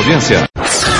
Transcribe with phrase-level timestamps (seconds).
[0.00, 0.48] audiência.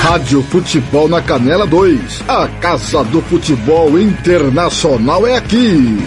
[0.03, 2.25] Rádio Futebol na Canela 2.
[2.29, 5.98] A Casa do Futebol Internacional é aqui.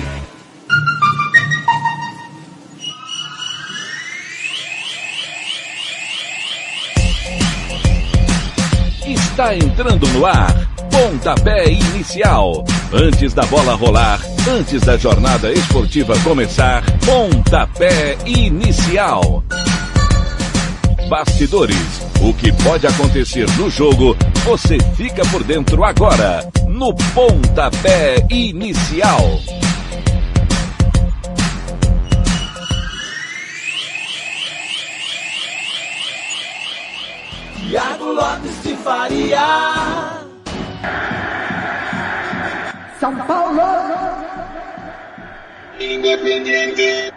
[9.08, 10.54] Está entrando no ar.
[10.92, 12.64] Pontapé inicial.
[12.94, 19.44] Antes da bola rolar, antes da jornada esportiva começar, pontapé inicial.
[21.14, 22.02] Bastidores.
[22.24, 29.22] O que pode acontecer no jogo, você fica por dentro agora, no pontapé inicial.
[37.60, 40.20] Tiago Lopes de Faria.
[43.00, 43.62] São Paulo.
[45.80, 47.14] Independiente.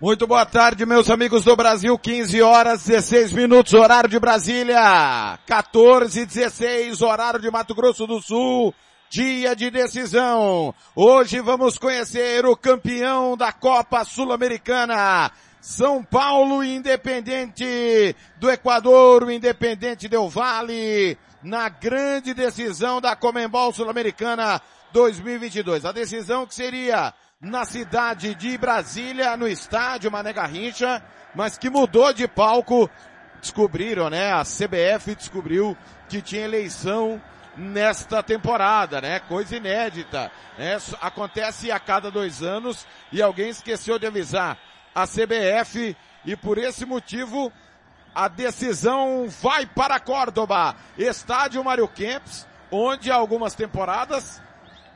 [0.00, 1.98] Muito boa tarde, meus amigos do Brasil.
[1.98, 5.36] 15 horas 16 minutos, horário de Brasília.
[5.44, 8.72] 14 16, horário de Mato Grosso do Sul.
[9.10, 10.72] Dia de decisão.
[10.94, 15.32] Hoje vamos conhecer o campeão da Copa Sul-Americana.
[15.60, 24.62] São Paulo Independente do Equador, o Independente Del Vale, na grande decisão da Comembol Sul-Americana
[24.92, 25.84] 2022.
[25.84, 31.00] A decisão que seria na cidade de Brasília, no estádio Mané Garrincha,
[31.34, 32.90] mas que mudou de palco.
[33.40, 34.32] Descobriram, né?
[34.32, 35.76] A CBF descobriu
[36.08, 37.22] que tinha eleição
[37.56, 39.20] nesta temporada, né?
[39.20, 40.32] Coisa inédita.
[40.58, 40.76] Né?
[41.00, 44.58] Acontece a cada dois anos e alguém esqueceu de avisar
[44.92, 47.52] a CBF e por esse motivo
[48.12, 54.42] a decisão vai para Córdoba, estádio Mário Kempis, onde há algumas temporadas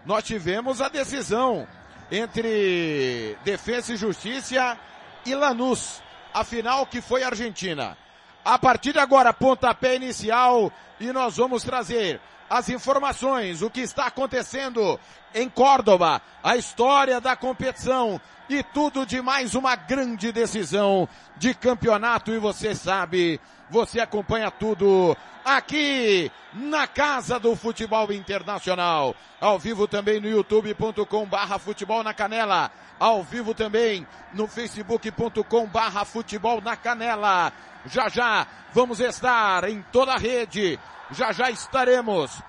[0.04, 1.68] nós tivemos a decisão
[2.12, 4.78] entre Defesa e Justiça
[5.24, 6.02] e Lanús,
[6.34, 7.96] a final que foi Argentina.
[8.44, 12.20] A partir de agora, pontapé inicial e nós vamos trazer
[12.52, 15.00] as informações, o que está acontecendo
[15.34, 22.30] em Córdoba, a história da competição e tudo de mais uma grande decisão de campeonato.
[22.30, 23.40] E você sabe,
[23.70, 31.58] você acompanha tudo aqui na Casa do Futebol Internacional, ao vivo também no youtube.com barra
[31.58, 37.50] futebol na canela, ao vivo também no facebook.com barra futebol na canela.
[37.86, 40.78] Já já vamos estar em toda a rede,
[41.10, 42.42] já já estaremos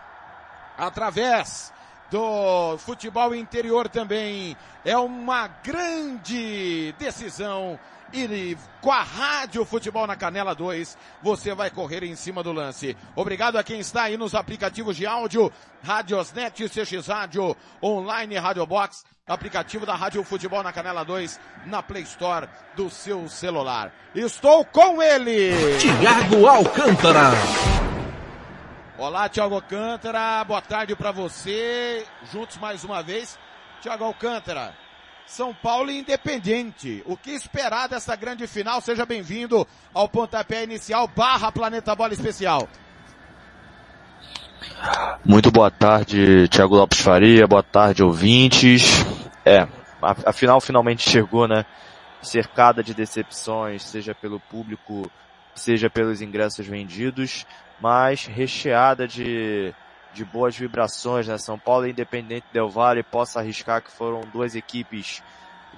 [0.78, 1.74] através
[2.10, 4.56] do futebol interior também.
[4.86, 7.80] É uma grande decisão.
[8.14, 12.96] E com a Rádio Futebol na Canela 2, você vai correr em cima do lance.
[13.16, 15.52] Obrigado a quem está aí nos aplicativos de áudio,
[15.82, 22.04] Radiosnet, CX Rádio, Online Rádio Box, aplicativo da Rádio Futebol na Canela 2, na Play
[22.04, 23.92] Store do seu celular.
[24.14, 25.80] Estou com ele!
[25.80, 27.32] Tiago Alcântara.
[29.06, 32.06] Olá, Tiago Alcântara, boa tarde para você.
[32.32, 33.38] Juntos mais uma vez.
[33.82, 34.74] Tiago Alcântara,
[35.28, 37.04] São Paulo Independente.
[37.06, 38.80] O que esperar dessa grande final?
[38.80, 42.66] Seja bem-vindo ao pontapé inicial barra Planeta Bola Especial.
[45.26, 49.06] Muito boa tarde, Tiago Lopes Faria, boa tarde, ouvintes.
[49.44, 49.68] É,
[50.02, 51.66] a, a final finalmente chegou, né?
[52.22, 55.12] Cercada de decepções, seja pelo público,
[55.54, 57.46] seja pelos ingressos vendidos
[57.84, 59.76] mas recheada de,
[60.14, 61.38] de boas vibrações, né?
[61.38, 65.22] São Paulo e Independente Del Valle posso arriscar que foram duas equipes,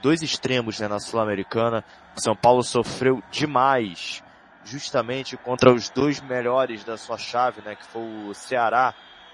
[0.03, 1.83] dois extremos né, na Sul-Americana.
[2.15, 4.23] São Paulo sofreu demais,
[4.63, 7.75] justamente contra os dois melhores da sua chave, né?
[7.75, 8.93] Que foi o Ceará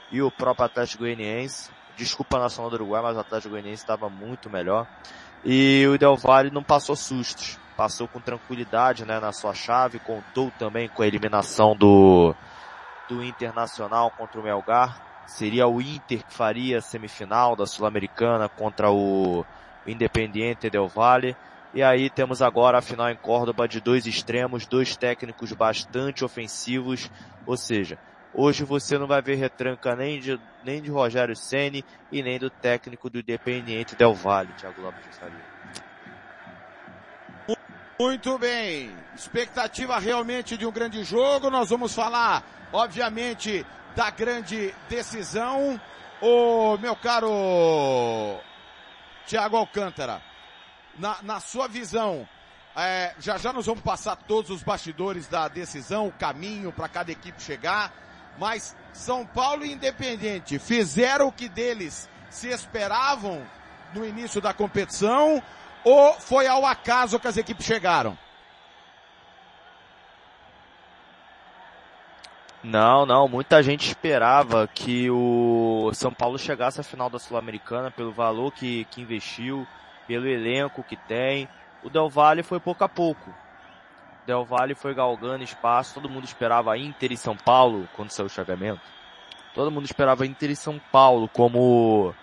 [0.09, 1.69] e o próprio Atlético Goianiense.
[1.97, 4.87] Desculpa a Nacional do Uruguai, mas o Atlético Goianiense estava muito melhor.
[5.43, 7.59] E o Del Valle não passou sustos.
[7.75, 12.35] Passou com tranquilidade, né, na sua chave, contou também com a eliminação do,
[13.11, 15.25] do Internacional contra o Melgar.
[15.27, 19.45] Seria o Inter que faria a semifinal da Sul-Americana contra o
[19.85, 21.35] Independiente Del Valle.
[21.73, 27.11] E aí temos agora a final em Córdoba de dois extremos, dois técnicos bastante ofensivos.
[27.45, 27.97] Ou seja,
[28.33, 32.49] hoje você não vai ver retranca nem de, nem de Rogério Ceni e nem do
[32.49, 35.51] técnico do Independiente Del Valle, Thiago Lopes de Salia.
[37.99, 38.89] Muito bem.
[39.15, 41.51] Expectativa realmente de um grande jogo.
[41.51, 43.65] Nós vamos falar obviamente,
[43.95, 45.79] da grande decisão.
[46.21, 48.39] O meu caro
[49.25, 50.21] Tiago Alcântara,
[50.97, 52.27] na, na sua visão,
[52.75, 57.11] é, já já nós vamos passar todos os bastidores da decisão, o caminho para cada
[57.11, 57.91] equipe chegar,
[58.37, 63.45] mas São Paulo e Independente fizeram o que deles se esperavam
[63.93, 65.41] no início da competição
[65.83, 68.17] ou foi ao acaso que as equipes chegaram?
[72.63, 78.11] Não, não, muita gente esperava que o São Paulo chegasse à final da Sul-Americana pelo
[78.11, 79.67] valor que, que investiu,
[80.07, 81.49] pelo elenco que tem.
[81.83, 83.33] O Del Valle foi pouco a pouco.
[84.27, 88.29] Del Valle foi galgando espaço, todo mundo esperava Inter e São Paulo quando saiu o
[88.29, 88.81] chaveamento.
[89.55, 92.13] Todo mundo esperava Inter e São Paulo como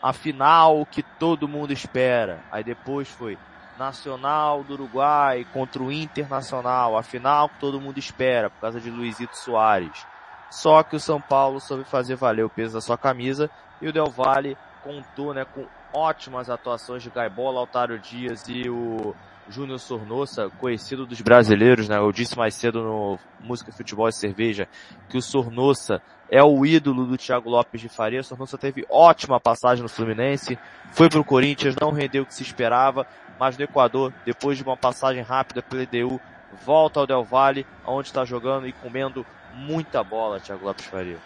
[0.00, 2.44] a final que todo mundo espera.
[2.52, 3.36] Aí depois foi
[3.78, 8.90] Nacional do Uruguai contra o Internacional, a final que todo mundo espera por causa de
[8.90, 10.06] Luizito Soares.
[10.50, 13.92] Só que o São Paulo soube fazer valer o peso da sua camisa e o
[13.92, 19.14] Del Valle contou né, com ótimas atuações de Gaibola, Altário Dias e o
[19.48, 21.98] Júnior Sornossa, conhecido dos brasileiros, né?
[21.98, 24.68] Eu disse mais cedo no Música, Futebol e Cerveja
[25.08, 26.00] que o Sornossa
[26.32, 28.22] é o ídolo do Thiago Lopes de Faria.
[28.22, 30.58] O Sornossa teve ótima passagem no Fluminense,
[30.90, 33.06] foi pro Corinthians, não rendeu o que se esperava,
[33.38, 36.18] mas no Equador, depois de uma passagem rápida pelo EDU,
[36.64, 41.18] volta ao Del Valle, onde está jogando e comendo muita bola, Thiago Lopes Faria.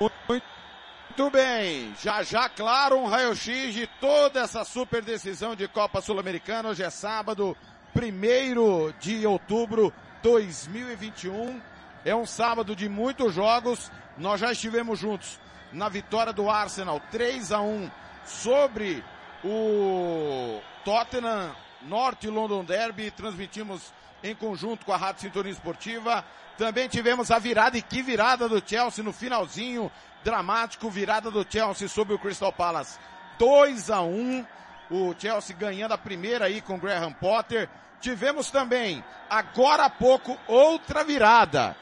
[0.00, 6.70] Muito bem, já já, claro, um raio-x de toda essa super decisão de Copa Sul-Americana.
[6.70, 7.56] Hoje é sábado,
[7.94, 9.92] 1 de outubro
[10.24, 11.73] 2021.
[12.04, 13.90] É um sábado de muitos jogos.
[14.18, 15.40] Nós já estivemos juntos
[15.72, 17.90] na vitória do Arsenal 3 a 1
[18.26, 19.02] sobre
[19.42, 23.10] o Tottenham Norte London Derby.
[23.10, 23.90] Transmitimos
[24.22, 26.22] em conjunto com a Rádio Sintonia Esportiva.
[26.58, 29.90] Também tivemos a virada e que virada do Chelsea no finalzinho
[30.22, 32.98] dramático, virada do Chelsea sobre o Crystal Palace.
[33.38, 34.46] 2 a 1
[34.90, 37.66] o Chelsea ganhando a primeira aí com Graham Potter.
[37.98, 41.74] Tivemos também, agora há pouco, outra virada.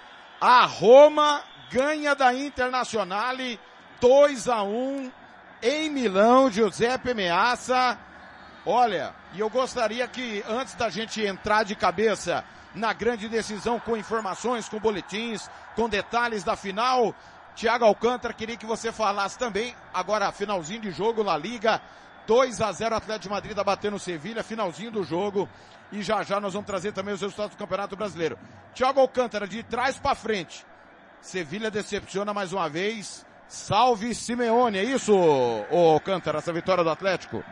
[0.42, 1.40] A Roma
[1.70, 3.60] ganha da Internazionale
[4.00, 5.12] 2 a 1
[5.62, 7.96] em Milão, Giuseppe Meazza.
[8.66, 12.44] Olha, e eu gostaria que antes da gente entrar de cabeça
[12.74, 17.14] na grande decisão com informações, com boletins, com detalhes da final,
[17.54, 21.80] Thiago Alcântara, queria que você falasse também, agora finalzinho de jogo, La Liga,
[22.26, 25.48] 2 a 0 Atlético de Madrid tá batendo Sevilha, finalzinho do jogo,
[25.90, 28.38] e já já nós vamos trazer também os resultados do Campeonato Brasileiro.
[28.74, 30.64] Thiago Alcântara, de trás para frente,
[31.20, 35.12] Sevilha decepciona mais uma vez, salve Simeone, é isso,
[35.70, 37.44] Alcântara, essa vitória do Atlético?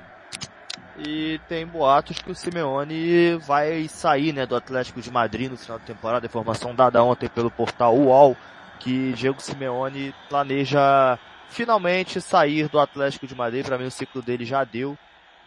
[0.99, 5.78] E tem boatos que o Simeone vai sair, né, do Atlético de Madrid no final
[5.78, 8.37] da temporada, informação dada ontem pelo portal UOL,
[8.78, 11.19] que Diego Simeone planeja
[11.50, 13.64] finalmente sair do Atlético de Madrid.
[13.64, 14.97] Para mim o ciclo dele já deu.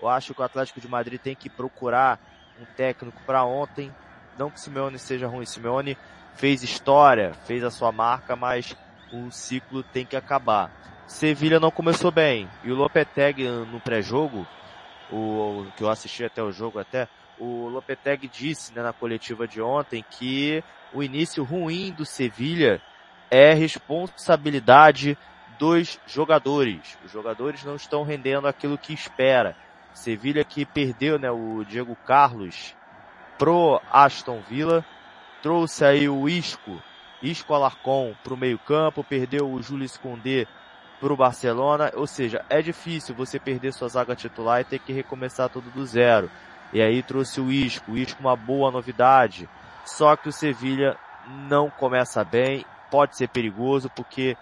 [0.02, 2.20] Eu acho que o Atlético de Madrid tem que procurar
[2.62, 3.92] um técnico para ontem.
[4.38, 5.46] Não que o Simeone seja ruim.
[5.46, 5.98] Simeone
[6.36, 8.76] fez história, fez a sua marca, mas
[9.12, 10.72] o ciclo tem que acabar.
[11.08, 12.50] Sevilha não começou bem.
[12.64, 14.48] E o Lopetegui no pré-jogo,
[15.12, 17.08] o que eu assisti até o jogo até,
[17.40, 20.64] o Lopetegui disse né, na coletiva de ontem que
[20.94, 22.82] o início ruim do Sevilha
[23.30, 25.18] é responsabilidade
[25.60, 26.98] dos jogadores.
[27.04, 29.56] Os jogadores não estão rendendo aquilo que espera.
[29.94, 32.76] Sevilha que perdeu, né, o Diego Carlos
[33.38, 34.86] pro Aston Villa,
[35.42, 36.82] trouxe aí o Isco,
[37.22, 40.48] Isco Alarcon pro meio campo, perdeu o Júlio Escondê
[41.00, 45.50] pro Barcelona, ou seja, é difícil você perder sua zaga titular e ter que recomeçar
[45.50, 46.30] tudo do zero.
[46.72, 49.50] E aí trouxe o Isco, o Isco uma boa novidade.
[49.86, 50.98] Só que o Sevilha
[51.28, 54.38] não começa bem pode ser perigoso porque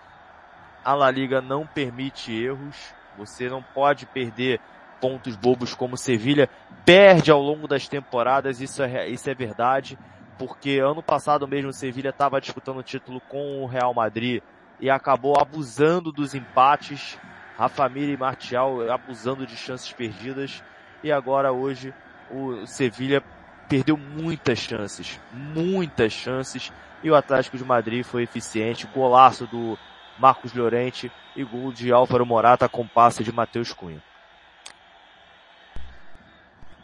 [0.83, 2.93] a La Liga não permite erros.
[3.17, 4.59] Você não pode perder
[4.99, 6.49] pontos bobos como Sevilha
[6.85, 8.61] perde ao longo das temporadas.
[8.61, 9.97] Isso é, isso é verdade.
[10.37, 14.41] Porque ano passado mesmo o Sevilha estava disputando o título com o Real Madrid
[14.79, 17.17] e acabou abusando dos empates.
[17.57, 20.63] A família e Martial abusando de chances perdidas.
[21.03, 21.93] E agora hoje
[22.31, 23.23] o Sevilha
[23.67, 29.77] perdeu muitas chances, muitas chances, e o Atlético de Madrid foi eficiente, golaço do
[30.17, 34.01] Marcos Llorente e gol de Álvaro Morata com passe de Matheus Cunha.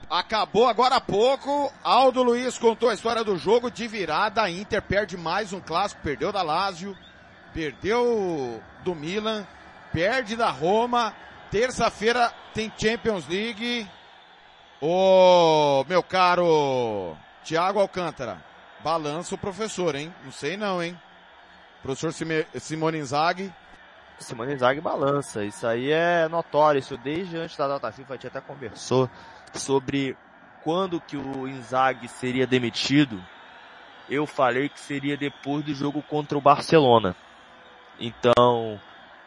[0.10, 1.72] Acabou agora há pouco.
[1.84, 4.42] Aldo Luiz contou a história do jogo de virada.
[4.42, 6.98] A Inter perde mais um clássico, perdeu da Lazio,
[7.54, 9.46] perdeu do Milan,
[9.92, 11.14] perde da Roma.
[11.52, 13.90] Terça-feira tem Champions League.
[14.80, 18.44] Ô, meu caro Tiago Alcântara,
[18.84, 20.14] balança o professor, hein?
[20.24, 20.98] Não sei não, hein?
[21.88, 22.12] Professor
[22.60, 23.50] Simone Inzaghi.
[24.20, 28.28] Simone Inzaghi balança, isso aí é notório, isso desde antes da data FIFA a gente
[28.28, 29.10] até conversou
[29.54, 30.18] sobre
[30.66, 33.24] quando que o Inzaghi seria demitido.
[34.10, 37.16] Eu falei que seria depois do jogo contra o Barcelona.
[37.98, 38.78] Então,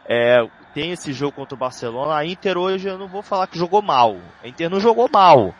[0.04, 2.14] é, tem esse jogo contra o Barcelona.
[2.14, 4.18] A Inter hoje eu não vou falar que jogou mal.
[4.44, 5.54] A Inter não jogou mal.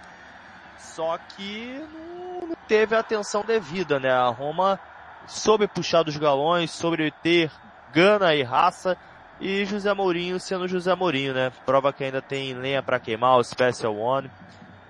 [0.76, 4.11] Só que não, não teve a atenção devida, né?
[4.11, 4.78] A Roma
[5.27, 7.50] soube puxar dos galões, sobre ter
[7.93, 8.97] gana e raça,
[9.41, 11.50] e José Mourinho sendo José Mourinho, né?
[11.65, 14.31] Prova que ainda tem lenha para queimar, o Special One,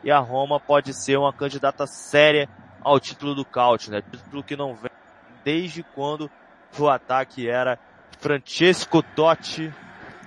[0.02, 2.48] e a Roma pode ser uma candidata séria
[2.82, 4.02] ao título do Caute, né?
[4.02, 4.90] Título que não vem
[5.44, 6.30] desde quando
[6.78, 7.78] o ataque era
[8.18, 9.72] Francesco Totti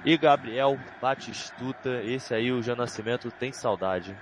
[0.05, 2.01] e Gabriel Batistuta.
[2.03, 4.15] Esse aí, o Jean Nascimento, tem saudade.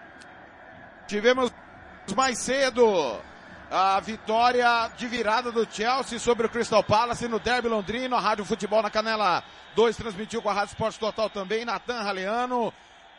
[1.08, 1.52] Tivemos
[2.16, 3.20] mais cedo
[3.72, 8.18] a vitória de virada do Chelsea sobre o Crystal Palace no Derby Londrino.
[8.18, 9.42] A Rádio Futebol na Canela
[9.76, 11.64] 2 transmitiu com a Rádio Esporte Total também.
[11.64, 12.74] Natan Raleano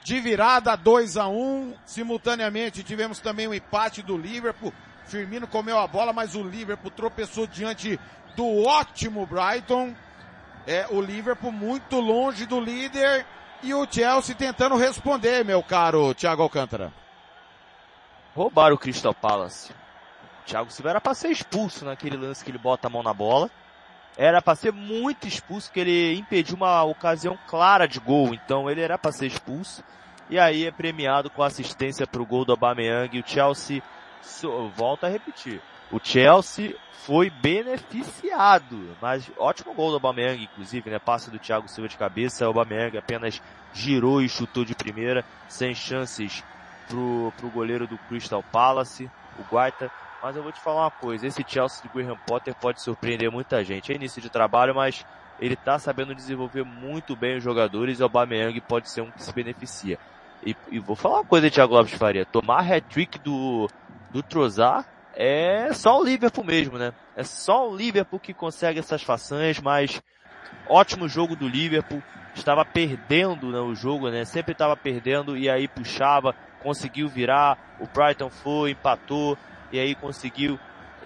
[0.05, 4.75] de virada 2 a 1 Simultaneamente tivemos também o empate do Liverpool.
[5.07, 7.99] Firmino comeu a bola, mas o Liverpool tropeçou diante
[8.37, 9.95] do ótimo Brighton.
[10.67, 13.25] É, o Liverpool muito longe do líder
[13.63, 16.93] e o Chelsea tentando responder, meu caro Thiago Alcântara.
[18.35, 19.82] Roubaram o Crystal Palace.
[20.43, 23.15] O Thiago Silva era para ser expulso naquele lance que ele bota a mão na
[23.15, 23.51] bola.
[24.17, 28.35] Era para ser muito expulso, que ele impediu uma ocasião clara de gol.
[28.35, 29.83] Então ele era para ser expulso.
[30.29, 33.17] E aí é premiado com assistência para o gol do Aubameyang.
[33.17, 33.83] E o Chelsea,
[34.75, 38.97] volta a repetir, o Chelsea foi beneficiado.
[39.01, 40.99] Mas ótimo gol do Aubameyang, inclusive, né?
[40.99, 42.45] Passe do Thiago Silva de cabeça.
[42.45, 43.41] O Aubameyang apenas
[43.73, 46.45] girou e chutou de primeira, sem chances
[46.89, 49.91] pro, pro goleiro do Crystal Palace, o Guaita.
[50.23, 53.65] Mas eu vou te falar uma coisa, esse Chelsea de Graham Potter pode surpreender muita
[53.65, 53.91] gente.
[53.91, 55.05] É início de trabalho, mas
[55.41, 59.23] ele tá sabendo desenvolver muito bem os jogadores e o Aubameyang pode ser um que
[59.23, 59.99] se beneficia.
[60.47, 62.25] E, e vou falar uma coisa, Thiago Lopes Faria.
[62.25, 63.69] Tomar hat-trick do,
[64.13, 66.93] do Trozar é só o Liverpool mesmo, né?
[67.17, 70.01] É só o Liverpool que consegue essas façanhas, mas
[70.69, 72.01] ótimo jogo do Liverpool.
[72.35, 74.25] Estava perdendo né, o jogo, né?
[74.25, 77.77] Sempre estava perdendo e aí puxava, conseguiu virar.
[77.81, 79.37] O Brighton foi, empatou
[79.73, 80.61] e aí conseguiu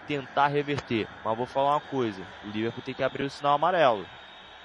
[0.06, 1.08] tentar reverter.
[1.24, 4.06] Mas vou falar uma coisa, o Liverpool tem que abrir o sinal amarelo.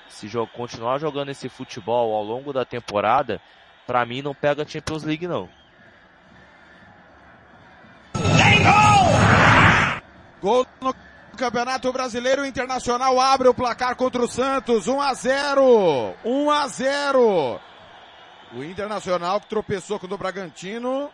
[0.09, 3.39] Se continuar jogando esse futebol ao longo da temporada,
[3.87, 5.47] para mim não pega a Champions League não.
[10.41, 10.93] Gol no
[11.37, 16.15] Campeonato Brasileiro Internacional abre o placar contra o Santos, 1 a 0.
[16.25, 17.59] 1 a 0.
[18.53, 21.09] O Internacional que tropeçou com o Bragantino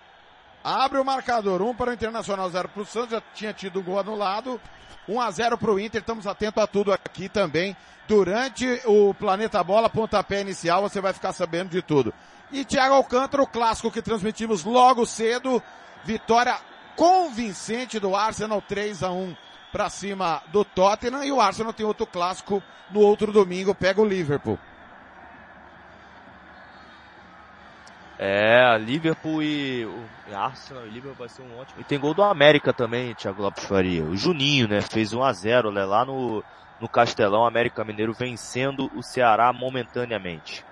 [0.63, 3.83] abre o marcador, 1 para o Internacional, 0 para o Santos, já tinha tido um
[3.83, 4.59] gol anulado.
[5.07, 7.75] 1 a 0 para o Inter, estamos atentos a tudo aqui também.
[8.07, 12.13] Durante o Planeta Bola, pontapé inicial, você vai ficar sabendo de tudo.
[12.51, 15.61] E Thiago Alcântara, o clássico que transmitimos logo cedo,
[16.03, 16.57] vitória
[16.95, 19.35] convincente do Arsenal 3 a 1
[19.71, 24.05] para cima do Tottenham e o Arsenal tem outro clássico no outro domingo, pega o
[24.05, 24.57] Liverpool.
[28.19, 31.79] É, Liverpool e o Arsenal e Liverpool vai ser um ótimo.
[31.79, 34.03] E tem gol do América também, Thiago Lopes Faria.
[34.03, 36.43] O Juninho, né, fez 1 a 0 né, lá no
[36.79, 40.63] no Castelão, América Mineiro vencendo o Ceará momentaneamente.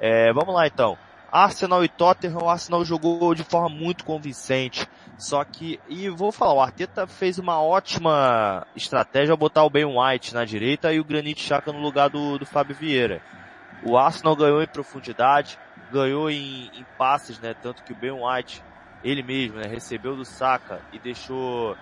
[0.00, 0.96] É, vamos lá então.
[1.30, 4.88] Arsenal e Tottenham, o Arsenal jogou de forma muito convincente.
[5.16, 9.84] Só que, e vou falar, o Arteta fez uma ótima estratégia ao botar o Ben
[9.84, 13.22] White na direita e o Granit Xhaka no lugar do, do Fábio Vieira.
[13.84, 15.58] O Arsenal ganhou em profundidade,
[15.90, 17.54] ganhou em, em passes, né?
[17.54, 18.62] Tanto que o Ben White,
[19.02, 21.76] ele mesmo, né, recebeu do Saka e deixou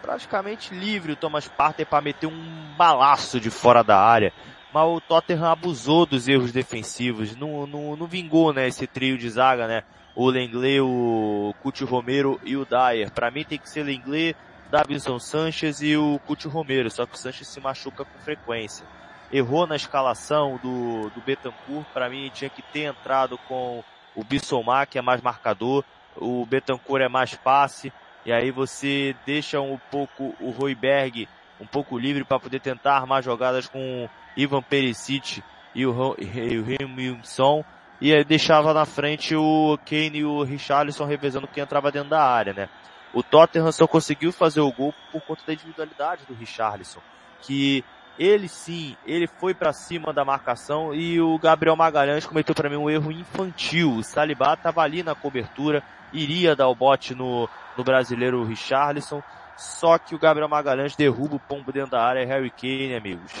[0.00, 4.32] praticamente livre o Thomas Partey para meter um balaço de fora da área
[4.72, 9.28] mas o Tottenham abusou dos erros defensivos, não, não, não vingou, né, esse trio de
[9.28, 9.82] zaga, né,
[10.16, 13.10] o Lenglet, o Coutinho Romero e o Dyer.
[13.10, 14.34] Para mim tem que ser Lenglet,
[14.70, 18.86] Davinson Sanchez e o Coutinho Romero, só que o Sanchez se machuca com frequência.
[19.32, 23.82] Errou na escalação do, do Betancourt, para mim tinha que ter entrado com
[24.14, 25.84] o Bissomar, que é mais marcador,
[26.16, 27.92] o Betancourt é mais passe,
[28.26, 31.28] e aí você deixa um pouco o Royberg
[31.60, 35.42] um pouco livre para poder tentar armar jogadas com Ivan Perisic
[35.74, 37.64] e o Rimilson
[38.02, 42.20] e aí deixava na frente o Kane e o Richarlison revezando quem entrava dentro da
[42.20, 42.68] área, né?
[43.14, 47.00] O Tottenham só conseguiu fazer o gol por conta da individualidade do Richarlison,
[47.42, 47.84] que
[48.18, 52.76] ele sim, ele foi para cima da marcação e o Gabriel Magalhães cometeu para mim
[52.76, 53.92] um erro infantil.
[53.92, 59.22] O Salibá estava ali na cobertura, iria dar o bote no, no brasileiro Richarlison,
[59.56, 63.32] só que o Gabriel Magalhães derruba o pombo dentro da área, Harry Kane, amigos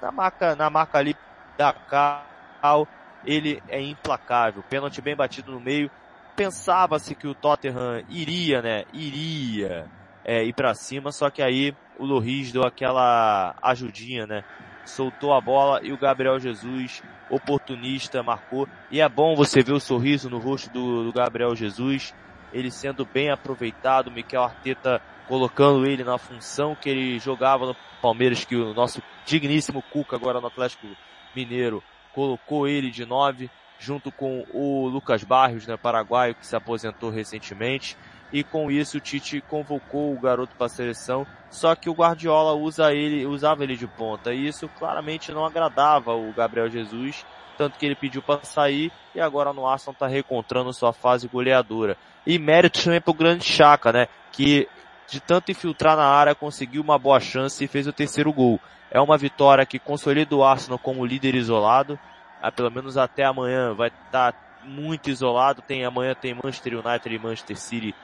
[0.00, 1.16] na marca, na marca ali
[1.56, 2.88] da Cal,
[3.24, 4.62] ele é implacável.
[4.68, 5.90] Pênalti bem batido no meio.
[6.34, 8.84] Pensava-se que o Tottenham iria, né?
[8.92, 9.86] Iria
[10.24, 14.44] é, ir para cima, só que aí o Loris deu aquela ajudinha, né?
[14.84, 18.68] Soltou a bola e o Gabriel Jesus, oportunista, marcou.
[18.90, 22.14] E é bom você ver o sorriso no rosto do, do Gabriel Jesus,
[22.52, 24.10] ele sendo bem aproveitado.
[24.10, 29.80] Miquel Arteta colocando ele na função que ele jogava no Palmeiras, que o nosso digníssimo
[29.80, 30.88] Cuca agora no Atlético
[31.36, 33.48] Mineiro colocou ele de nove,
[33.78, 37.96] junto com o Lucas Barrios, né, paraguaio, que se aposentou recentemente.
[38.32, 42.54] E com isso o Tite convocou o garoto para a seleção, só que o Guardiola
[42.54, 47.26] usa ele, usava ele de ponta, e isso claramente não agradava o Gabriel Jesus,
[47.58, 51.96] tanto que ele pediu para sair e agora no Arsenal está recontrando sua fase goleadora.
[52.26, 54.68] E mérito também pro grande Chaka, né, que
[55.08, 58.60] de tanto infiltrar na área conseguiu uma boa chance e fez o terceiro gol.
[58.90, 61.98] É uma vitória que consolida o Arsenal como líder isolado,
[62.40, 65.62] ah, pelo menos até amanhã vai estar tá muito isolado.
[65.62, 67.94] Tem amanhã tem Manchester United e Manchester City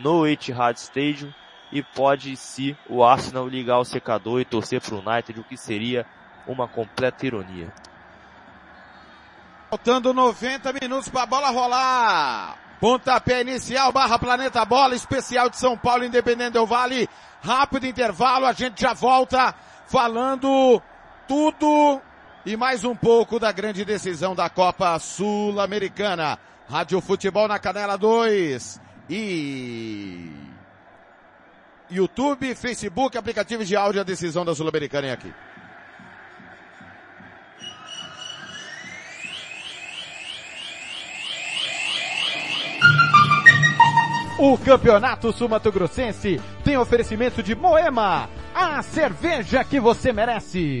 [0.00, 1.32] no Etihad Stadium
[1.70, 5.56] e pode se o Arsenal ligar o secador e torcer para o United, o que
[5.56, 6.06] seria
[6.46, 7.72] uma completa ironia.
[9.68, 12.58] Faltando 90 minutos para a bola rolar.
[12.80, 17.08] Pontapé inicial, barra Planeta Bola, especial de São Paulo, Independente do Vale.
[17.42, 19.54] Rápido intervalo, a gente já volta
[19.86, 20.80] falando
[21.26, 22.00] tudo
[22.46, 26.38] e mais um pouco da grande decisão da Copa Sul-Americana.
[26.70, 30.30] Rádio Futebol na Canela 2 e
[31.90, 35.32] YouTube, Facebook, aplicativos de áudio, a decisão da Sul-Americana é aqui.
[44.38, 50.80] O Campeonato Sumato Grossense tem oferecimento de Moema, a cerveja que você merece.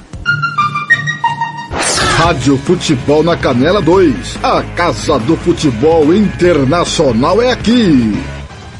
[2.17, 4.39] Rádio Futebol na Canela 2.
[4.43, 8.13] A Casa do Futebol Internacional é aqui.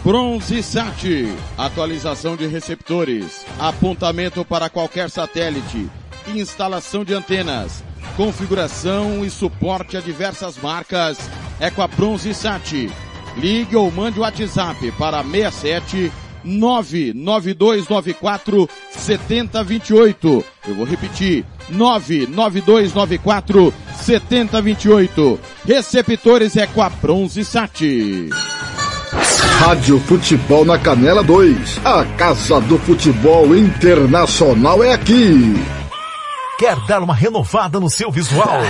[0.04, 5.88] Bronze Sat, atualização de receptores, apontamento para qualquer satélite,
[6.34, 7.84] instalação de antenas,
[8.17, 11.17] configuração e suporte a diversas marcas
[11.60, 12.91] é com a Bronze Sat.
[13.38, 16.12] Ligue ou mande o WhatsApp para 67
[16.43, 20.43] 99294 7028.
[20.67, 21.45] Eu vou repetir.
[21.69, 25.39] 99294 7028.
[25.65, 27.82] Receptores é com a Bronze Sat.
[29.60, 31.80] Rádio Futebol na Canela 2.
[31.86, 35.54] A Casa do Futebol Internacional é aqui.
[36.58, 38.62] Quer dar uma renovada no seu visual?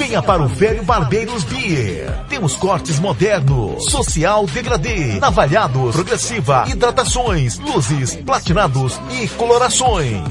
[0.00, 2.10] Venha para o Velho Barbeiros Beer.
[2.26, 10.22] Temos cortes modernos, social degradê, navalhados, progressiva, hidratações, luzes, platinados e colorações.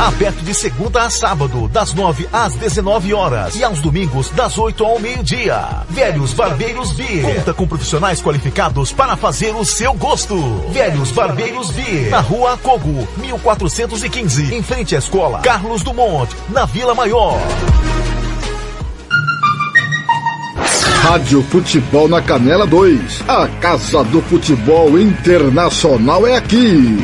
[0.00, 4.82] Aberto de segunda a sábado, das 9 às 19 horas e aos domingos das 8
[4.82, 5.84] ao meio-dia.
[5.90, 7.34] Velhos Barbeiros Beer.
[7.34, 10.38] Conta com profissionais qualificados para fazer o seu gosto.
[10.70, 12.08] Velhos Barbeiros Beer.
[12.08, 17.38] Na rua Cogo, 1415, em frente à escola Carlos Dumont, na Vila Maior.
[21.04, 23.24] Rádio Futebol na Canela 2.
[23.28, 26.96] A Casa do Futebol Internacional é aqui.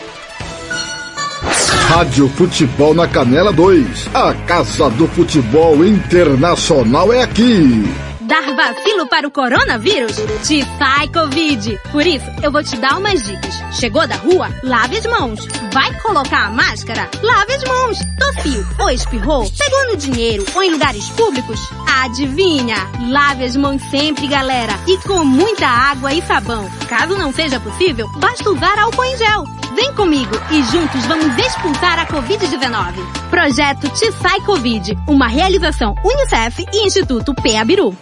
[1.93, 4.11] Rádio Futebol na Canela 2.
[4.13, 7.83] A Casa do Futebol Internacional é aqui.
[8.21, 10.15] Dar vacilo para o coronavírus?
[10.41, 11.77] Te sai Covid.
[11.91, 13.61] Por isso, eu vou te dar umas dicas.
[13.73, 14.47] Chegou da rua?
[14.63, 15.45] Lave as mãos.
[15.73, 17.09] Vai colocar a máscara?
[17.21, 17.97] Lave as mãos.
[18.17, 19.51] Tossiu ou espirrou?
[19.51, 21.59] Pegou no dinheiro ou em lugares públicos?
[22.03, 22.77] Adivinha?
[23.09, 24.79] Lave as mãos sempre, galera.
[24.87, 26.65] E com muita água e sabão.
[26.87, 29.60] Caso não seja possível, basta usar álcool em gel.
[29.75, 33.29] Vem comigo e juntos vamos expulsar a Covid-19.
[33.29, 37.95] Projeto Te Sai Covid, uma realização Unicef e Instituto Peabiru.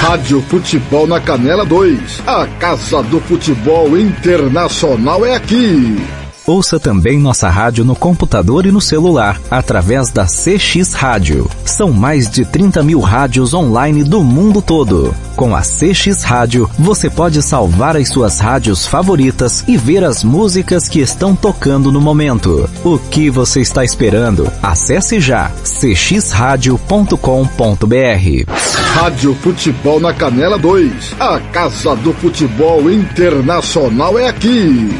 [0.00, 2.22] Rádio Futebol na Canela 2.
[2.26, 6.21] A Casa do Futebol Internacional é aqui.
[6.46, 11.48] Ouça também nossa rádio no computador e no celular, através da CX Rádio.
[11.64, 15.14] São mais de 30 mil rádios online do mundo todo.
[15.36, 20.88] Com a CX Rádio, você pode salvar as suas rádios favoritas e ver as músicas
[20.88, 22.68] que estão tocando no momento.
[22.84, 24.50] O que você está esperando?
[24.60, 27.16] Acesse já cxradio.com.br.
[28.94, 31.14] Rádio Futebol na Canela 2.
[31.20, 34.90] A Casa do Futebol Internacional é aqui.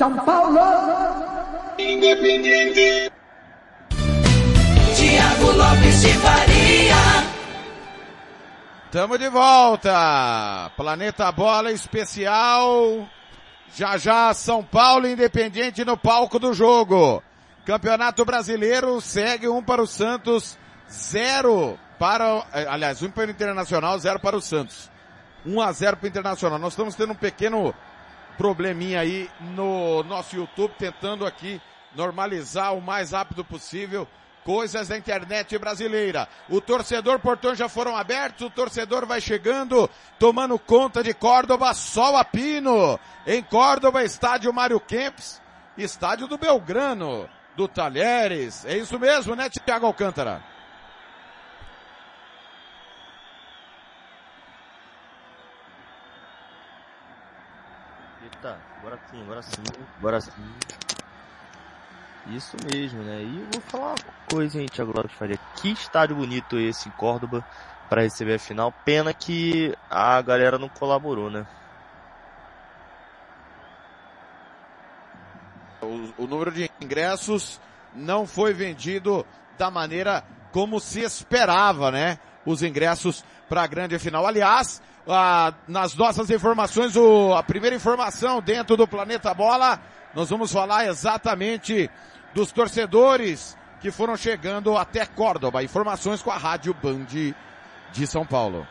[0.00, 0.58] São Paulo.
[1.78, 3.12] Independiente.
[4.96, 6.94] Tiago Lopes de Faria.
[8.90, 10.72] Tamo de volta.
[10.74, 13.06] Planeta Bola Especial.
[13.74, 17.22] Já já São Paulo Independiente no palco do jogo.
[17.66, 20.56] Campeonato Brasileiro segue um para o Santos,
[20.90, 24.90] zero para, aliás, um para o Internacional, zero para o Santos.
[25.44, 26.58] 1 a 0 para o Internacional.
[26.58, 27.74] Nós estamos tendo um pequeno
[28.36, 31.60] probleminha aí no nosso YouTube, tentando aqui
[31.94, 34.06] normalizar o mais rápido possível
[34.44, 36.28] coisas da internet brasileira.
[36.48, 39.88] O torcedor, portões já foram abertos, o torcedor vai chegando,
[40.18, 42.98] tomando conta de Córdoba, sol a pino.
[43.26, 45.40] Em Córdoba, estádio Mário Kempis,
[45.76, 48.64] estádio do Belgrano, do Talheres.
[48.64, 50.42] É isso mesmo, né, Thiago Alcântara?
[58.22, 59.62] Eita, agora sim, agora sim,
[59.98, 60.30] agora sim.
[62.28, 63.22] Isso mesmo, né?
[63.22, 63.96] E eu vou falar uma
[64.30, 65.38] coisa, hein, Thiago Lopes Faria.
[65.56, 67.44] Que estádio bonito esse em Córdoba
[67.88, 68.72] para receber a final.
[68.84, 71.46] Pena que a galera não colaborou, né?
[75.82, 77.60] O, o número de ingressos
[77.94, 79.26] não foi vendido
[79.58, 82.18] da maneira como se esperava, né?
[82.44, 84.26] Os ingressos para a grande final.
[84.26, 89.80] Aliás, ah, nas nossas informações, o, a primeira informação dentro do Planeta Bola,
[90.14, 91.90] nós vamos falar exatamente
[92.34, 95.62] dos torcedores que foram chegando até Córdoba.
[95.62, 97.06] Informações com a Rádio Band
[97.92, 98.66] de São Paulo.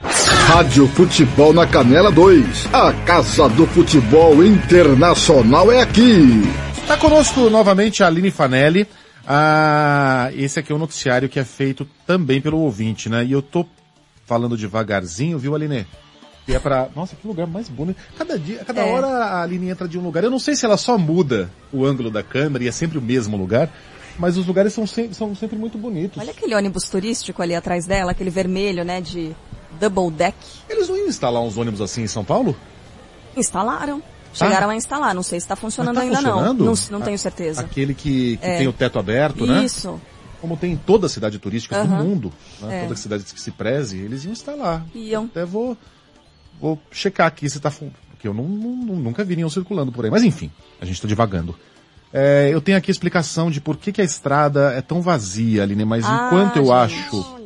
[0.00, 2.72] Rádio Futebol na Canela 2.
[2.72, 6.42] A Casa do Futebol Internacional é aqui.
[6.80, 8.88] Está conosco novamente a Aline Fanelli.
[9.30, 13.22] Ah, esse aqui é um noticiário que é feito também pelo ouvinte, né?
[13.26, 13.66] E eu tô
[14.24, 15.86] falando devagarzinho, viu, Aline?
[16.46, 16.88] E é pra...
[16.96, 17.98] Nossa, que lugar mais bonito.
[18.16, 18.90] Cada dia, cada É.
[18.90, 20.24] hora a Aline entra de um lugar.
[20.24, 23.02] Eu não sei se ela só muda o ângulo da câmera e é sempre o
[23.02, 23.70] mesmo lugar,
[24.18, 26.16] mas os lugares são sempre, são sempre muito bonitos.
[26.22, 29.36] Olha aquele ônibus turístico ali atrás dela, aquele vermelho, né, de
[29.78, 30.36] double deck.
[30.70, 32.56] Eles não iam instalar uns ônibus assim em São Paulo?
[33.36, 34.02] Instalaram.
[34.32, 35.14] Chegaram a instalar.
[35.14, 36.64] Não sei se está funcionando Mas tá ainda funcionando?
[36.64, 36.74] não.
[36.74, 37.60] Não, não tenho A- certeza.
[37.60, 38.58] Aquele que, que É.
[38.58, 39.64] tem o teto aberto, né?
[39.64, 40.00] Isso.
[40.40, 42.80] Como tem em toda cidade turística do mundo, né?
[42.80, 42.82] É.
[42.84, 44.86] toda cidade que se preze, eles iam instalar.
[44.94, 45.24] Iam.
[45.24, 45.76] Até vou,
[46.60, 50.04] vou checar aqui se tá fun- porque eu não, não- nunca vi nenhum circulando por
[50.04, 50.10] aí.
[50.10, 51.56] Mas enfim, a gente tá divagando.
[52.12, 55.62] É, eu tenho aqui a explicação de por que, que a estrada é tão vazia,
[55.62, 56.72] Aline, mas Ah, enquanto eu gente.
[56.72, 57.38] acho,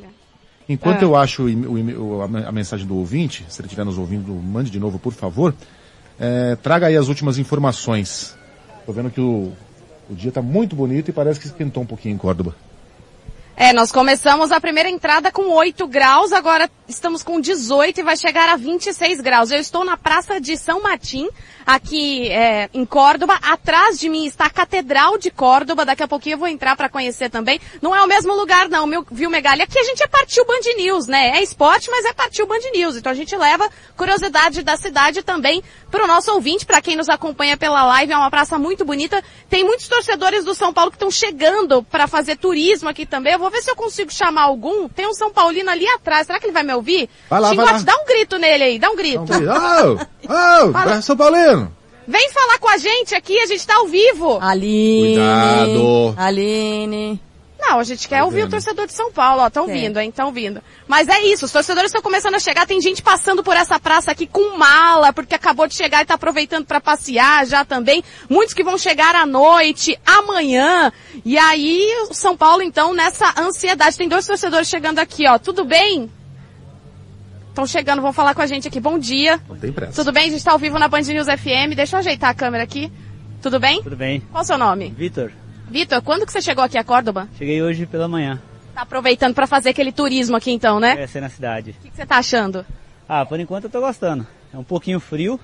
[0.68, 1.04] enquanto É.
[1.04, 4.70] eu acho o, o a a mensagem do ouvinte, se ele estiver nos ouvindo, mande
[4.70, 5.54] de novo, por favor.
[6.24, 8.37] É, traga aí as últimas informações.
[8.87, 9.52] Tô vendo que o,
[10.08, 12.54] o dia tá muito bonito e parece que esquentou um pouquinho em Córdoba.
[13.56, 18.16] É, nós começamos a primeira entrada com 8 graus, agora estamos com 18 e vai
[18.16, 19.50] chegar a 26 graus.
[19.50, 21.28] Eu estou na Praça de São Martim,
[21.66, 23.38] aqui é, em Córdoba.
[23.42, 25.85] Atrás de mim está a Catedral de Córdoba.
[25.85, 27.61] Daqui a pouquinho eu vou entrar para conhecer também.
[27.81, 29.62] Não é o mesmo lugar não, meu, viu Megali?
[29.62, 31.38] Aqui a gente é partiu Band News, né?
[31.38, 32.96] É esporte, mas é partiu Band News.
[32.96, 37.09] Então a gente leva curiosidade da cidade também para o nosso ouvinte, para quem nos
[37.09, 38.12] acompanha pela live.
[38.12, 39.22] É uma praça muito bonita.
[39.48, 43.33] Tem muitos torcedores do São Paulo que estão chegando para fazer turismo aqui também.
[43.33, 44.88] Eu vou ver se eu consigo chamar algum.
[44.88, 46.27] Tem um São Paulino ali atrás.
[46.27, 47.09] Será que ele vai me ouvir?
[47.29, 47.85] Vai lá, Xingote, vai lá.
[47.85, 49.20] dá um grito nele aí, dá um grito.
[49.20, 51.03] Ô, ô, Fala.
[51.03, 51.62] São Paulino!
[52.06, 54.38] Vem falar com a gente aqui, a gente tá ao vivo.
[54.40, 55.14] Aline.
[55.14, 56.14] Cuidado.
[56.16, 57.20] Aline.
[57.64, 60.32] Não, a gente quer ouvir o torcedor de São Paulo, ó, tão vindo, hein, tão
[60.32, 60.60] vindo.
[60.88, 64.10] Mas é isso, os torcedores estão começando a chegar, tem gente passando por essa praça
[64.10, 68.02] aqui com mala, porque acabou de chegar e tá aproveitando para passear já também.
[68.28, 70.92] Muitos que vão chegar à noite, amanhã.
[71.24, 73.96] E aí, o São Paulo então nessa ansiedade.
[73.96, 75.38] Tem dois torcedores chegando aqui, ó.
[75.38, 76.10] Tudo bem?
[77.52, 78.80] Estão chegando, vão falar com a gente aqui.
[78.80, 79.38] Bom dia.
[79.46, 79.92] Não tem pressa.
[79.92, 80.28] Tudo bem?
[80.28, 81.74] A gente tá ao vivo na Band News FM.
[81.76, 82.90] Deixa eu ajeitar a câmera aqui.
[83.42, 83.82] Tudo bem?
[83.82, 84.20] Tudo bem.
[84.32, 84.88] Qual o seu nome?
[84.96, 85.30] Vitor,
[85.68, 87.28] Vitor, quando que você chegou aqui a Córdoba?
[87.36, 88.40] cheguei hoje pela manhã.
[88.74, 90.94] Tá aproveitando para fazer aquele turismo aqui então, né?
[90.94, 91.72] Conhecer na cidade.
[91.78, 92.64] O que, que você tá achando?
[93.06, 94.26] Ah, por enquanto eu tô gostando.
[94.52, 95.38] É um pouquinho frio,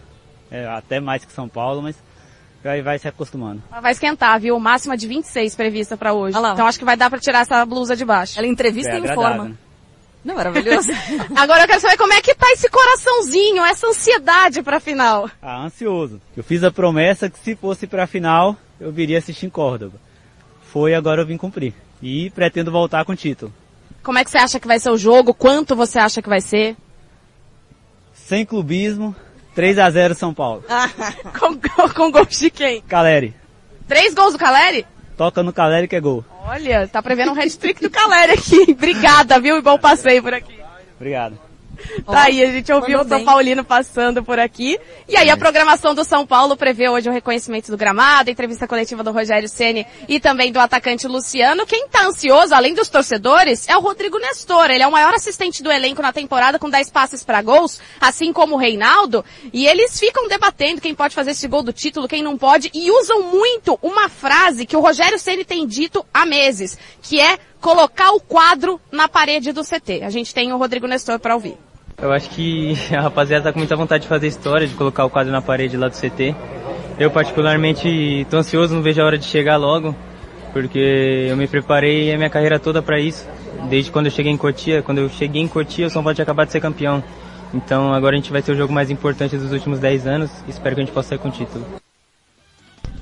[0.50, 1.94] é, até mais que São Paulo, mas
[2.64, 3.62] vai, vai se acostumando.
[3.70, 4.58] Mas Vai esquentar, viu?
[4.58, 6.38] Máxima de 26 prevista para hoje.
[6.38, 8.38] Então acho que vai dar para tirar essa blusa de baixo.
[8.38, 9.48] Ela entrevista É e agradável, informa.
[9.50, 9.54] né?
[10.24, 10.88] Não, maravilhoso.
[11.36, 15.30] Agora eu quero saber como é que tá esse coraçãozinho, essa ansiedade pra final.
[15.40, 16.20] Ah, ansioso.
[16.36, 19.98] Eu fiz a promessa que se fosse pra final, eu viria assistir em Córdoba.
[20.72, 21.72] Foi, agora eu vim cumprir.
[22.02, 23.52] E pretendo voltar com o título.
[24.02, 25.34] Como é que você acha que vai ser o jogo?
[25.34, 26.76] Quanto você acha que vai ser?
[28.12, 29.14] Sem clubismo,
[29.54, 30.62] 3 a 0 São Paulo.
[31.38, 32.82] com, com, com gols de quem?
[32.82, 33.34] Caleri.
[33.86, 34.86] Três gols do Caleri?
[35.18, 36.24] Toca no Caleri que é gol.
[36.46, 38.70] Olha, tá prevendo um hat-trick do Caleri aqui.
[38.70, 39.58] Obrigada, viu?
[39.58, 40.56] E bom passeio por aqui.
[40.96, 41.47] Obrigado.
[42.04, 43.24] Tá aí, a gente ouviu o São.
[43.24, 44.78] Paulino passando por aqui.
[45.08, 48.66] E aí a programação do São Paulo prevê hoje o reconhecimento do gramado, a entrevista
[48.66, 51.66] coletiva do Rogério Ceni e também do atacante Luciano.
[51.66, 54.70] Quem tá ansioso, além dos torcedores, é o Rodrigo Nestor.
[54.70, 58.32] Ele é o maior assistente do elenco na temporada com 10 passes para gols, assim
[58.32, 59.24] como o Reinaldo.
[59.52, 62.90] E eles ficam debatendo quem pode fazer esse gol do título, quem não pode, e
[62.90, 68.12] usam muito uma frase que o Rogério Ceni tem dito há meses, que é colocar
[68.12, 70.02] o quadro na parede do CT.
[70.04, 71.56] A gente tem o Rodrigo Nestor para ouvir.
[72.00, 75.10] Eu acho que a rapaziada tá com muita vontade de fazer história, de colocar o
[75.10, 76.34] quadro na parede lá do CT.
[76.98, 79.94] Eu particularmente tô ansioso, não vejo a hora de chegar logo,
[80.52, 83.28] porque eu me preparei a minha carreira toda para isso.
[83.68, 86.22] Desde quando eu cheguei em Cotia, quando eu cheguei em Cotia, o São Paulo tinha
[86.24, 87.02] acabado de ser campeão.
[87.52, 90.30] Então agora a gente vai ter o jogo mais importante dos últimos 10 anos.
[90.46, 91.64] Espero que a gente possa sair com o título.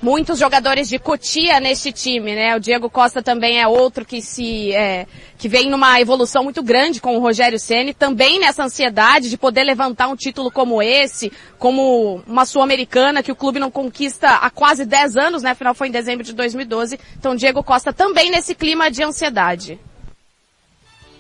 [0.03, 2.57] Muitos jogadores de Cotia neste time, né?
[2.57, 5.07] O Diego Costa também é outro que se é,
[5.39, 9.65] que vem numa evolução muito grande com o Rogério Ceni, também nessa ansiedade de poder
[9.65, 14.85] levantar um título como esse, como uma sul-americana que o clube não conquista há quase
[14.85, 15.51] 10 anos, né?
[15.51, 16.99] Afinal foi em dezembro de 2012.
[17.19, 19.79] Então Diego Costa também nesse clima de ansiedade.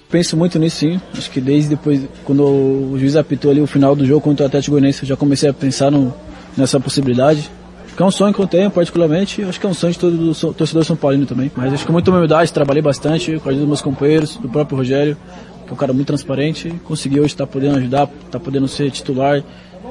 [0.09, 1.01] Penso muito nisso sim.
[1.17, 4.47] Acho que desde depois, quando o juiz apitou ali o final do jogo contra o
[4.47, 6.15] Atlético Goianiense, eu já comecei a pensar no,
[6.57, 7.51] nessa possibilidade.
[7.97, 9.43] Que é um sonho que eu tenho, particularmente.
[9.43, 11.51] Acho que é um sonho de todo so- torcedor São Paulino também.
[11.57, 14.49] Mas acho que com muita humildade, trabalhei bastante com a ajuda dos meus companheiros, do
[14.51, 15.17] próprio Rogério,
[15.65, 16.69] que é um cara muito transparente.
[16.85, 19.43] Consegui hoje estar podendo ajudar, estar podendo ser titular,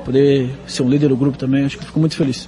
[0.06, 1.66] poder ser um líder do grupo também.
[1.66, 2.48] Acho que fico muito feliz.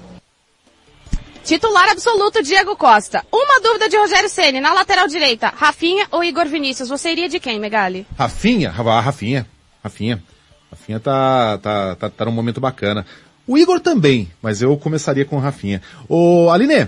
[1.44, 3.24] Titular absoluto Diego Costa.
[3.32, 6.90] Uma dúvida de Rogério Ceni na lateral direita, Rafinha ou Igor Vinícius?
[6.90, 8.06] Você iria de quem, Megali?
[8.18, 9.48] Rafinha, ah, Rafinha,
[9.84, 10.22] Rafinha.
[10.70, 13.06] Rafinha tá, tá, tá, tá num momento bacana.
[13.48, 15.82] O Igor também, mas eu começaria com o Rafinha.
[16.08, 16.88] Ô, Aline,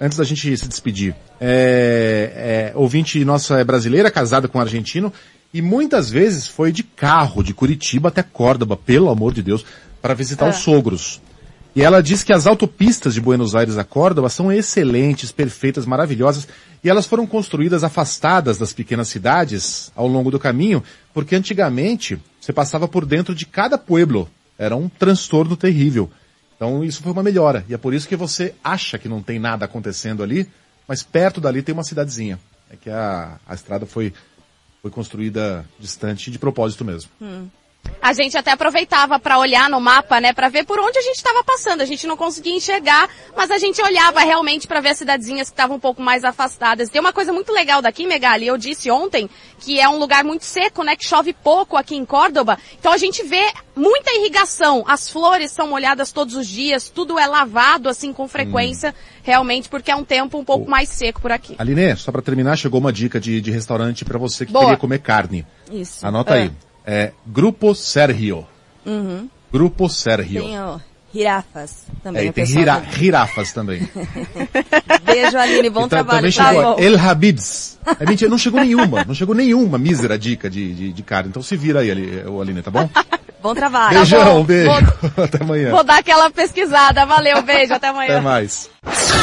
[0.00, 5.12] antes da gente se despedir, é, é, ouvinte nossa é brasileira, casada com um argentino,
[5.54, 9.64] e muitas vezes foi de carro, de Curitiba até Córdoba, pelo amor de Deus,
[10.02, 10.50] para visitar É.
[10.50, 11.20] os sogros.
[11.74, 16.48] E ela diz que as autopistas de Buenos Aires a Córdoba são excelentes, perfeitas, maravilhosas,
[16.82, 20.82] e elas foram construídas afastadas das pequenas cidades ao longo do caminho,
[21.14, 24.28] porque antigamente você passava por dentro de cada pueblo.
[24.60, 26.10] Era um transtorno terrível.
[26.54, 27.64] Então isso foi uma melhora.
[27.66, 30.46] E é por isso que você acha que não tem nada acontecendo ali,
[30.86, 32.38] mas perto dali tem uma cidadezinha.
[32.70, 34.12] É que a, a estrada foi,
[34.82, 37.10] foi construída distante de propósito mesmo.
[37.22, 37.48] Hum.
[38.00, 41.16] A gente até aproveitava para olhar no mapa, né, para ver por onde a gente
[41.16, 41.82] estava passando.
[41.82, 45.52] A gente não conseguia enxergar, mas a gente olhava realmente para ver as cidadezinhas que
[45.52, 46.88] estavam um pouco mais afastadas.
[46.88, 50.44] Tem uma coisa muito legal daqui, Megali, eu disse ontem, que é um lugar muito
[50.44, 52.58] seco, né, que chove pouco aqui em Córdoba.
[52.78, 54.82] Então a gente vê muita irrigação.
[54.86, 59.20] As flores são molhadas todos os dias, tudo é lavado assim com frequência, hum.
[59.22, 60.70] realmente, porque é um tempo um pouco oh.
[60.70, 61.54] mais seco por aqui.
[61.58, 64.64] Aline, só para terminar, chegou uma dica de, de restaurante para você que Boa.
[64.64, 65.46] queria comer carne.
[65.70, 66.06] Isso.
[66.06, 66.42] Anota é.
[66.44, 66.52] aí.
[66.86, 68.46] É Grupo Sergio.
[68.84, 69.28] Uhum.
[69.52, 70.42] Grupo Sergio.
[70.42, 70.80] Tem o
[71.12, 72.28] Girafas também.
[72.28, 73.88] É, tem gira, girafas também.
[75.02, 76.18] Beijo, Aline, bom então, trabalho.
[76.18, 77.78] Também chegou tá El Habibs.
[77.98, 81.30] É mentira, não chegou nenhuma, não chegou nenhuma mísera dica de, de, de carne.
[81.30, 82.88] Então se vira aí, Aline, tá bom?
[83.42, 83.96] bom trabalho.
[83.98, 84.44] Beijão, tá bom.
[84.44, 84.70] beijo.
[85.16, 85.70] Vou, até amanhã.
[85.72, 87.04] Vou dar aquela pesquisada.
[87.04, 88.12] Valeu, beijo, até amanhã.
[88.12, 88.70] Até mais.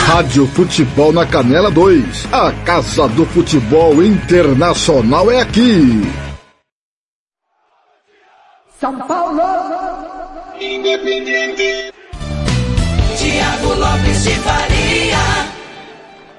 [0.07, 2.27] Rádio Futebol na Canela 2.
[2.33, 6.26] A Casa do Futebol Internacional é aqui.
[8.79, 9.41] São Paulo.
[10.59, 11.93] Independente.
[13.17, 15.17] Tiago Lopes de Faria.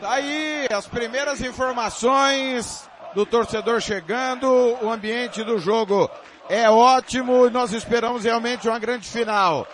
[0.01, 4.47] Tá aí as primeiras informações do torcedor chegando.
[4.81, 6.09] O ambiente do jogo
[6.49, 9.67] é ótimo e nós esperamos realmente uma grande final.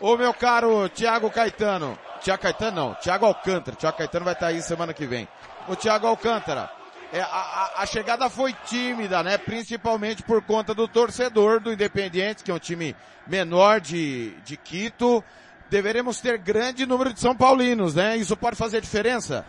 [0.00, 1.98] Ô meu caro Tiago Caetano.
[2.20, 3.76] Tiago Caetano não, Tiago Alcântara.
[3.76, 5.26] Tiago Caetano vai estar aí semana que vem.
[5.66, 6.70] O Tiago Alcântara
[7.12, 9.36] é, a, a, chegada foi tímida, né?
[9.36, 12.96] Principalmente por conta do torcedor do Independiente, que é um time
[13.26, 15.22] menor de, de Quito.
[15.68, 18.16] Deveremos ter grande número de São Paulinos, né?
[18.16, 19.44] Isso pode fazer diferença?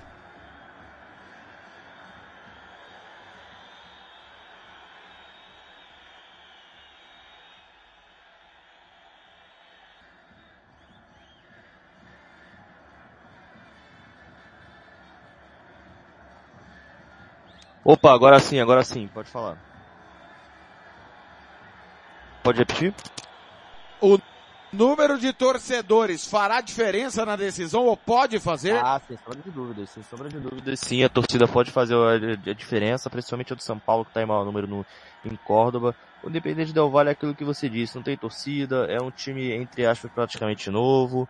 [17.86, 19.58] Opa, agora sim, agora sim, pode falar.
[22.42, 22.94] Pode repetir?
[24.02, 24.18] O
[24.72, 28.78] número de torcedores fará diferença na decisão ou pode fazer?
[28.84, 30.80] Ah, sem sombra de dúvidas, sem sombra de dúvidas.
[30.80, 34.26] Sim, a torcida pode fazer a, diferença, principalmente a do São Paulo, que está em
[34.26, 34.86] maior número no,
[35.24, 35.96] em Córdoba.
[36.24, 39.52] O Independente Del Vale é aquilo que você disse, não tem torcida, é um time,
[39.52, 41.28] entre aspas, praticamente novo,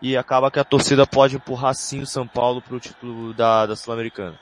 [0.00, 3.66] e acaba que a torcida pode empurrar sim o São Paulo para o título da,
[3.66, 4.38] da Sul-Americana.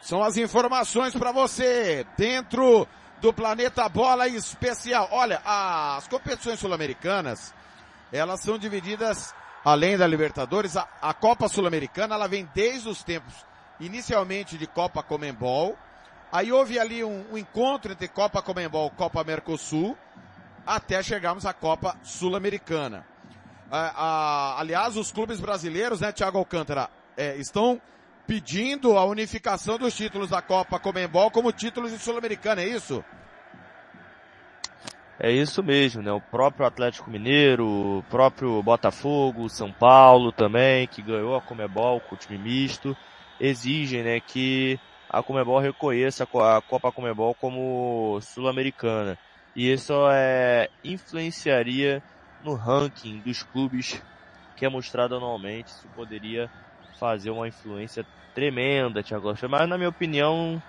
[0.00, 2.86] São as informações para você dentro
[3.20, 5.08] do Planeta Bola Especial.
[5.10, 7.52] Olha, as competições sul-americanas,
[8.12, 9.34] elas são divididas,
[9.64, 13.34] além da Libertadores, a, a Copa Sul-Americana, ela vem desde os tempos,
[13.80, 15.76] inicialmente de Copa Comembol,
[16.32, 19.96] aí houve ali um, um encontro entre Copa Comembol e Copa Mercosul,
[20.66, 23.04] até chegarmos à Copa Sul-Americana.
[24.56, 27.80] aliás, os clubes brasileiros, né, Thiago Alcântara, é, estão
[28.28, 33.02] pedindo a unificação dos títulos da Copa Comembol como títulos de Sul-Americana, é isso?
[35.18, 36.12] É isso mesmo, né?
[36.12, 42.14] O próprio Atlético Mineiro, o próprio Botafogo, São Paulo também, que ganhou a Comebol com
[42.14, 42.94] o time misto,
[43.40, 49.16] exigem, né, que a Comebol reconheça a Copa Comebol como sul-americana.
[49.56, 52.02] E isso é, influenciaria
[52.44, 54.02] no ranking dos clubes
[54.54, 55.70] que é mostrado anualmente.
[55.70, 56.50] Isso poderia
[56.98, 58.04] fazer uma influência
[58.38, 60.62] tremenda, Thiago Rocha, mas na minha opinião,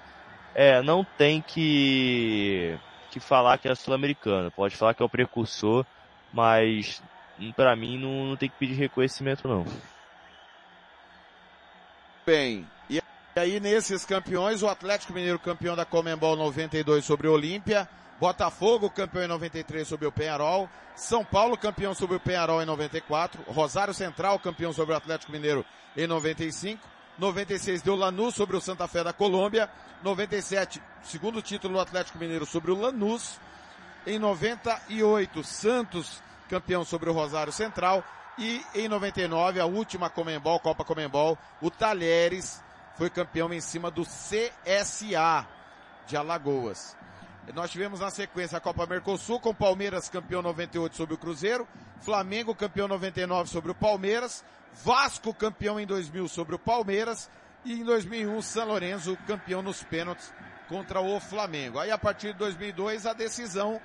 [0.55, 2.75] é, não tem que,
[3.11, 4.49] que falar que é sul-americano.
[4.49, 5.85] Pode falar que é o precursor,
[6.33, 6.99] mas
[7.55, 9.65] para mim não, não tem que pedir reconhecimento não.
[12.25, 12.99] Bem, e
[13.35, 17.87] aí nesses campeões, o Atlético Mineiro campeão da Comembol 92 sobre o Olímpia,
[18.19, 23.43] Botafogo campeão em 93 sobre o Penharol, São Paulo campeão sobre o Penharol em 94,
[23.43, 25.63] Rosário Central campeão sobre o Atlético Mineiro
[25.95, 29.69] em 95, 96 deu Lanús sobre o Santa Fé da Colômbia.
[30.01, 33.39] 97, segundo título do Atlético Mineiro sobre o Lanús.
[34.07, 38.03] Em 98, Santos campeão sobre o Rosário Central.
[38.37, 42.63] E em 99, a última Comembol, Copa Comembol, o Talheres
[42.97, 45.45] foi campeão em cima do CSA
[46.07, 46.97] de Alagoas.
[47.53, 51.67] Nós tivemos na sequência a Copa Mercosul com Palmeiras campeão 98 sobre o Cruzeiro,
[51.99, 57.29] Flamengo campeão 99 sobre o Palmeiras, Vasco campeão em 2000 sobre o Palmeiras
[57.65, 60.33] e em 2001 São Lourenço campeão nos pênaltis
[60.67, 61.79] contra o Flamengo.
[61.79, 63.81] Aí a partir de 2002 a decisão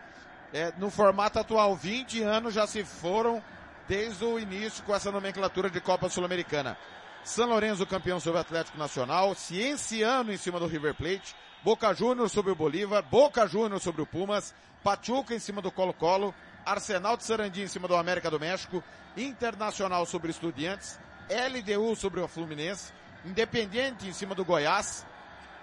[0.53, 3.43] é, no formato atual, 20 anos já se foram
[3.89, 6.77] desde o início com essa nomenclatura de Copa Sul-Americana.
[7.25, 11.35] São Lourenço campeão sobre o Atlético Nacional, Cienciano em cima do River Plate,
[11.65, 16.35] Boca Juniors sobre o Bolívar, Boca Juniors sobre o Pumas, Pachuca em cima do Colo-Colo,
[16.65, 18.83] Arsenal de Sarandi em cima do América do México,
[19.17, 20.99] Internacional sobre Estudiantes,
[21.29, 22.93] LDU sobre o Fluminense,
[23.25, 25.07] Independiente em cima do Goiás,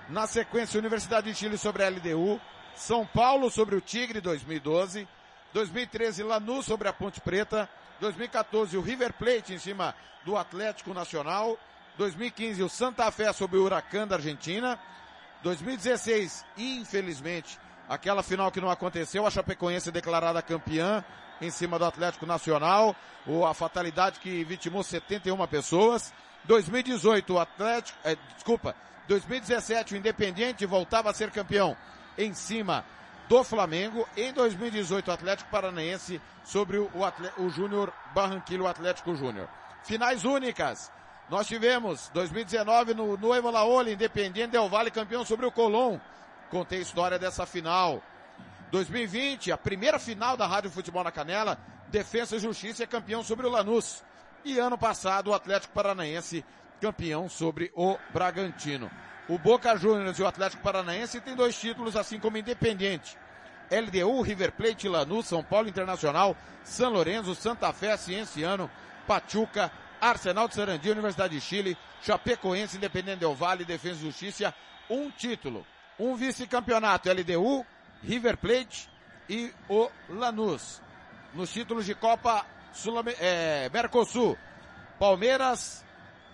[0.10, 2.42] Na sequência, Universidade de Chile sobre a LDU.
[2.76, 5.08] São Paulo sobre o Tigre 2012.
[5.54, 7.70] 2013, Lanús sobre a Ponte Preta.
[8.00, 9.96] 2014, o River Plate em cima
[10.26, 11.58] do Atlético Nacional.
[11.98, 14.80] 2015, o Santa Fé sobre o Huracan da Argentina.
[15.44, 17.60] 2016, infelizmente,
[17.92, 21.04] aquela final que não aconteceu, a Chapecoense declarada campeã
[21.42, 22.96] em cima do Atlético Nacional,
[23.28, 26.14] ou a fatalidade que vitimou 71 pessoas.
[26.46, 28.74] 2018, o Atlético, é, desculpa,
[29.10, 31.76] 2017, o Independiente voltava a ser campeão
[32.18, 32.86] em cima
[33.28, 34.08] do Flamengo.
[34.16, 39.50] Em 2018, o Atlético Paranaense sobre o, o, o Júnior Barranquillo, o Atlético Júnior.
[39.84, 40.90] Finais únicas.
[41.30, 46.00] Nós tivemos 2019 no Nuevo Laola, Independiente Del Valle campeão sobre o Colón.
[46.52, 48.04] Contei a história dessa final.
[48.72, 53.48] 2020, a primeira final da Rádio Futebol na Canela, Defesa e Justiça é campeão sobre
[53.48, 54.04] o Lanús.
[54.44, 56.44] E ano passado, o Atlético Paranaense
[56.82, 58.92] campeão sobre o Bragantino.
[59.30, 63.18] O Boca Juniors e o Atlético Paranaense têm dois títulos, assim como Independiente.
[63.72, 66.36] LDU, River Plate, Lanús, São Paulo Internacional,
[66.66, 68.70] São Lourenço, Santa Fé, Cienciano,
[69.08, 69.72] Pachuca,
[70.02, 74.54] Arsenal de Sarandi, Universidade de Chile, Chapecoense, Independente Del Vale, Defesa e Justiça,
[74.90, 75.66] um título,
[76.00, 77.66] um vice-campeonato, LDU,
[78.04, 78.90] River Plate
[79.30, 80.82] e o Lanús.
[81.34, 84.38] Nos títulos de Copa Sul é, Mercosul,
[85.00, 85.84] Palmeiras,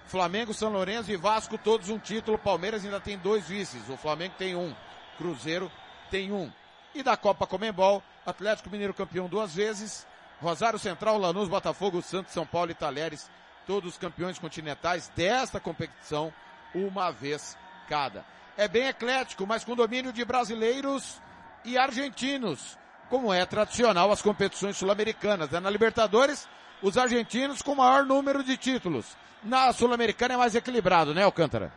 [0.05, 2.37] Flamengo, São Lourenço e Vasco, todos um título.
[2.37, 3.89] Palmeiras ainda tem dois vices.
[3.89, 4.73] O Flamengo tem um.
[5.17, 5.71] Cruzeiro
[6.09, 6.51] tem um.
[6.93, 10.07] E da Copa Comembol, Atlético Mineiro campeão duas vezes.
[10.41, 13.29] Rosário Central, Lanús, Botafogo, Santos, São Paulo e Talheres,
[13.65, 16.31] todos campeões continentais desta competição,
[16.75, 17.57] uma vez
[17.89, 18.23] cada.
[18.57, 21.21] É bem eclético, mas com domínio de brasileiros
[21.63, 22.77] e argentinos,
[23.09, 25.49] como é tradicional as competições sul-americanas.
[25.51, 25.59] Né?
[25.59, 26.47] Na Libertadores,
[26.81, 29.15] os argentinos com maior número de títulos.
[29.43, 31.71] Na Sul-Americana é mais equilibrado, né, Alcântara?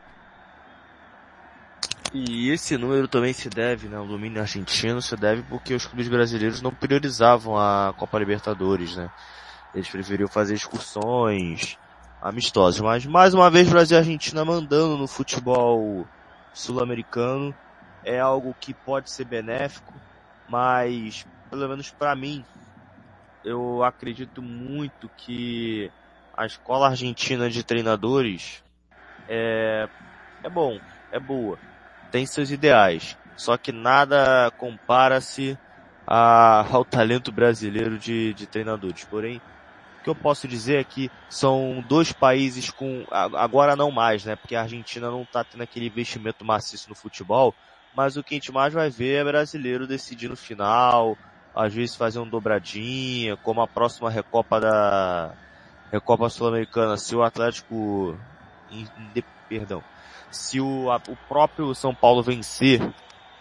[2.13, 6.09] E esse número também se deve, né, o domínio argentino se deve porque os clubes
[6.09, 9.11] brasileiros não priorizavam a Copa Libertadores, né?
[9.75, 11.79] Eles preferiam fazer excursões
[12.21, 12.81] amistosas.
[12.81, 16.05] Mas mais uma vez Brasil e Argentina mandando no futebol
[16.53, 17.55] sul-americano
[18.03, 20.01] é algo que pode ser benéfico,
[20.47, 22.45] mas pelo menos para mim
[23.45, 25.91] eu acredito muito que
[26.33, 28.63] a escola argentina de treinadores
[29.29, 29.89] é,
[30.43, 30.81] é bom,
[31.11, 31.59] é boa
[32.11, 35.59] tem seus ideais, só que nada compara-se
[36.07, 39.05] ao talento brasileiro de, de treinadores.
[39.05, 39.41] Porém,
[40.01, 44.35] o que eu posso dizer é que são dois países com, agora não mais, né,
[44.35, 47.55] porque a Argentina não está tendo aquele investimento maciço no futebol,
[47.95, 51.19] mas o que a gente mais vai ver é brasileiro decidir no final,
[51.55, 55.35] às vezes fazer um dobradinha, como a próxima Recopa da
[55.93, 58.19] Recopa Sul-Americana, se o Atlético,
[59.49, 59.83] perdão,
[60.31, 62.81] se o, o próprio São Paulo vencer,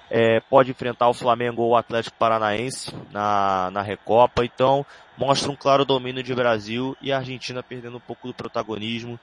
[0.10, 4.44] é, pode enfrentar o Flamengo ou o Atlético Paranaense na, na Recopa.
[4.44, 4.86] Então,
[5.18, 9.20] mostra um claro domínio de Brasil e a Argentina perdendo um pouco do protagonismo.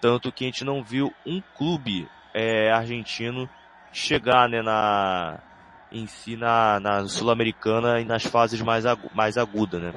[0.00, 3.48] Tanto que a gente não viu um clube é, argentino
[3.92, 5.38] chegar né, na,
[5.90, 9.94] em si na, na Sul-Americana e nas fases mais, agu, mais agudas, né?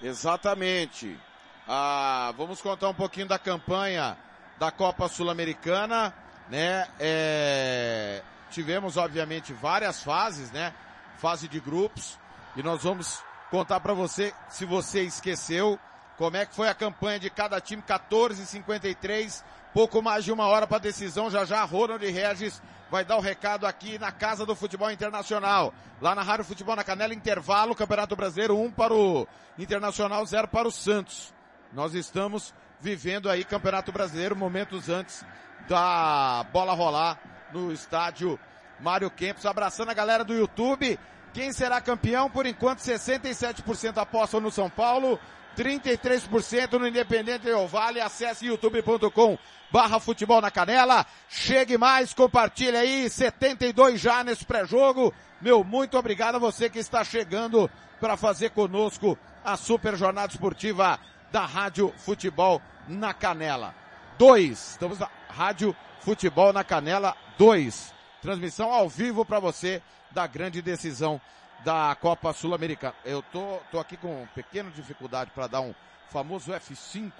[0.00, 1.18] Exatamente.
[1.66, 4.16] Ah, vamos contar um pouquinho da campanha
[4.58, 6.14] da Copa Sul-Americana,
[6.48, 6.86] né?
[6.98, 8.22] É...
[8.50, 10.74] Tivemos, obviamente, várias fases, né?
[11.18, 12.18] Fase de grupos.
[12.56, 15.78] E nós vamos contar para você, se você esqueceu,
[16.16, 20.66] como é que foi a campanha de cada time, 14:53, pouco mais de uma hora
[20.66, 21.30] para decisão.
[21.30, 25.72] Já já Ronald Regis vai dar o recado aqui na Casa do Futebol Internacional.
[26.00, 29.26] Lá na Rádio Futebol na Canela, intervalo, Campeonato Brasileiro, um para o
[29.58, 31.32] Internacional, zero para o Santos.
[31.72, 35.24] Nós estamos vivendo aí Campeonato Brasileiro momentos antes
[35.68, 37.18] da bola rolar
[37.52, 38.38] no estádio
[38.78, 39.46] Mário Kempis.
[39.46, 40.98] Abraçando a galera do YouTube.
[41.32, 42.28] Quem será campeão?
[42.28, 45.18] Por enquanto, 67% apostam no São Paulo,
[45.56, 48.00] 33% no Independente Del Vale.
[48.00, 49.38] Acesse youtube.com
[49.70, 51.06] barra futebol na canela.
[51.28, 53.08] Chegue mais, compartilhe aí.
[53.08, 55.14] 72 já nesse pré-jogo.
[55.40, 57.70] Meu, muito obrigado a você que está chegando
[58.00, 60.98] para fazer conosco a super jornada esportiva
[61.30, 63.74] da Rádio Futebol na Canela.
[64.18, 64.50] 2.
[64.72, 67.94] Estamos na Rádio Futebol na Canela 2.
[68.22, 71.20] Transmissão ao vivo para você da grande decisão
[71.62, 72.94] da Copa Sul-Americana.
[73.04, 75.74] Eu tô, tô aqui com pequena dificuldade para dar um
[76.08, 77.12] famoso F5,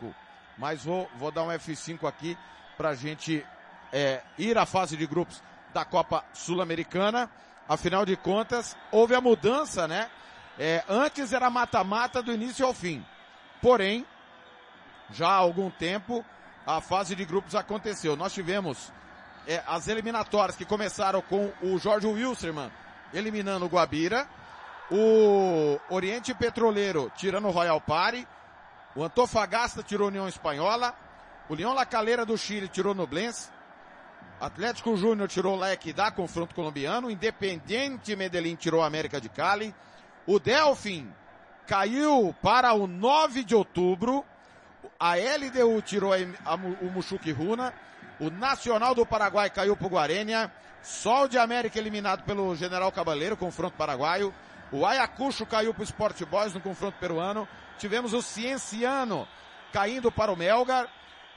[0.57, 2.39] mas vou, vou dar um F5 aqui
[2.77, 3.45] pra gente
[3.93, 5.43] é, ir à fase de grupos
[5.75, 7.31] da Copa Sul-Americana.
[7.69, 10.11] Afinal de contas, houve a mudança, né?
[10.59, 13.05] É, antes era mata-mata do início ao fim.
[13.61, 14.07] Porém,
[15.11, 16.25] já há algum tempo,
[16.67, 18.17] a fase de grupos aconteceu.
[18.17, 18.93] Nós tivemos
[19.47, 22.71] é, as eliminatórias que começaram com o Jorge Wilstermann
[23.13, 24.29] eliminando o Guabira,
[24.91, 28.27] o Oriente Petroleiro tirando o Royal Party,
[28.95, 30.95] o Antofagasta tirou a União Espanhola,
[31.49, 33.49] o Leão La Calera do Chile tirou Nublense,
[34.41, 39.75] Atlético Júnior tirou o Equidad, confronto colombiano, Independiente Medellín tirou a América de Cali,
[40.27, 41.13] o Delfim
[41.67, 44.25] caiu para o 9 de outubro,
[44.99, 47.73] a LDU tirou a, a, o Muxuque Runa,
[48.21, 50.53] o Nacional do Paraguai caiu para o Guarênia.
[50.83, 54.33] Sol de América eliminado pelo General Cabaleiro, confronto paraguaio.
[54.71, 57.49] O Ayacucho caiu para o Sport Boys no confronto peruano.
[57.79, 59.27] Tivemos o Cienciano
[59.73, 60.87] caindo para o Melgar.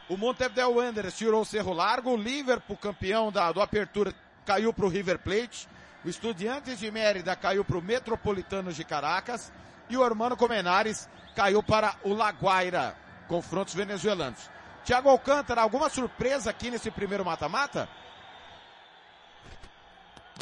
[0.10, 2.12] O Montevideo Wanderers tirou o Cerro Largo.
[2.12, 4.14] O Liverpool, campeão da, do Apertura,
[4.46, 5.68] caiu para o River Plate.
[6.04, 9.54] O Estudiantes de Mérida caiu para o Metropolitanos de Caracas.
[9.90, 13.03] E o Hermano Comenares caiu para o Laguaira.
[13.28, 14.50] Confrontos venezuelanos.
[14.84, 17.88] Tiago Alcântara, alguma surpresa aqui nesse primeiro mata-mata?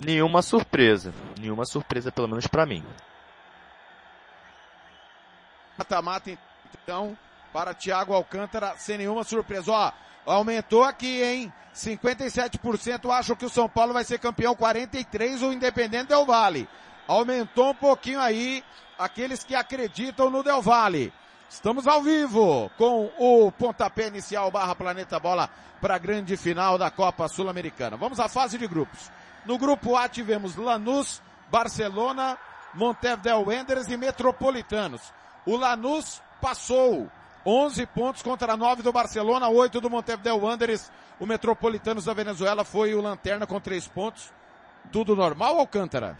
[0.03, 1.13] Nenhuma surpresa.
[1.39, 2.83] Nenhuma surpresa, pelo menos para mim.
[5.77, 6.31] Mata-mata,
[6.83, 7.17] então,
[7.53, 9.71] para Tiago Alcântara, sem nenhuma surpresa.
[9.71, 9.91] Ó,
[10.25, 11.53] aumentou aqui, hein?
[11.73, 16.67] 57% acham que o São Paulo vai ser campeão, 43% o Independente Del Vale.
[17.07, 18.63] Aumentou um pouquinho aí
[18.97, 21.13] aqueles que acreditam no Del Valle.
[21.51, 25.49] Estamos ao vivo com o pontapé inicial barra Planeta Bola
[25.81, 27.97] para a grande final da Copa Sul-Americana.
[27.97, 29.11] Vamos à fase de grupos.
[29.45, 31.21] No grupo A tivemos Lanús,
[31.51, 32.37] Barcelona,
[32.73, 35.01] Montevideo Wanderers e Metropolitanos.
[35.45, 37.11] O Lanús passou
[37.45, 40.89] 11 pontos contra 9 do Barcelona, 8 do Montevideo Wanderers.
[41.19, 44.31] O Metropolitanos da Venezuela foi o lanterna com 3 pontos.
[44.89, 46.17] Tudo normal, Alcântara?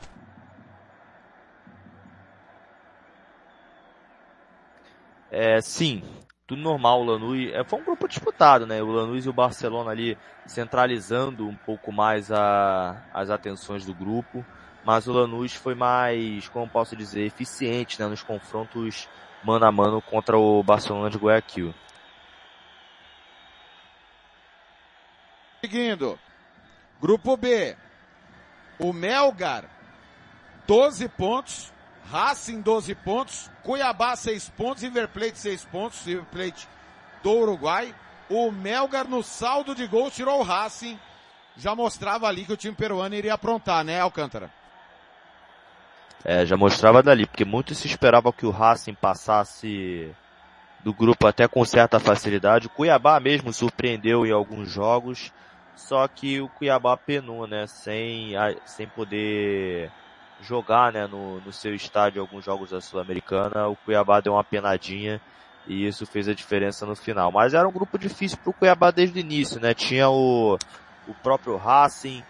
[5.31, 6.03] É, sim,
[6.45, 7.01] tudo normal.
[7.01, 8.83] O Lanús é, foi um grupo disputado, né?
[8.83, 14.45] O Lanús e o Barcelona ali centralizando um pouco mais a, as atenções do grupo,
[14.83, 19.07] mas o Lanús foi mais, como posso dizer, eficiente né, nos confrontos
[19.43, 21.73] mano a mano contra o Barcelona de Guayaquil.
[25.63, 26.19] Seguindo,
[26.99, 27.77] grupo B,
[28.79, 29.65] o Melgar,
[30.67, 31.70] 12 pontos,
[32.09, 36.67] Racing 12 pontos, Cuiabá 6 pontos, River Plate 6 pontos, River Plate
[37.23, 37.93] do Uruguai.
[38.29, 40.99] O Melgar no saldo de gols tirou o Racing.
[41.57, 44.49] Já mostrava ali que o time peruano iria aprontar, né, Alcântara?
[46.23, 50.13] É, já mostrava dali, porque muito se esperava que o Racing passasse
[50.83, 52.67] do grupo até com certa facilidade.
[52.67, 55.31] O Cuiabá mesmo surpreendeu em alguns jogos,
[55.75, 58.33] só que o Cuiabá penou, né, sem,
[58.65, 59.91] sem poder
[60.41, 65.21] jogar né, no, no seu estádio alguns jogos da Sul-Americana, o Cuiabá deu uma penadinha
[65.67, 67.31] e isso fez a diferença no final.
[67.31, 69.73] Mas era um grupo difícil para o Cuiabá desde o início, né?
[69.73, 70.57] Tinha o,
[71.07, 72.23] o próprio Racing,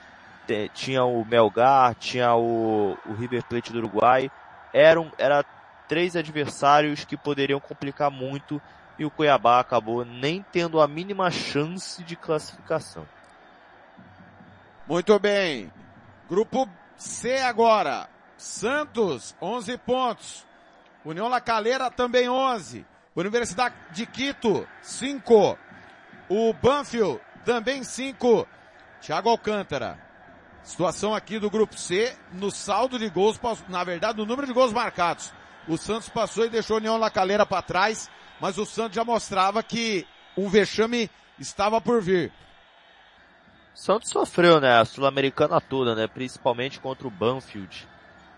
[0.74, 4.30] tinha o Melgar, tinha o, o River Plate do Uruguai.
[4.74, 5.44] Eram, era
[5.88, 8.62] três adversários que poderiam complicar muito
[9.00, 13.06] e o Cuiabá acabou nem tendo a mínima chance de classificação.
[14.88, 15.72] Muito bem.
[16.30, 16.68] Grupo
[17.02, 18.08] C agora.
[18.38, 20.46] Santos, 11 pontos.
[21.04, 22.86] União La Calera também 11.
[23.16, 25.58] Universidade de Quito, 5.
[26.30, 28.48] O Banfield também 5.
[29.02, 30.00] Thiago Alcântara.
[30.62, 34.72] Situação aqui do grupo C, no saldo de gols, na verdade, no número de gols
[34.72, 35.34] marcados.
[35.68, 39.04] O Santos passou e deixou a União La Calera para trás, mas o Santos já
[39.04, 40.06] mostrava que
[40.38, 42.32] um vexame estava por vir.
[43.74, 44.80] Santos sofreu, né?
[44.80, 46.08] A Sul-Americana toda, né?
[46.08, 47.88] Principalmente contra o Banfield.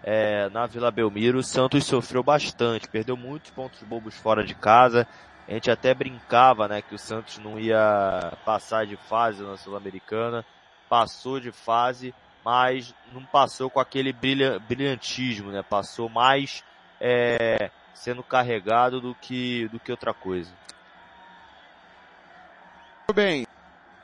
[0.04, 5.08] É, na Vila Belmiro, o Santos sofreu bastante, perdeu muitos pontos bobos fora de casa.
[5.48, 10.46] A gente até brincava, né, que o Santos não ia passar de fase na Sul-Americana.
[10.90, 12.14] Passou de fase,
[12.44, 15.64] mas não passou com aquele brilha, brilhantismo, né?
[15.64, 16.64] Passou mais
[17.00, 20.52] é, sendo carregado do que, do que outra coisa.
[23.00, 23.46] Muito bem.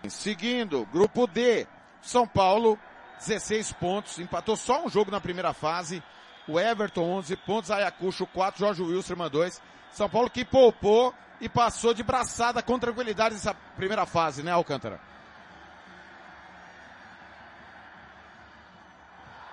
[0.08, 1.68] Seguindo, grupo D,
[2.02, 2.80] São Paulo,
[3.20, 6.02] 16 pontos, empatou só um jogo na primeira fase.
[6.47, 9.62] O Everton, 11 pontos, Ayacucho, 4, Jorge Wilson, 2.
[9.91, 15.00] São Paulo que poupou e passou de braçada com tranquilidade essa primeira fase, né, Alcântara?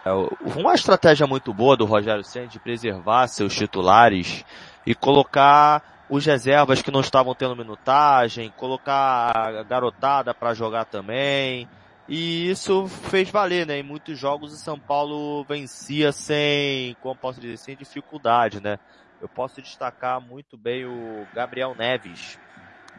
[0.04, 0.10] É,
[0.56, 4.44] uma estratégia muito boa do Rogério Senna de preservar seus titulares
[4.86, 11.68] e colocar os reservas que não estavam tendo minutagem, colocar a garotada para jogar também.
[12.08, 13.78] E isso fez valer, né?
[13.78, 18.78] Em muitos jogos o São Paulo vencia sem, como posso dizer, sem dificuldade, né?
[19.20, 22.38] Eu posso destacar muito bem o Gabriel Neves.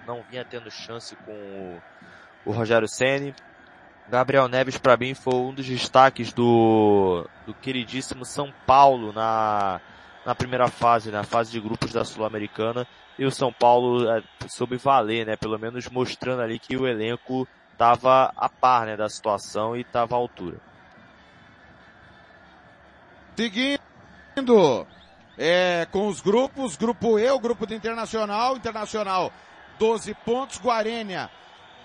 [0.05, 1.79] Não vinha tendo chance com
[2.45, 3.33] o, Rogério Ceni.
[4.09, 9.79] Gabriel Neves para mim foi um dos destaques do, do queridíssimo São Paulo na,
[10.27, 12.85] na primeira fase, na fase de grupos da Sul-Americana.
[13.17, 15.37] E o São Paulo é, soube valer, né?
[15.37, 20.15] Pelo menos mostrando ali que o elenco estava a par né, da situação e estava
[20.15, 20.57] à altura.
[23.37, 24.85] Seguindo
[25.37, 29.31] é, com os grupos, grupo E, o grupo do Internacional, Internacional
[29.79, 31.29] 12 pontos, Guarênia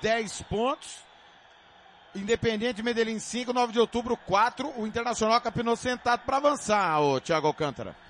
[0.01, 0.99] 10 pontos,
[2.13, 7.47] Independente Medellín 5, 9 de outubro 4, o Internacional capinou sentado para avançar, o Thiago
[7.47, 8.02] Alcântara.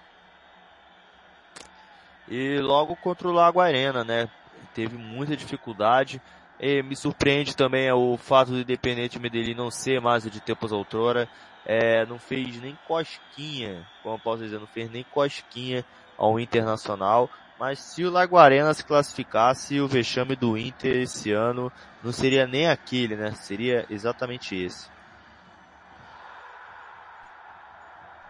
[2.35, 4.27] E logo contra o Lago Arena, né?
[4.73, 6.19] Teve muita dificuldade.
[6.59, 10.73] E me surpreende também o fato do Independente Medellín não ser mais o de tempos
[10.73, 11.29] outrora.
[11.67, 15.85] É, não fez nem cosquinha, como eu posso dizer, não fez nem cosquinha
[16.17, 17.29] ao Internacional.
[17.61, 21.71] Mas se o Laguarena se classificasse, o vexame do Inter esse ano
[22.03, 23.33] não seria nem aquele, né?
[23.33, 24.89] Seria exatamente esse.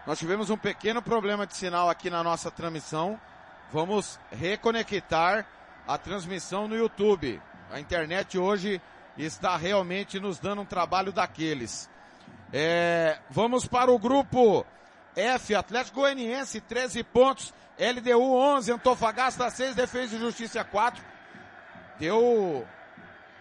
[0.05, 3.17] Nós tivemos um pequeno problema de sinal aqui na nossa transmissão.
[3.71, 5.45] Vamos reconectar
[5.87, 7.41] a transmissão no YouTube.
[7.71, 8.81] A internet hoje
[9.17, 11.89] está realmente nos dando um trabalho daqueles.
[12.51, 14.65] É, vamos para o grupo
[15.15, 17.53] F, Atlético Goianiense, 13 pontos.
[17.79, 21.03] LDU 11, Antofagasta 6, Defesa e Justiça 4.
[21.97, 22.67] Deu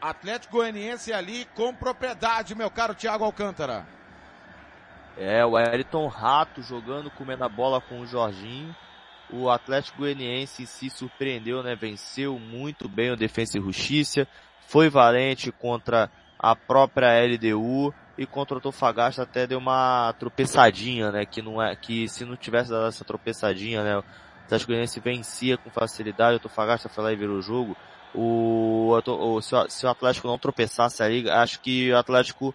[0.00, 3.86] Atlético Goianiense ali com propriedade, meu caro Thiago Alcântara.
[5.16, 8.74] É, o Ayrton Rato jogando, comendo a bola com o Jorginho.
[9.32, 11.74] O Atlético Goianiense se surpreendeu, né?
[11.74, 14.28] Venceu muito bem o Defensa e Justiça.
[14.66, 21.24] Foi valente contra a própria LDU e contra o Antofagasta até deu uma tropeçadinha, né?
[21.24, 23.96] Que não é, que se não tivesse dado essa tropeçadinha, né?
[23.96, 24.04] O
[24.44, 27.76] Atlético Goianiense vencia com facilidade, o Antofagasta foi lá e virou o jogo.
[28.14, 32.54] O, o se, o, Atlético não tropeçasse aí, acho que o Atlético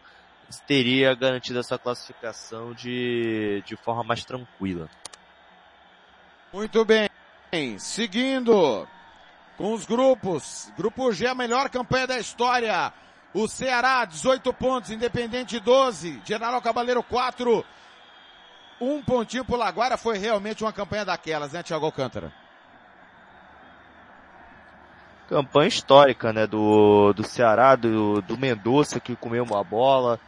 [0.67, 4.87] teria garantido essa classificação de, de forma mais tranquila.
[6.51, 7.09] Muito bem.
[7.77, 8.87] Seguindo
[9.57, 10.71] com os grupos.
[10.77, 12.93] Grupo G, a melhor campanha da história.
[13.33, 17.65] O Ceará, 18 pontos, Independente 12, General Cabaleiro 4.
[18.79, 22.31] Um pontinho pro Laguara foi realmente uma campanha daquelas, né, Thiago Alcântara?
[25.27, 30.19] Campanha histórica, né, do, do Ceará, do, do Mendonça que comeu uma bola,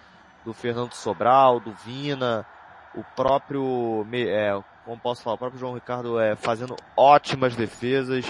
[0.43, 2.45] do Fernando Sobral, do Vina,
[2.93, 8.25] o próprio, é, como posso falar, o próprio João Ricardo é, fazendo ótimas defesas.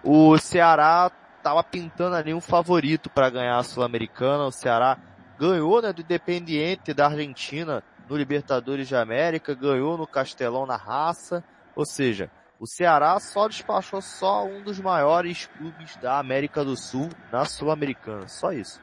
[0.00, 1.10] O Ceará
[1.42, 4.44] tava pintando ali um favorito para ganhar a Sul-Americana.
[4.44, 4.96] O Ceará
[5.36, 11.42] ganhou, né, do Independiente da Argentina no Libertadores de América, ganhou no Castelão na raça.
[11.74, 17.08] Ou seja, o Ceará só despachou só um dos maiores clubes da América do Sul
[17.32, 18.28] na Sul-Americana.
[18.28, 18.80] Só isso.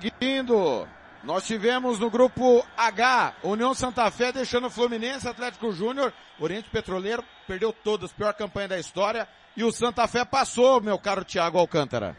[0.00, 0.86] Seguindo,
[1.22, 7.24] nós tivemos no grupo H, União Santa Fé deixando o Fluminense, Atlético Júnior, Oriente Petroleiro,
[7.46, 12.16] perdeu todas, pior campanha da história, e o Santa Fé passou, meu caro Thiago Alcântara.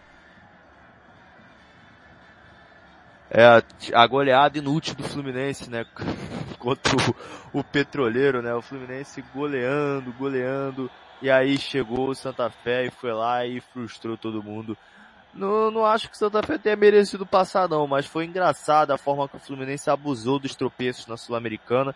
[3.31, 5.85] É, a goleada inútil do Fluminense, né?
[6.57, 6.95] Contra
[7.53, 8.53] o, o Petroleiro, né?
[8.53, 10.91] O Fluminense goleando, goleando,
[11.21, 14.77] e aí chegou o Santa Fé e foi lá e frustrou todo mundo.
[15.33, 18.97] Não, não acho que o Santa Fé tenha merecido passar não, mas foi engraçada a
[18.97, 21.95] forma que o Fluminense abusou dos tropeços na Sul-Americana,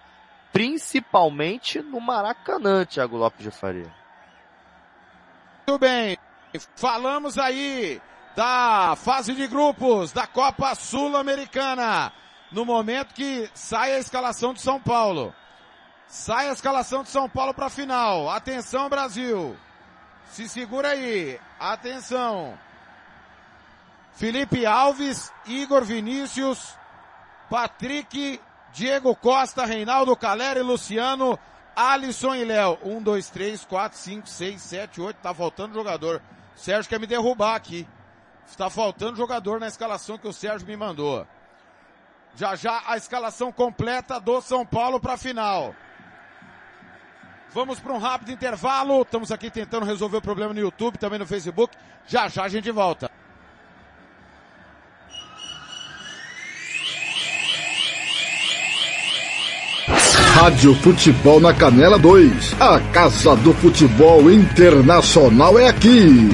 [0.51, 3.91] principalmente no Maracanã, Thiago Lopes de Faria.
[5.67, 6.17] Muito bem,
[6.75, 7.99] falamos aí
[8.35, 12.13] da fase de grupos da Copa Sul-Americana,
[12.51, 15.33] no momento que sai a escalação de São Paulo.
[16.07, 18.29] Sai a escalação de São Paulo para a final.
[18.29, 19.57] Atenção Brasil.
[20.27, 21.39] Se segura aí.
[21.59, 22.57] Atenção.
[24.13, 26.77] Felipe Alves, Igor Vinícius,
[27.49, 28.39] Patrick,
[28.71, 31.37] Diego Costa, Reinaldo Caleri, Luciano,
[31.75, 32.77] Alisson e Léo.
[32.83, 35.17] Um, dois, três, quatro, cinco, seis, sete, oito.
[35.17, 36.21] Tá faltando jogador.
[36.55, 37.87] O Sérgio quer me derrubar aqui.
[38.47, 41.25] Está faltando jogador na escalação que o Sérgio me mandou.
[42.35, 45.75] Já já a escalação completa do São Paulo para a final.
[47.51, 49.01] Vamos para um rápido intervalo.
[49.01, 51.75] Estamos aqui tentando resolver o problema no YouTube, também no Facebook.
[52.07, 53.11] Já já a gente volta.
[60.43, 62.59] Rádio Futebol na Canela 2.
[62.59, 66.29] A Casa do Futebol Internacional é aqui.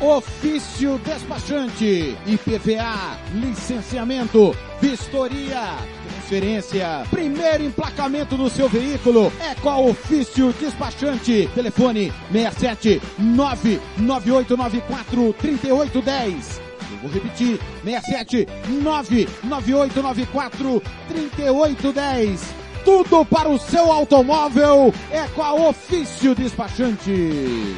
[0.00, 5.74] Ofício despachante, IPVA, licenciamento, vistoria,
[6.06, 11.50] transferência, primeiro emplacamento do seu veículo é a Ofício Despachante.
[11.52, 16.60] Telefone 67 99894 3810.
[17.02, 22.61] Vou repetir, 67 99894 3810.
[22.84, 27.76] Tudo para o seu automóvel é com a Ofício Despachante.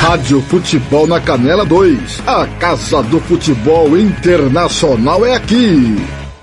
[0.00, 2.26] Rádio Futebol na Canela 2.
[2.26, 5.96] A Casa do Futebol Internacional é aqui.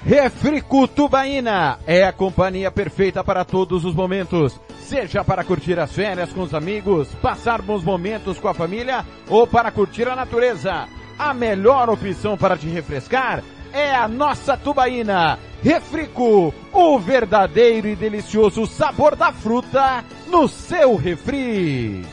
[0.03, 4.59] Refrico Tubaína é a companhia perfeita para todos os momentos.
[4.83, 9.45] Seja para curtir as férias com os amigos, passar bons momentos com a família ou
[9.45, 10.87] para curtir a natureza.
[11.17, 13.43] A melhor opção para te refrescar
[13.75, 15.37] é a nossa tubaína.
[15.61, 22.05] Refrico, o verdadeiro e delicioso sabor da fruta no seu refri.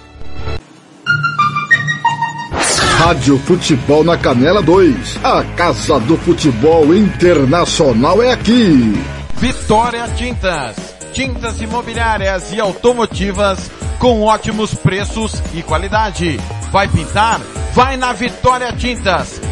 [2.98, 5.20] Rádio Futebol na Canela 2.
[5.24, 8.94] A Casa do Futebol Internacional é aqui.
[9.36, 10.76] Vitória Tintas.
[11.12, 16.38] Tintas imobiliárias e automotivas com ótimos preços e qualidade.
[16.72, 17.40] Vai pintar?
[17.72, 19.51] Vai na Vitória Tintas.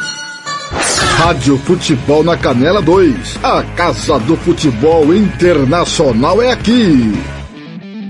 [1.23, 3.37] Rádio Futebol na Canela 2.
[3.43, 7.13] A Casa do Futebol Internacional é aqui.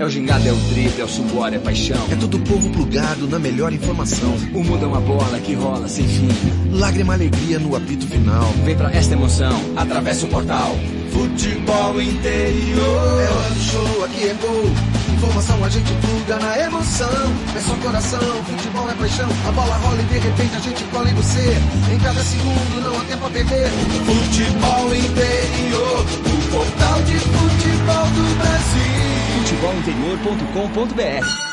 [0.00, 2.02] É o gingado, é o drible, é o suor, é paixão.
[2.10, 4.34] É todo o povo plugado na melhor informação.
[4.54, 6.26] O mundo é uma bola que rola sem fim.
[6.72, 8.50] Lágrima, alegria no apito final.
[8.64, 10.74] Vem pra esta emoção, atravessa o portal.
[11.12, 13.20] Futebol interior.
[13.20, 14.70] É hora do show, aqui é gol.
[15.12, 17.32] Informação a gente pluga na emoção.
[17.54, 19.28] É só coração, futebol é paixão.
[19.46, 21.54] A bola rola e de repente a gente cola em você.
[21.92, 23.68] Em cada segundo não há tempo a perder.
[24.06, 26.06] Futebol interior.
[26.26, 29.02] O portal de futebol do Brasil.
[29.38, 31.52] Futebolinterior.com.br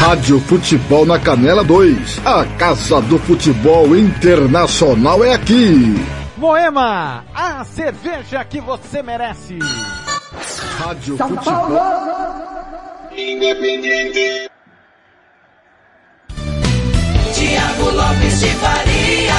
[0.00, 2.20] Rádio Futebol na Canela 2.
[2.24, 5.94] A Casa do Futebol Internacional é aqui.
[6.42, 9.60] Moema, a cerveja que você merece.
[10.76, 11.68] Rádio São Futebol.
[13.12, 14.50] Independente.
[17.32, 19.32] Tiago Lopes de Faria.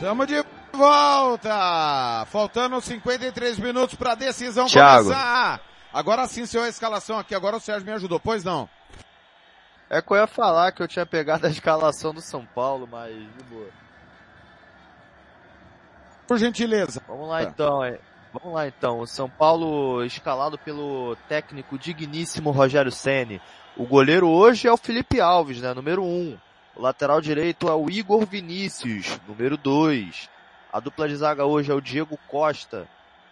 [0.00, 2.26] Tamo de volta.
[2.26, 5.04] Faltando 53 minutos para a decisão Thiago.
[5.04, 5.60] começar.
[5.92, 7.36] Agora sim, seu a escalação aqui.
[7.36, 8.68] Agora o Sérgio me ajudou, pois não?
[9.88, 13.14] É que eu ia falar que eu tinha pegado a escalação do São Paulo, mas
[13.14, 13.79] de boa.
[16.30, 17.02] Por gentileza.
[17.08, 17.98] Vamos lá então, é.
[18.32, 19.00] Vamos lá então.
[19.00, 23.42] O São Paulo escalado pelo técnico digníssimo Rogério Ceni.
[23.76, 25.74] O goleiro hoje é o Felipe Alves, né?
[25.74, 26.06] Número 1.
[26.06, 26.38] Um.
[26.76, 30.30] O lateral direito é o Igor Vinícius, número 2.
[30.72, 32.86] A dupla de zaga hoje é o Diego Costa,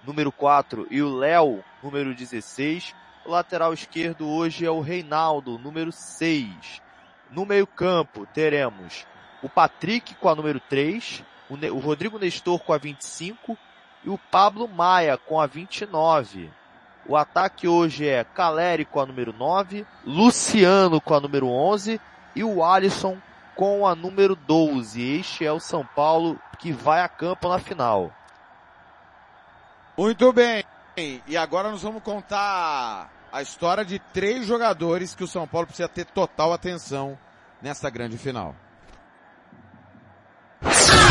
[0.04, 2.96] número 4, e o Léo, número 16.
[3.24, 6.82] O lateral esquerdo hoje é o Reinaldo, número 6.
[7.30, 9.06] No meio-campo teremos
[9.40, 13.56] o Patrick com a número 3, o, Ne- o Rodrigo Nestor com a 25
[14.04, 16.50] e o Pablo Maia com a 29.
[17.06, 22.00] O ataque hoje é Caleri com a número 9, Luciano com a número 11
[22.36, 23.16] e o Alisson
[23.56, 25.02] com a número 12.
[25.18, 28.12] Este é o São Paulo que vai a campo na final.
[29.96, 30.64] Muito bem.
[31.26, 35.88] E agora nós vamos contar a história de três jogadores que o São Paulo precisa
[35.88, 37.18] ter total atenção
[37.62, 38.54] nessa grande final.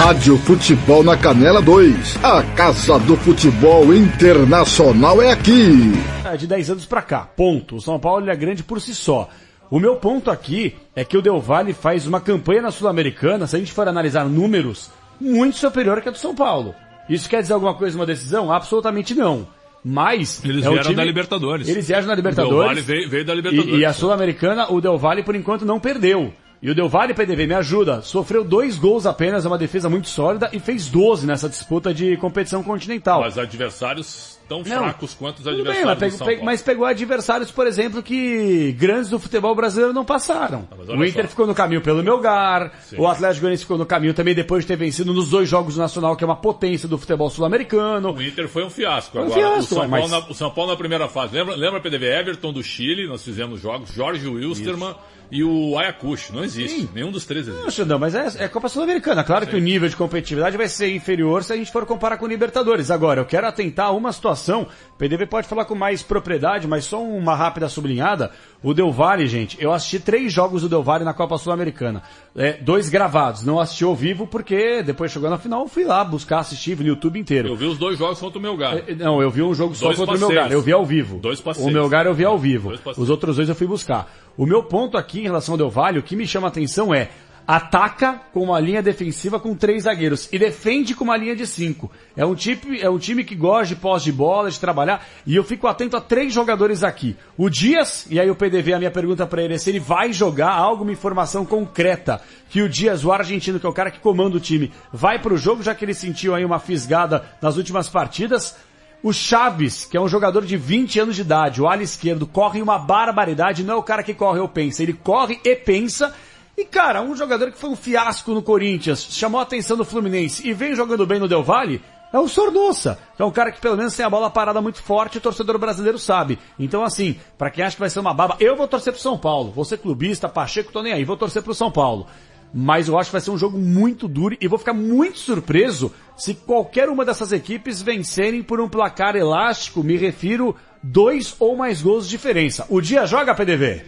[0.08, 2.24] Rádio Futebol na Canela 2.
[2.24, 5.92] A Casa do Futebol Internacional é aqui.
[6.24, 7.76] É, de 10 anos pra cá, ponto.
[7.76, 9.30] O São Paulo é grande por si só.
[9.70, 13.58] O meu ponto aqui é que o Del Valle faz uma campanha na Sul-Americana, se
[13.58, 14.90] a gente for analisar números,
[15.20, 16.74] muito superior que a do São Paulo.
[17.10, 18.50] Isso quer dizer alguma coisa, uma decisão?
[18.50, 19.46] Absolutamente não.
[19.84, 20.42] Mas...
[20.42, 21.68] Eles é vieram time- da Libertadores.
[21.68, 22.66] Eles vieram na O Del Libertadores.
[22.66, 23.76] Valle veio, veio da Libertadores.
[23.76, 26.32] E, e a Sul-Americana, o Del Valle, por enquanto, não perdeu.
[26.62, 30.08] E o Del Valle, PDV, me ajuda, sofreu dois gols apenas, é uma defesa muito
[30.10, 33.22] sólida, e fez 12 nessa disputa de competição continental.
[33.22, 34.66] Mas adversários tão Não.
[34.66, 38.72] fracos quanto os Tudo bem, adversários mas, pegou, pe- mas pegou adversários, por exemplo, que
[38.72, 40.68] grandes do futebol brasileiro não passaram.
[40.72, 41.30] olha o Inter só.
[41.30, 42.96] ficou no caminho pelo Melgar, Sim.
[42.98, 45.82] o Atlético Goianiense ficou no caminho também depois de ter vencido nos dois jogos do
[45.82, 48.14] Nacional, que é uma potência do futebol sul-americano.
[48.14, 49.12] O Inter foi um fiasco.
[49.12, 51.36] Foi um Agora, fiasco, o, São mas- Paulo na, o São Paulo na primeira fase.
[51.36, 53.06] Lembra, lembra PDV Everton do Chile?
[53.06, 53.94] Nós fizemos jogos.
[53.94, 54.96] Jorge Wilstermann
[55.32, 56.34] e o Ayacucho.
[56.34, 56.90] Não existe.
[56.94, 57.64] Nenhum dos três existe.
[57.64, 59.24] Não, Xandão, mas é, é Copa Sul-Americana.
[59.24, 62.26] Claro que o nível de competitividade vai ser inferior se a gente for comparar com
[62.26, 62.92] o Libertadores.
[62.92, 64.68] Agora, eu quero atentar a uma situação
[64.98, 68.32] o PDV pode falar com mais propriedade, mas só uma rápida sublinhada.
[68.64, 72.02] O Del Valle, gente, eu assisti três jogos do Del Valle na Copa Sul-Americana.
[72.36, 76.40] É, dois gravados, não assisti ao vivo porque depois chegou na final, fui lá buscar
[76.40, 77.50] assistir no YouTube inteiro.
[77.50, 78.78] Eu vi os dois jogos contra o Melgar.
[78.88, 80.34] É, Não, eu vi um jogo só Dois contra o passeios.
[80.34, 81.20] Melgar, eu vi ao vivo.
[81.20, 81.70] Dois passeios.
[81.70, 82.74] O Melgar eu vi ao vivo.
[82.98, 84.12] Os outros dois eu fui buscar.
[84.38, 86.94] O meu ponto aqui em relação ao Del Valle, o que me chama a atenção
[86.94, 87.10] é
[87.48, 91.90] ataca com uma linha defensiva com três zagueiros e defende com uma linha de cinco.
[92.16, 95.34] É um time, é um time que gosta de pós de bola, de trabalhar, e
[95.34, 97.16] eu fico atento a três jogadores aqui.
[97.38, 100.12] O Dias, e aí o PDV, a minha pergunta para ele é se ele vai
[100.12, 104.36] jogar alguma informação concreta que o Dias, o argentino, que é o cara que comanda
[104.36, 108.58] o time, vai pro jogo, já que ele sentiu aí uma fisgada nas últimas partidas.
[109.04, 112.62] O Chaves, que é um jogador de 20 anos de idade, o ala esquerdo, corre
[112.62, 116.14] uma barbaridade, não é o cara que corre ou pensa, ele corre e pensa.
[116.58, 120.48] E cara, um jogador que foi um fiasco no Corinthians, chamou a atenção do Fluminense
[120.48, 121.80] e vem jogando bem no Del Valle,
[122.12, 125.20] é o Sornossa, é um cara que pelo menos tem a bola parada muito forte
[125.20, 126.40] o torcedor brasileiro sabe.
[126.58, 129.18] Então assim, pra quem acha que vai ser uma baba, eu vou torcer pro São
[129.18, 129.54] Paulo.
[129.64, 132.08] Ser clubista, Pacheco, tô nem aí, vou torcer pro São Paulo.
[132.54, 135.94] Mas eu acho que vai ser um jogo muito duro e vou ficar muito surpreso
[136.18, 141.82] se qualquer uma dessas equipes vencerem por um placar elástico, me refiro dois ou mais
[141.82, 142.66] gols de diferença.
[142.70, 143.84] O dia joga PDV?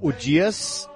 [0.00, 0.88] O Dias,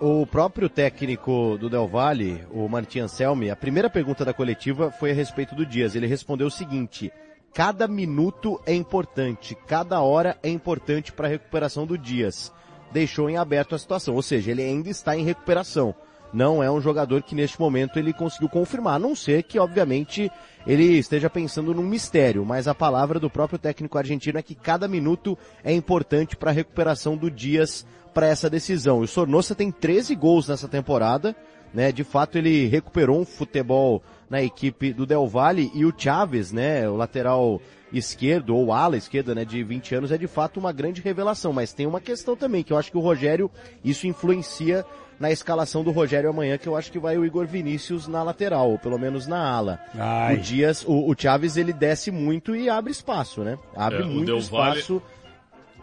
[0.00, 5.12] o próprio técnico do Del Valle, o Martin Anselmi, a primeira pergunta da coletiva foi
[5.12, 5.94] a respeito do Dias.
[5.94, 7.12] Ele respondeu o seguinte:
[7.52, 12.52] cada minuto é importante, cada hora é importante para a recuperação do Dias.
[12.90, 15.94] Deixou em aberto a situação, ou seja, ele ainda está em recuperação.
[16.34, 20.28] Não é um jogador que neste momento ele conseguiu confirmar, a não ser que, obviamente,
[20.66, 24.88] ele esteja pensando num mistério, mas a palavra do próprio técnico argentino é que cada
[24.88, 29.00] minuto é importante para a recuperação do Dias para essa decisão.
[29.00, 31.36] E o Sornosa tem 13 gols nessa temporada,
[31.74, 31.90] né?
[31.90, 36.88] De fato ele recuperou um futebol na equipe do Del Valle e o Chaves, né?
[36.88, 37.60] O lateral
[37.92, 39.44] esquerdo ou ala esquerda, né?
[39.44, 42.72] De 20 anos é de fato uma grande revelação, mas tem uma questão também que
[42.72, 43.50] eu acho que o Rogério
[43.84, 44.84] isso influencia
[45.18, 48.70] na escalação do Rogério amanhã, que eu acho que vai o Igor Vinícius na lateral,
[48.72, 49.78] ou pelo menos na ala.
[49.94, 50.34] Ai.
[50.34, 53.56] O Dias, o, o Chaves ele desce muito e abre espaço, né?
[53.76, 55.00] Abre É, muito espaço.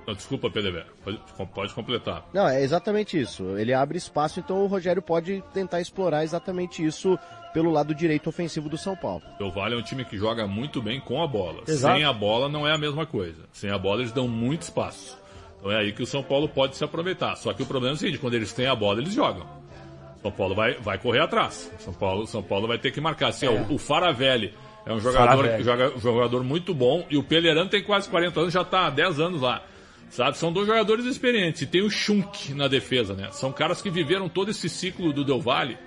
[0.06, 0.84] Não, desculpa, PDV.
[1.04, 1.20] Pode,
[1.54, 2.26] pode completar.
[2.34, 3.58] Não, é exatamente isso.
[3.58, 7.18] Ele abre espaço, então o Rogério pode tentar explorar exatamente isso
[7.54, 9.22] pelo lado direito ofensivo do São Paulo.
[9.36, 11.64] O Del Valle é um time que joga muito bem com a bola.
[11.68, 11.96] Exato.
[11.96, 13.44] Sem a bola não é a mesma coisa.
[13.52, 15.18] Sem a bola eles dão muito espaço.
[15.60, 17.36] Então é aí que o São Paulo pode se aproveitar.
[17.36, 19.46] Só que o problema é o seguinte, quando eles têm a bola, eles jogam.
[20.22, 21.72] São Paulo vai, vai correr atrás.
[21.80, 23.30] São Paulo, São Paulo vai ter que marcar.
[23.30, 24.54] Assim, ó, o, o Faravelli
[24.86, 28.62] é um jogador, joga, jogador muito bom e o Pelerano tem quase 40 anos, já
[28.62, 29.64] está há 10 anos lá.
[30.12, 30.38] Sabe?
[30.38, 31.62] São dois jogadores experientes.
[31.64, 33.30] E tem o Schunk na defesa, né?
[33.32, 35.78] São caras que viveram todo esse ciclo do Del Valle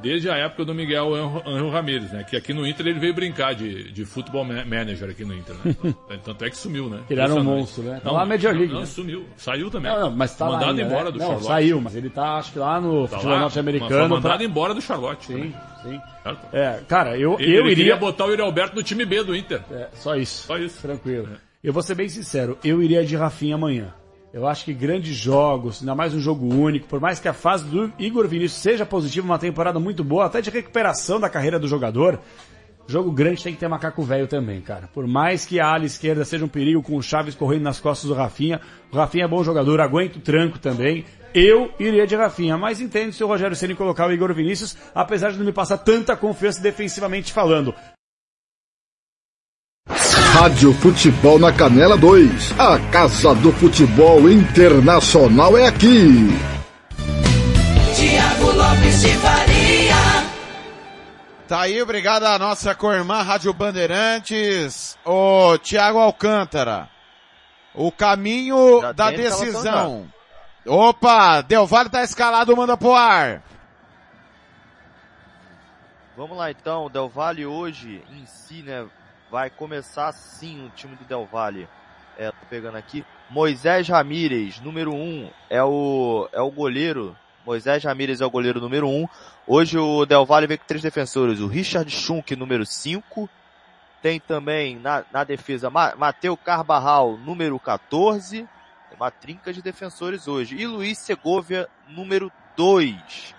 [0.00, 1.12] desde a época do Miguel
[1.44, 2.22] Anjo Ramírez, né?
[2.22, 5.56] Que aqui no Inter ele veio brincar de, de futebol ma- manager aqui no Inter,
[5.64, 5.74] né?
[6.24, 7.00] Tanto é que sumiu, né?
[7.10, 8.00] Ele era um monstro, né?
[8.02, 8.86] Tá lá na Major League, Não, né?
[8.86, 9.24] sumiu.
[9.36, 9.90] Saiu também.
[9.90, 11.10] Não, não, mas tá lá Mandado ainda, embora né?
[11.10, 11.46] do Não, Charlotte.
[11.48, 14.08] saiu, mas ele tá, acho que lá no Tá futebol norte-americano.
[14.08, 15.26] mandado pra- embora do Charlotte.
[15.26, 15.54] Sim, também.
[15.82, 16.00] sim.
[16.22, 16.46] Certo?
[16.52, 17.96] É, cara, eu, Ele, eu ele iria...
[17.96, 19.62] botar o Yuri Alberto no time B do Inter.
[19.70, 20.46] É, só isso.
[20.46, 20.80] Só isso.
[20.82, 21.28] Tranquilo.
[21.62, 23.92] Eu vou ser bem sincero, eu iria de Rafinha amanhã.
[24.32, 27.64] Eu acho que grandes jogos, ainda mais um jogo único, por mais que a fase
[27.64, 31.66] do Igor Vinícius seja positiva, uma temporada muito boa, até de recuperação da carreira do
[31.66, 32.20] jogador,
[32.86, 34.88] jogo grande tem que ter macaco velho também, cara.
[34.94, 38.08] Por mais que a ala esquerda seja um perigo com o Chaves correndo nas costas
[38.08, 38.60] do Rafinha,
[38.92, 41.04] o Rafinha é bom jogador, aguenta o tranco também.
[41.34, 45.32] Eu iria de Rafinha, mas entendo se o Rogério Ceni colocar o Igor Vinícius, apesar
[45.32, 47.74] de não me passar tanta confiança defensivamente falando.
[49.88, 52.58] Rádio Futebol na Canela 2.
[52.58, 56.28] A Casa do Futebol Internacional é aqui.
[57.96, 60.28] Tiago Lopes de Faria.
[61.48, 66.88] Tá aí, obrigado à nossa co-irmã Rádio Bandeirantes, o Tiago Alcântara.
[67.74, 70.06] O caminho Já da decisão.
[70.66, 73.42] Opa, Del Valle tá escalado, manda pro ar.
[76.14, 78.84] Vamos lá então, o Del Valle hoje em si, né,
[79.30, 81.68] vai começar sim o time do Del Valle.
[82.16, 83.04] É, tô pegando aqui.
[83.30, 87.16] Moisés Ramírez, número 1, um, é o é o goleiro.
[87.44, 89.02] Moisés Ramírez é o goleiro número 1.
[89.02, 89.08] Um.
[89.46, 93.28] Hoje o Del Valle vem com três defensores, o Richard Schunk, número 5.
[94.02, 98.38] Tem também na, na defesa Ma Mateu Carbarral, número 14.
[98.88, 100.56] Tem uma trinca de defensores hoje.
[100.56, 103.34] E Luiz Segovia, número 2.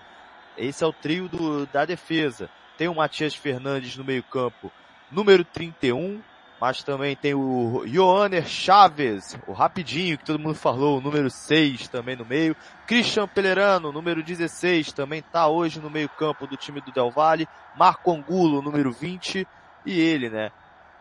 [0.56, 2.50] Esse é o trio do, da defesa.
[2.76, 4.72] Tem o Matias Fernandes no meio campo,
[5.10, 6.20] número 31.
[6.60, 11.88] Mas também tem o Johanner Chaves, o rapidinho que todo mundo falou, o número 6
[11.88, 12.54] também no meio.
[12.86, 17.48] Christian Pelerano, número 16, também tá hoje no meio campo do time do Del Valle.
[17.74, 19.48] Marco Angulo, número 20.
[19.86, 20.52] E ele, né?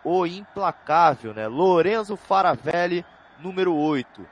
[0.04, 1.48] o implacável, né?
[1.48, 3.06] Lorenzo Faravelli,
[3.40, 4.26] número 8.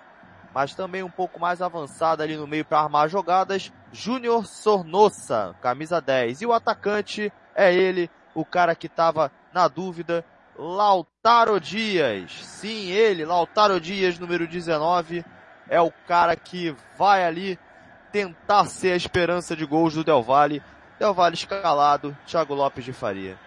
[0.53, 6.01] Mas também um pouco mais avançado ali no meio para armar jogadas, Júnior Sornossa, camisa
[6.01, 6.41] 10.
[6.41, 10.23] E o atacante é ele, o cara que estava na dúvida,
[10.55, 12.31] Lautaro Dias.
[12.43, 15.25] Sim, ele, Lautaro Dias, número 19,
[15.67, 17.59] é o cara que vai ali
[18.11, 20.61] tentar ser a esperança de gols do Del Valle.
[20.99, 23.37] Del Valle escalado, Thiago Lopes de Faria.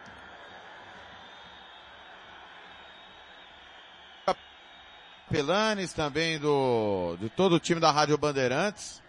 [5.30, 9.00] Pelanes também do, de todo o time da Rádio Bandeirantes.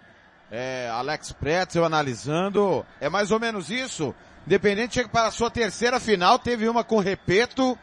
[0.52, 2.86] É, Alex Pretzel analisando.
[3.00, 4.14] É mais ou menos isso.
[4.46, 7.78] Independente chega para a sua terceira final, teve uma com Repeto,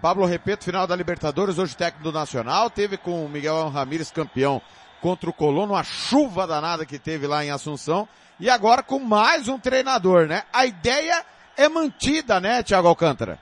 [0.00, 4.60] Pablo Repeto, final da Libertadores, hoje técnico do Nacional, teve com o Miguel Ramírez, campeão
[5.00, 8.06] contra o Colono, uma chuva danada que teve lá em Assunção,
[8.38, 10.42] e agora com mais um treinador, né?
[10.52, 11.24] A ideia
[11.56, 13.38] é mantida, né, Thiago Alcântara?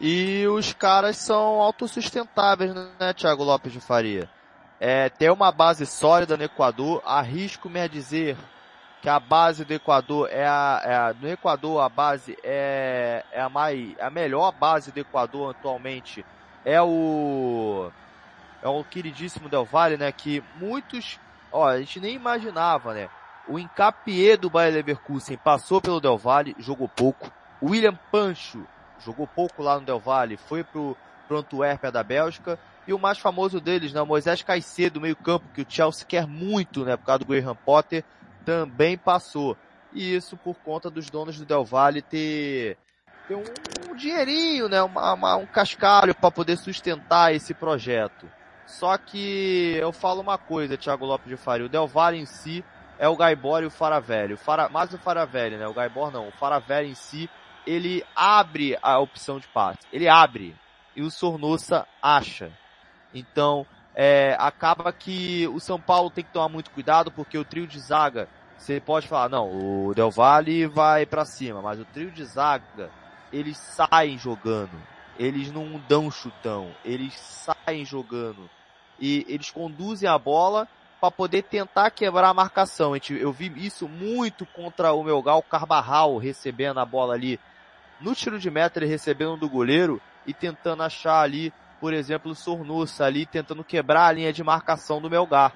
[0.00, 4.28] E os caras são autossustentáveis, né, Thiago Lopes de Faria?
[4.80, 8.36] É, ter uma base sólida no Equador, arrisco-me a dizer
[9.02, 13.40] que a base do Equador é a, é a no Equador a base é, é
[13.42, 16.24] a mais, a melhor base do Equador atualmente.
[16.64, 17.90] É o,
[18.62, 21.18] é o queridíssimo Del Valle, né, que muitos,
[21.50, 23.08] ó, a gente nem imaginava, né,
[23.48, 27.28] o Incapié do Bayer Leverkusen passou pelo Del Valle, jogou pouco,
[27.60, 28.64] William Pancho
[29.04, 30.96] jogou pouco lá no Del Valle, foi pro,
[31.26, 35.62] pro Antuérpia da Bélgica, e o mais famoso deles, né, Moisés Caicedo, meio campo, que
[35.62, 38.04] o Chelsea quer muito, né, por causa do Graham Potter,
[38.44, 39.56] também passou.
[39.92, 42.76] E isso por conta dos donos do Del Valle ter,
[43.28, 43.44] ter um,
[43.90, 48.26] um dinheirinho, né, uma, uma, um cascalho para poder sustentar esse projeto.
[48.66, 52.64] Só que eu falo uma coisa, Thiago Lopes de Faria, o Del Valle em si
[52.98, 54.34] é o Gaibor e o Faravelli.
[54.34, 55.66] O Fara, mais o Faravelli, né?
[55.66, 56.28] O Gaibor não.
[56.28, 57.28] O Faravelli em si
[57.66, 59.80] ele abre a opção de passe.
[59.92, 60.56] Ele abre.
[60.94, 62.52] E o Sornossa acha.
[63.12, 67.66] Então, é, acaba que o São Paulo tem que tomar muito cuidado, porque o trio
[67.66, 72.10] de zaga, você pode falar, não, o Del Valle vai para cima, mas o trio
[72.10, 72.90] de zaga,
[73.32, 74.80] eles saem jogando.
[75.18, 78.48] Eles não dão chutão, eles saem jogando.
[78.98, 80.66] E eles conduzem a bola
[81.00, 82.94] para poder tentar quebrar a marcação.
[83.10, 87.38] Eu vi isso muito contra o Melgal Carbarral recebendo a bola ali
[88.02, 91.52] no tiro de meta ele recebendo do goleiro e tentando achar ali,
[91.82, 95.52] por exemplo, o Sornossa ali tentando quebrar a linha de marcação do Melgar.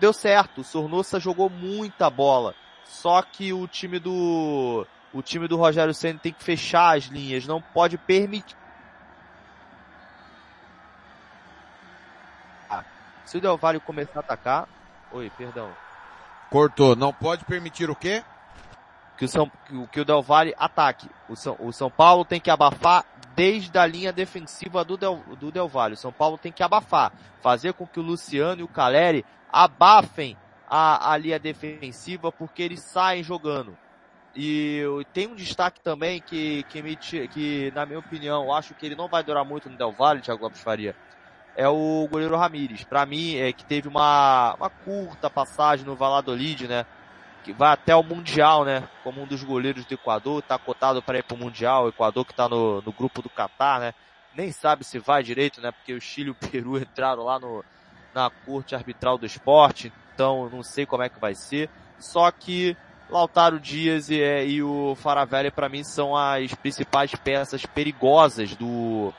[0.00, 2.56] Deu certo, o Sornossa jogou muita bola.
[2.84, 7.46] Só que o time do o time do Rogério Senna tem que fechar as linhas,
[7.46, 8.56] não pode permitir
[13.24, 14.68] Se o Del Valle começar a atacar,
[15.12, 15.70] oi, perdão.
[16.50, 18.24] Cortou, não pode permitir o quê?
[19.20, 19.52] que o, São,
[19.92, 21.06] que o Del Valle ataque.
[21.28, 23.04] O São, o São Paulo tem que abafar
[23.40, 25.94] desde a linha defensiva do Del, do Del Valle.
[25.94, 27.10] O São Paulo tem que abafar,
[27.40, 30.36] fazer com que o Luciano e o Caleri abafem
[30.68, 33.74] a, a linha defensiva porque eles saem jogando.
[34.36, 34.84] E
[35.14, 39.08] tem um destaque também que, que, me, que na minha opinião, acho que ele não
[39.08, 40.94] vai durar muito no Del Valle, Thiago Lopes Faria.
[41.56, 42.84] É o goleiro Ramires.
[42.84, 46.84] Para mim, é que teve uma, uma curta passagem no Valladolid, né?
[47.44, 48.88] Que vai até o Mundial, né?
[49.02, 52.34] Como um dos goleiros do Equador, tá cotado para ir pro Mundial, o Equador que
[52.34, 53.94] tá no, no grupo do Catar, né?
[54.34, 55.72] Nem sabe se vai direito, né?
[55.72, 57.64] Porque o Chile e o Peru entraram lá no,
[58.14, 61.68] na corte arbitral do esporte, então não sei como é que vai ser.
[61.98, 62.76] Só que
[63.10, 69.12] Lautaro Dias e, é, e o Faravelli para mim são as principais peças perigosas do,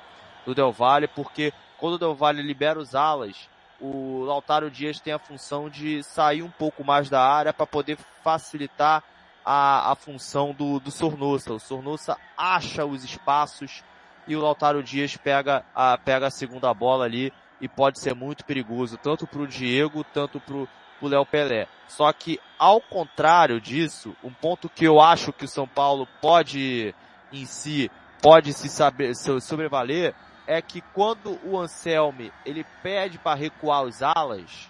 [0.46, 3.50] do Del Valle, porque quando o Del Valle libera os alas,
[3.82, 7.98] o Lautaro Dias tem a função de sair um pouco mais da área para poder
[8.24, 9.04] facilitar
[9.44, 11.54] a, a função do, do Sornossa.
[11.54, 13.84] O Sornossa acha os espaços
[14.28, 18.46] e o Lautaro Dias pega a, pega a segunda bola ali e pode ser muito
[18.46, 20.68] perigoso, tanto para o Diego, tanto para o
[21.08, 21.68] Léo Pelé.
[21.88, 26.94] Só que, ao contrário disso, um ponto que eu acho que o São Paulo pode,
[27.32, 27.90] em si,
[28.22, 30.16] pode se saber, sobrevaler,
[30.48, 34.70] é que quando o Anselme ele pede para recuar os alas,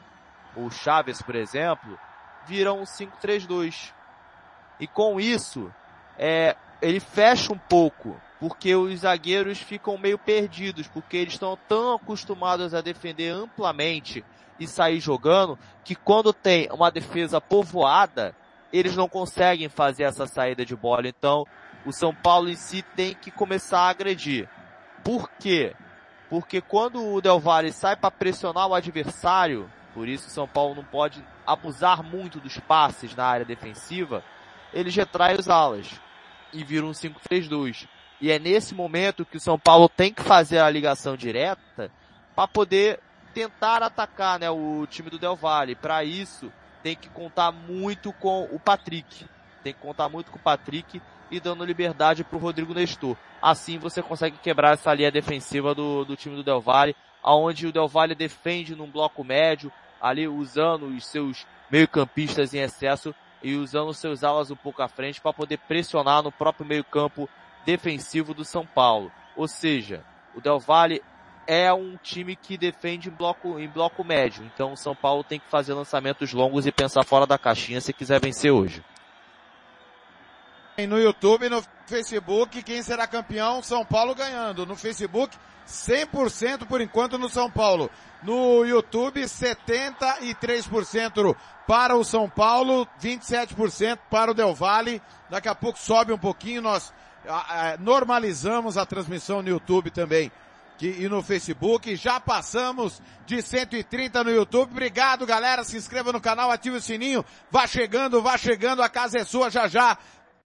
[0.56, 1.98] o Chaves, por exemplo,
[2.46, 3.94] viram um 5-3-2.
[4.80, 5.74] E com isso,
[6.18, 11.96] é, ele fecha um pouco, porque os zagueiros ficam meio perdidos, porque eles estão tão
[11.96, 14.26] acostumados a defender amplamente
[14.60, 18.36] e sair jogando, que quando tem uma defesa povoada,
[18.72, 21.08] eles não conseguem fazer essa saída de bola.
[21.08, 21.46] Então,
[21.86, 24.48] o São Paulo em si tem que começar a agredir.
[25.04, 25.76] Por quê?
[26.30, 30.84] Porque quando o Del Valle sai para pressionar o adversário, por isso São Paulo não
[30.84, 34.24] pode abusar muito dos passes na área defensiva,
[34.74, 35.88] ele retrai os alas
[36.54, 37.88] e vira um 5-3-2.
[38.20, 41.92] E é nesse momento que o São Paulo tem que fazer a ligação direta
[42.36, 43.00] para poder
[43.34, 45.76] tentar atacar né, o time do Del Valle.
[45.76, 46.52] Para isso,
[46.84, 49.26] tem que contar muito com o Patrick.
[49.64, 53.16] Tem que contar muito com o Patrick e dando liberdade para o Rodrigo Nestor.
[53.42, 57.72] Assim você consegue quebrar essa linha defensiva do, do time do Del Valle, aonde o
[57.72, 63.94] Del Valle defende num bloco médio, ali usando os seus meio-campistas em excesso e usando
[63.94, 67.30] seus alas um pouco à frente para poder pressionar no próprio meio-campo
[67.66, 69.12] defensivo do São Paulo.
[69.36, 70.04] Ou seja,
[70.36, 71.02] o Del Valle
[71.48, 74.44] é um time que defende em bloco, em bloco médio.
[74.54, 77.94] Então o São Paulo tem que fazer lançamentos longos e pensar fora da caixinha se
[77.94, 78.84] quiser vencer hoje.
[80.88, 83.62] No YouTube, no Facebook, quem será campeão?
[83.62, 84.66] São Paulo ganhando.
[84.66, 87.90] No Facebook, 100% por enquanto no São Paulo.
[88.24, 91.36] No YouTube, 73%
[91.68, 95.02] para o São Paulo, 27% para o Del Valle.
[95.30, 96.94] Daqui a pouco sobe um pouquinho, nós
[97.80, 100.32] normalizamos a transmissão no YouTube também
[100.82, 101.96] e no Facebook.
[101.96, 104.72] Já passamos de 130 no YouTube.
[104.72, 105.64] Obrigado, galera.
[105.64, 107.24] Se inscreva no canal, ative o sininho.
[107.52, 108.82] Vá chegando, vá chegando.
[108.82, 109.96] A casa é sua já já.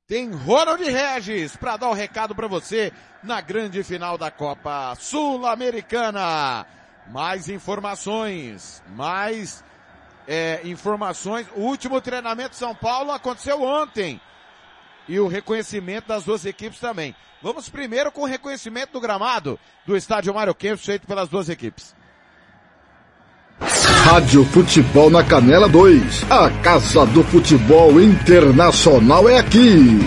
[0.09, 2.93] Tem Ronald Regis para dar o um recado para você
[3.25, 6.65] na grande final da Copa Sul-Americana.
[7.09, 9.65] Mais informações, mais
[10.29, 11.49] é, informações.
[11.57, 14.21] O último treinamento de São Paulo aconteceu ontem.
[15.09, 17.13] E o reconhecimento das duas equipes também.
[17.43, 21.96] Vamos primeiro com o reconhecimento do gramado do estádio Mário Kempis feito pelas duas equipes.
[23.61, 26.31] Rádio Futebol na Canela 2.
[26.31, 29.99] A Casa do Futebol Internacional é aqui.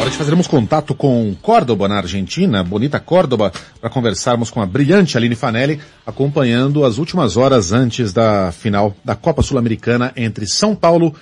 [0.00, 5.16] Hora de fazermos contato com Córdoba, na Argentina, bonita Córdoba, para conversarmos com a brilhante
[5.16, 11.14] Aline Fanelli, acompanhando as últimas horas antes da final da Copa Sul-Americana entre São Paulo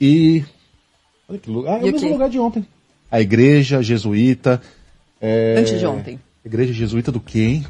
[0.00, 0.44] e...
[1.28, 2.66] Olha que lugar, ah, é o mesmo lugar de ontem.
[3.10, 4.60] A igreja jesuíta...
[5.20, 5.56] É...
[5.58, 6.20] Antes de ontem.
[6.44, 7.66] Igreja jesuíta do quê, hein?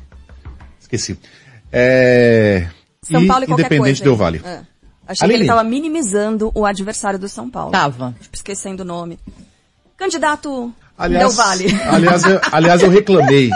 [0.81, 1.19] Esqueci.
[1.73, 2.69] É...
[3.11, 4.41] São Paulo e, e Independente Del Vale.
[4.45, 4.61] É.
[5.07, 5.39] Achei Aline.
[5.39, 7.73] que ele estava minimizando o adversário do São Paulo.
[7.73, 8.15] Tava.
[8.21, 9.19] Tipo, esquecendo o nome.
[9.97, 11.67] Candidato aliás, Del Vale.
[11.89, 13.51] Aliás, eu, aliás, eu reclamei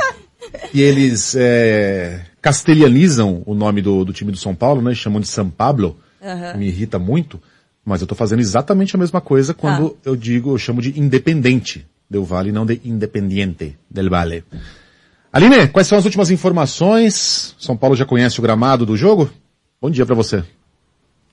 [0.71, 4.95] que eles é, castelhanizam o nome do, do, time do São Paulo, né?
[4.95, 5.99] Chamam de São Pablo.
[6.21, 6.59] Uhum.
[6.59, 7.41] Me irrita muito.
[7.85, 10.01] Mas eu estou fazendo exatamente a mesma coisa quando ah.
[10.05, 14.45] eu digo, eu chamo de independente Del Vale, não de independiente del Vale.
[15.33, 17.57] Aline, quais são as últimas informações?
[17.59, 19.31] São Paulo já conhece o gramado do jogo?
[19.81, 20.45] Bom dia para você.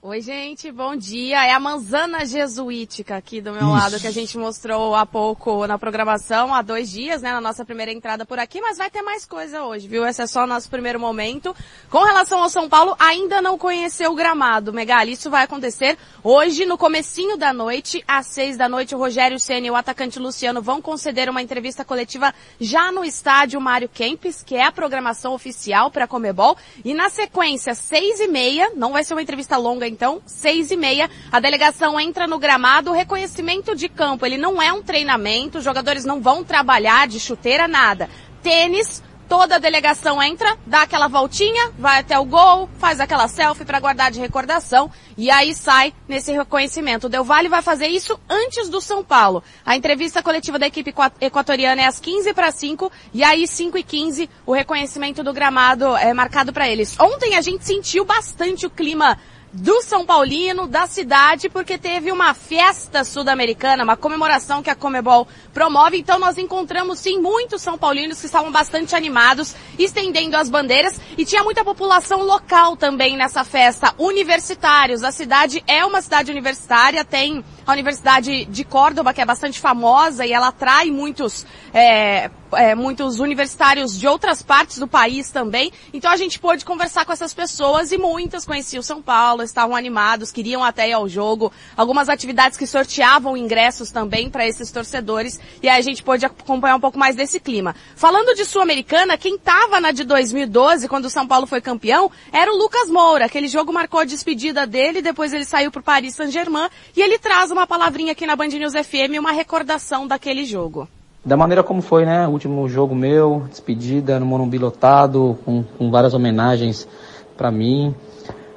[0.02, 1.46] Oi, gente, bom dia.
[1.46, 3.70] É a manzana jesuítica aqui do meu Isso.
[3.70, 7.66] lado que a gente mostrou há pouco na programação, há dois dias, né, na nossa
[7.66, 10.06] primeira entrada por aqui, mas vai ter mais coisa hoje, viu?
[10.06, 11.54] Esse é só o nosso primeiro momento.
[11.90, 15.12] Com relação ao São Paulo, ainda não conheceu o gramado, Megali.
[15.12, 19.68] Isso vai acontecer hoje, no comecinho da noite, às seis da noite, o Rogério Ceni
[19.68, 24.56] e o atacante Luciano vão conceder uma entrevista coletiva já no estádio Mário Kempis, que
[24.56, 26.56] é a programação oficial para a Comebol.
[26.86, 30.78] E na sequência, seis e meia, não vai ser uma entrevista longa então, seis e
[30.78, 35.58] meia, a delegação entra no gramado, o reconhecimento de campo, ele não é um treinamento,
[35.58, 38.10] os jogadores não vão trabalhar de chuteira, nada.
[38.42, 43.64] Tênis, toda a delegação entra, dá aquela voltinha, vai até o gol, faz aquela selfie
[43.64, 47.06] para guardar de recordação e aí sai nesse reconhecimento.
[47.06, 49.44] O Del Valle vai fazer isso antes do São Paulo.
[49.64, 53.84] A entrevista coletiva da equipe equatoriana é às 15 para 5 e aí 5 e
[53.84, 57.00] 15 o reconhecimento do gramado é marcado para eles.
[57.00, 59.16] Ontem a gente sentiu bastante o clima
[59.52, 65.28] do São Paulino, da cidade, porque teve uma festa sul-americana, uma comemoração que a Comebol
[65.54, 65.98] promove.
[65.98, 71.26] Então nós encontramos sim muitos São Paulinos que estavam bastante animados, estendendo as bandeiras e
[71.26, 73.94] tinha muita população local também nessa festa.
[73.98, 79.60] Universitários, a cidade é uma cidade universitária, tem a Universidade de Córdoba, que é bastante
[79.60, 85.72] famosa e ela atrai muitos, é, é, muitos universitários de outras partes do país também.
[85.94, 90.32] Então a gente pôde conversar com essas pessoas e muitas conheciam São Paulo, estavam animados,
[90.32, 91.52] queriam até ir ao jogo.
[91.78, 96.76] Algumas atividades que sorteavam ingressos também para esses torcedores e aí a gente pôde acompanhar
[96.76, 97.76] um pouco mais desse clima.
[97.96, 102.52] Falando de Sul-Americana, quem estava na de 2012, quando o São Paulo foi campeão, era
[102.52, 103.26] o Lucas Moura.
[103.26, 107.18] Aquele jogo marcou a despedida dele, depois ele saiu para o Paris Saint-Germain e ele
[107.18, 110.88] traz uma uma palavrinha aqui na Band News FM, uma recordação daquele jogo.
[111.26, 112.26] Da maneira como foi, né?
[112.26, 116.88] O último jogo meu, despedida no Morumbi lotado, com, com várias homenagens
[117.36, 117.94] para mim,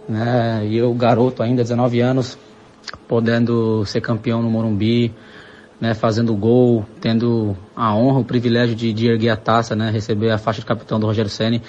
[0.09, 0.65] né?
[0.67, 2.39] E eu, garoto ainda, 19 anos,
[3.09, 5.13] podendo ser campeão no Morumbi,
[5.81, 5.95] né?
[5.95, 9.91] Fazendo gol, tendo a honra, o privilégio de, de erguer a taça, né?
[9.91, 11.61] Receber a faixa de capitão do Rogério Ceni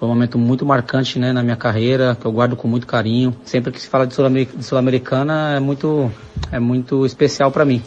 [0.00, 3.36] foi um momento muito marcante né, na minha carreira, que eu guardo com muito carinho.
[3.44, 6.10] Sempre que se fala de Sul-Americana é muito,
[6.50, 7.82] é muito especial para mim.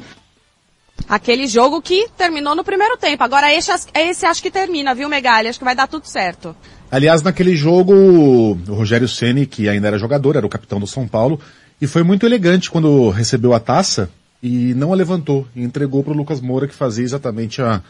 [1.10, 3.24] Aquele jogo que terminou no primeiro tempo.
[3.24, 5.48] Agora esse, esse acho que termina, viu, Megali?
[5.48, 6.56] Acho que vai dar tudo certo.
[6.92, 11.08] Aliás, naquele jogo, o Rogério Ceni, que ainda era jogador, era o capitão do São
[11.08, 11.40] Paulo,
[11.82, 14.08] e foi muito elegante quando recebeu a taça
[14.42, 17.82] e não a levantou e entregou para o Lucas Moura, que fazia exatamente a,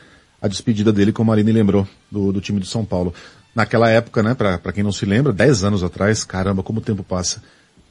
[0.42, 3.14] a despedida dele, como a Aline lembrou, do, do time do São Paulo.
[3.56, 7.04] Naquela época, né, para quem não se lembra, 10 anos atrás, caramba, como o tempo
[7.04, 7.42] passa,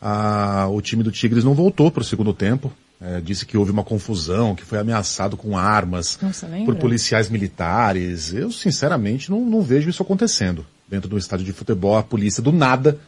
[0.01, 2.73] a, o time do Tigres não voltou para o segundo tempo.
[3.01, 8.33] É, disse que houve uma confusão, que foi ameaçado com armas Nossa, por policiais militares.
[8.33, 10.65] Eu, sinceramente, não, não vejo isso acontecendo.
[10.89, 12.99] Dentro do estádio de futebol, a polícia do nada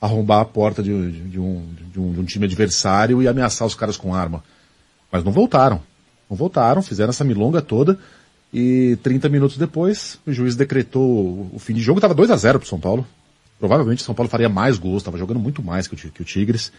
[0.00, 3.66] arrombar a porta de, de, de, um, de, um, de um time adversário e ameaçar
[3.66, 4.42] os caras com arma.
[5.10, 5.80] Mas não voltaram.
[6.28, 7.98] Não voltaram, fizeram essa milonga toda
[8.54, 11.98] e 30 minutos depois o juiz decretou o fim de jogo.
[11.98, 13.04] Estava 2 a 0 para o São Paulo.
[13.58, 16.24] Provavelmente o São Paulo faria mais gols, estava jogando muito mais que o, que o
[16.24, 16.70] Tigres.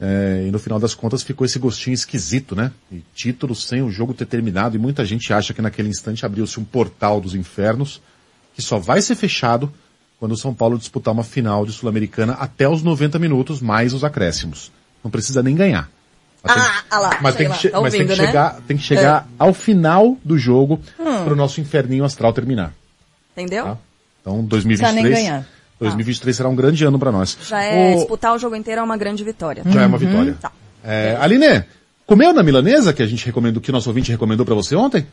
[0.00, 2.72] É, e no final das contas ficou esse gostinho esquisito, né?
[2.90, 6.58] E título sem o jogo ter terminado e muita gente acha que naquele instante abriu-se
[6.58, 8.00] um portal dos infernos
[8.54, 9.70] que só vai ser fechado
[10.18, 14.02] quando o São Paulo disputar uma final de Sul-Americana até os 90 minutos mais os
[14.02, 14.72] acréscimos.
[15.04, 15.90] Não precisa nem ganhar.
[16.42, 17.58] Mas tem, Ah, ah lá, mas tem que, lá.
[17.58, 18.14] che- Tá mas tem que né?
[18.16, 21.24] chegar, tem que chegar ao final do jogo Hum.
[21.24, 22.72] para o nosso inferninho astral terminar.
[23.36, 23.64] Entendeu?
[23.64, 23.76] Tá.
[24.20, 25.46] Então Precisa nem 2023, ganhar.
[25.78, 27.36] 2023 será um grande ano para nós.
[27.48, 29.62] Já é, O- disputar o jogo inteiro é uma grande vitória.
[29.66, 30.36] já é uma vitória.
[30.40, 30.50] Tá.
[30.84, 31.64] É, Aline,
[32.06, 35.06] comeu na milanesa que a gente recomendou, que o nosso ouvinte recomendou para você ontem?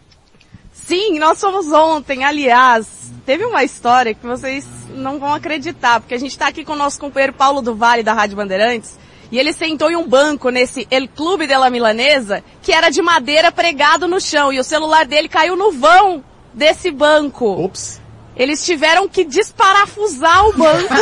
[0.73, 2.88] Sim, nós fomos ontem, aliás.
[3.26, 6.76] Teve uma história que vocês não vão acreditar, porque a gente tá aqui com o
[6.76, 8.97] nosso companheiro Paulo do Vale, da Rádio Bandeirantes,
[9.31, 13.01] e ele sentou em um banco nesse El Clube de la Milanesa, que era de
[13.01, 16.23] madeira pregado no chão, e o celular dele caiu no vão
[16.53, 17.45] desse banco.
[17.45, 18.01] Ops.
[18.35, 20.93] Eles tiveram que desparafusar o banco,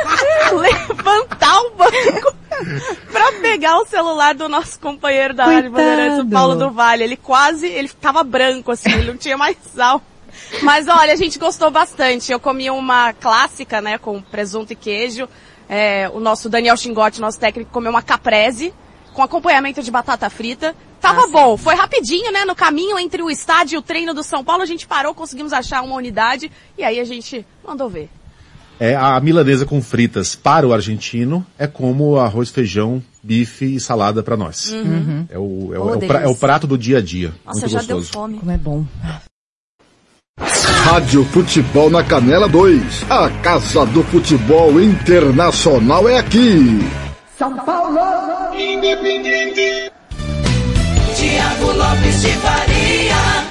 [0.56, 2.34] levantar o banco
[3.12, 5.90] pra pegar o celular do nosso companheiro da Rádio Coitado.
[5.90, 7.04] Bandeirantes, o Paulo do Vale.
[7.04, 10.00] Ele quase, ele ficava branco assim, ele não tinha mais sal.
[10.62, 12.32] Mas olha, a gente gostou bastante.
[12.32, 15.28] Eu comi uma clássica, né, com presunto e queijo.
[15.68, 18.72] É, o nosso Daniel Xingotti, nosso técnico, comeu uma caprese
[19.12, 20.74] com acompanhamento de batata frita.
[21.00, 22.44] Tava bom, foi rapidinho, né?
[22.44, 25.52] No caminho entre o estádio e o treino do São Paulo, a gente parou, conseguimos
[25.52, 28.10] achar uma unidade e aí a gente mandou ver.
[28.78, 34.22] É, a milanesa com fritas para o argentino é como arroz, feijão, bife e salada
[34.22, 34.70] para nós.
[34.70, 35.26] Uhum.
[35.30, 37.32] É, o, é, o, Oh, é o é o prato do dia a dia.
[37.44, 38.12] Nossa, Muito já gostoso.
[38.12, 38.38] deu fome.
[38.38, 38.84] Como é bom.
[40.38, 43.10] Rádio Futebol na Canela 2.
[43.10, 46.78] A Casa do Futebol Internacional é aqui.
[47.36, 47.98] São Paulo.
[48.54, 49.90] Independente.
[51.16, 53.46] Tiago Lopes de Faria.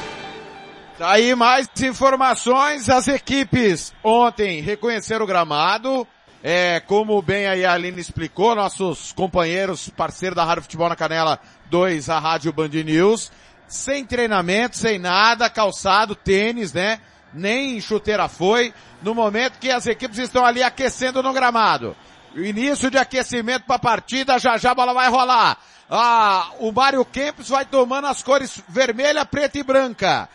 [0.98, 2.88] Tá aí mais informações.
[2.90, 6.08] As equipes ontem reconheceram o gramado.
[6.42, 11.40] É, como bem aí a Aline explicou, nossos companheiros, parceiros da Rádio Futebol na Canela
[11.72, 13.32] 2, a Rádio Band News,
[13.68, 17.00] sem treinamento, sem nada, calçado, tênis, né?
[17.34, 21.96] Nem chuteira foi, no momento que as equipes estão ali aquecendo no gramado.
[22.36, 25.58] Início de aquecimento para a partida, já já a bola vai rolar.
[25.90, 30.28] Ah, o Mário Kempis vai tomando as cores vermelha, preta e branca.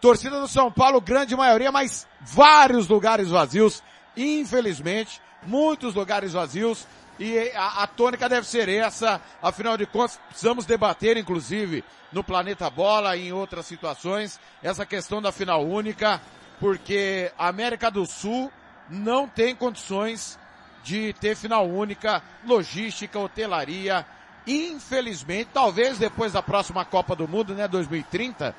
[0.00, 3.82] Torcida do São Paulo, grande maioria, mas vários lugares vazios,
[4.16, 6.86] infelizmente, muitos lugares vazios,
[7.18, 12.68] e a, a tônica deve ser essa, afinal de contas, precisamos debater, inclusive, no Planeta
[12.68, 16.20] Bola e em outras situações, essa questão da final única,
[16.60, 18.52] porque a América do Sul
[18.88, 20.38] não tem condições
[20.84, 24.06] de ter final única, logística, hotelaria,
[24.46, 28.54] infelizmente, talvez depois da próxima Copa do Mundo, né, 2030,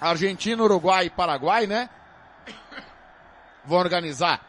[0.00, 1.88] Argentina, Uruguai e Paraguai, né?
[3.64, 4.40] Vão organizar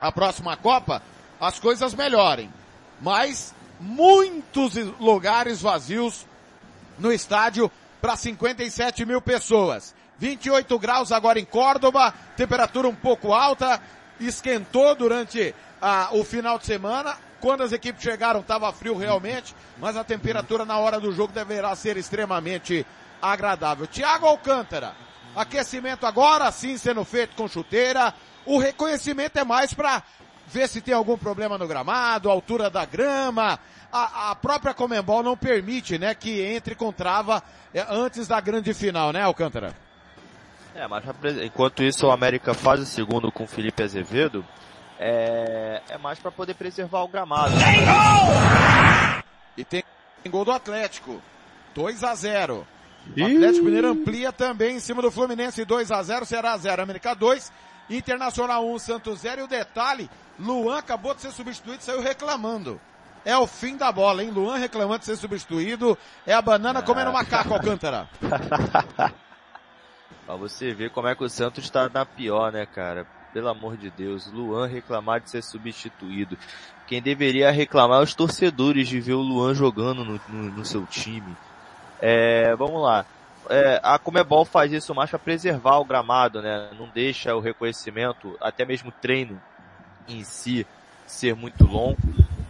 [0.00, 1.02] a próxima Copa,
[1.40, 2.52] as coisas melhorem.
[3.00, 6.26] Mas muitos lugares vazios
[6.98, 9.94] no estádio para 57 mil pessoas.
[10.18, 13.80] 28 graus agora em Córdoba, temperatura um pouco alta,
[14.20, 17.16] esquentou durante ah, o final de semana.
[17.40, 21.74] Quando as equipes chegaram estava frio realmente, mas a temperatura na hora do jogo deverá
[21.74, 22.86] ser extremamente
[23.20, 23.86] agradável.
[23.86, 24.94] Tiago Alcântara,
[25.34, 28.12] aquecimento agora sim sendo feito com chuteira.
[28.44, 30.02] O reconhecimento é mais para
[30.50, 33.58] ver se tem algum problema no gramado, altura da grama.
[33.92, 37.42] A, a própria Comembol não permite, né, que entre com trava
[37.74, 39.74] eh, antes da grande final, né, Alcântara?
[40.74, 41.04] É, mas
[41.42, 44.44] enquanto isso o América faz o segundo com o Felipe Azevedo,
[44.98, 47.54] é, é mais para poder preservar o gramado.
[49.56, 49.82] E tem
[50.28, 51.20] gol do Atlético.
[51.74, 52.66] 2 a 0.
[53.16, 57.14] O Atlético Mineiro amplia também em cima do Fluminense 2 a 0, Ceará 0, América
[57.14, 57.50] 2,
[57.90, 60.08] Internacional 1, Santos 0 e o detalhe,
[60.38, 62.80] Luan acabou de ser substituído e saiu reclamando.
[63.24, 64.30] é o fim da bola, hein?
[64.30, 68.08] Luan reclamando de ser substituído, é a banana comendo macaco, Alcântara.
[70.24, 73.06] pra você ver como é que o Santos tá na pior, né, cara?
[73.32, 76.38] Pelo amor de Deus, Luan reclamar de ser substituído.
[76.86, 80.84] Quem deveria reclamar é os torcedores de ver o Luan jogando no, no, no seu
[80.86, 81.36] time.
[82.00, 83.04] É, vamos lá.
[83.50, 86.70] É, a Comebol faz isso mais para preservar o gramado, né?
[86.78, 89.42] Não deixa o reconhecimento, até mesmo o treino
[90.08, 90.64] em si,
[91.04, 91.98] ser muito longo.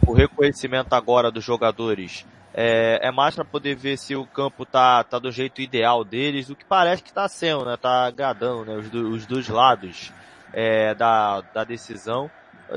[0.05, 2.23] O reconhecimento agora dos jogadores
[2.53, 6.49] é, é mais para poder ver se o campo tá, tá do jeito ideal deles,
[6.49, 7.77] o que parece que tá sendo, né?
[7.77, 8.75] Tá agradando, né?
[8.75, 10.13] Os, do, os dois lados
[10.53, 12.29] é, da, da decisão.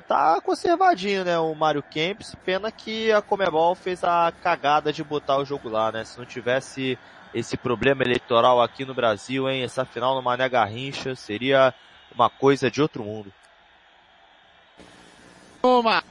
[0.09, 1.39] Tá conservadinho, né?
[1.39, 2.35] O Mário Kempis.
[2.45, 6.05] Pena que a Comebol fez a cagada de botar o jogo lá, né?
[6.05, 6.99] Se não tivesse
[7.35, 9.63] esse problema eleitoral aqui no Brasil, hein?
[9.63, 11.75] Essa final no Mané Garrincha seria
[12.15, 13.33] uma coisa de outro mundo.
[15.63, 16.03] Uma.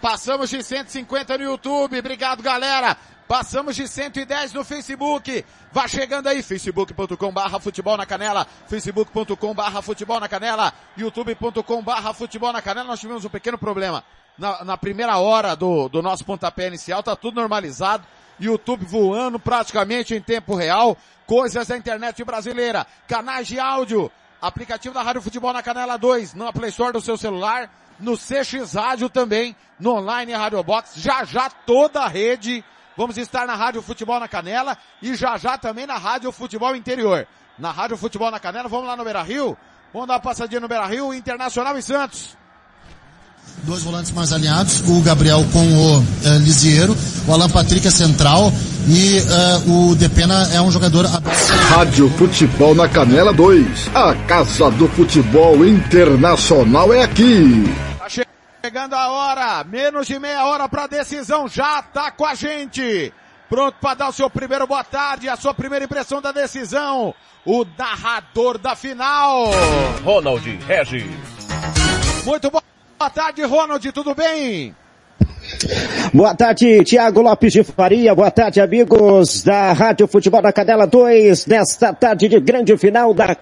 [0.00, 1.98] Passamos de 150 no YouTube.
[1.98, 2.96] Obrigado, galera.
[3.28, 5.44] Passamos de 110 no Facebook.
[5.70, 12.14] Vá chegando aí, facebook.com barra futebol na canela, facebook.com barra futebol na canela, youtube.com barra
[12.14, 12.88] futebol na canela.
[12.88, 14.02] Nós tivemos um pequeno problema.
[14.38, 18.06] Na, na, primeira hora do, do nosso pontapé inicial, tá tudo normalizado.
[18.40, 20.96] YouTube voando praticamente em tempo real.
[21.26, 22.86] Coisas da internet brasileira.
[23.06, 24.10] Canais de áudio.
[24.40, 28.72] Aplicativo da Rádio Futebol na Canela 2, na Play Store do seu celular, no CX
[28.72, 31.00] Rádio também, no online Rádio Box.
[31.00, 32.64] Já já toda a rede
[32.98, 37.28] Vamos estar na Rádio Futebol na Canela e já já também na Rádio Futebol Interior.
[37.56, 39.56] Na Rádio Futebol na Canela, vamos lá no Beira Rio.
[39.92, 42.36] Vamos dar uma passadinha no Beira Rio, Internacional e Santos.
[43.64, 46.04] Dois volantes mais alinhados, o Gabriel com o uh,
[46.40, 46.96] Lisieiro,
[47.26, 48.52] o Alan Patrick é central
[48.86, 53.90] e uh, o Depena é um jogador Rádio Futebol na Canela 2.
[53.94, 57.64] A Casa do Futebol Internacional é aqui.
[58.64, 63.12] Chegando a hora, menos de meia hora para decisão, já tá com a gente.
[63.48, 67.14] Pronto para dar o seu primeiro boa tarde, a sua primeira impressão da decisão.
[67.46, 69.50] O narrador da final.
[70.04, 71.06] Ronald Regis.
[72.26, 72.50] Muito
[72.98, 74.74] boa tarde, Ronald, tudo bem?
[76.12, 78.12] Boa tarde, Tiago Lopes de Faria.
[78.12, 83.36] Boa tarde, amigos da Rádio Futebol da Cadela 2, nesta tarde de grande final da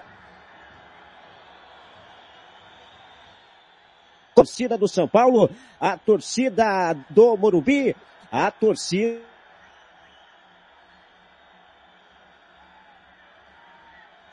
[4.35, 5.49] torcida do São Paulo,
[5.81, 7.95] a torcida do Morumbi,
[8.31, 9.19] a torcida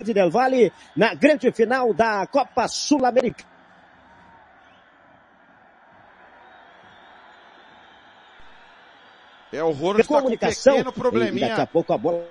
[0.01, 3.54] de Del Valle na grande final da Copa Sul-Americana.
[9.55, 11.49] É o Ronald com um pequeno probleminha.
[11.49, 12.25] daqui a pouco a bola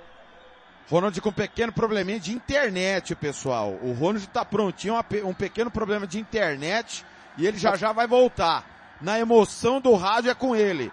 [0.90, 3.78] Ronald com um pequeno probleminha de internet, pessoal.
[3.82, 7.06] O Ronald tá prontinho, um pequeno problema de internet
[7.38, 8.98] e ele já já vai voltar.
[9.02, 10.91] Na emoção do rádio é com ele.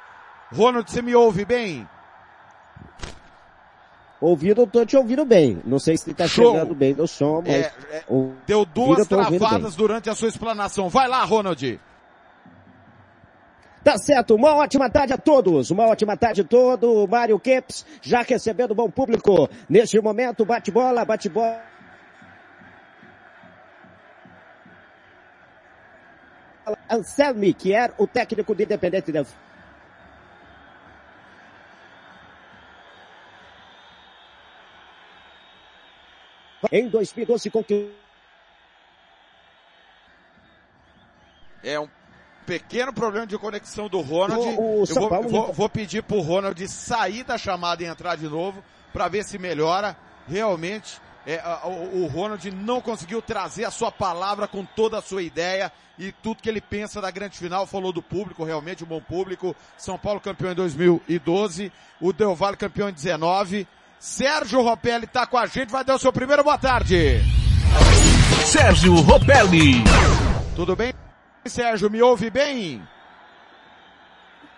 [0.52, 1.88] Ronald, você me ouve bem?
[4.20, 5.60] Ouvindo, eu tô te ouvindo bem.
[5.64, 6.52] Não sei se tá Show.
[6.52, 7.54] chegando bem do som, mas...
[7.54, 8.04] É, é,
[8.46, 10.88] deu duas travadas durante a sua explanação.
[10.88, 11.80] Vai lá, Ronald.
[13.82, 17.08] Tá certo, uma ótima tarde a todos, uma ótima tarde a todo.
[17.08, 19.48] Mário Kempis já recebendo bom público.
[19.68, 21.62] Neste momento, bate bola, bate bola.
[26.90, 29.10] Anselmi, que era o técnico do Independente
[36.70, 37.90] Em 2012 conquistou
[41.64, 41.88] É um
[42.46, 44.42] pequeno problema de conexão do Ronald.
[44.58, 48.28] O, o Eu vou, vou, vou, pedir pro Ronald sair da chamada e entrar de
[48.28, 48.62] novo
[48.92, 49.96] para ver se melhora.
[50.28, 55.22] Realmente, é, o, o Ronald não conseguiu trazer a sua palavra com toda a sua
[55.22, 57.66] ideia e tudo que ele pensa da grande final.
[57.66, 59.54] Falou do público, realmente um bom público.
[59.76, 63.66] São Paulo campeão em 2012, o Del Valle campeão em 19.
[63.98, 67.20] Sérgio Ropelli está com a gente, vai dar o seu primeiro boa tarde.
[68.46, 69.84] Sérgio Ropelli.
[70.56, 70.94] Tudo bem,
[71.48, 71.90] Sérgio?
[71.90, 72.86] Me ouve bem?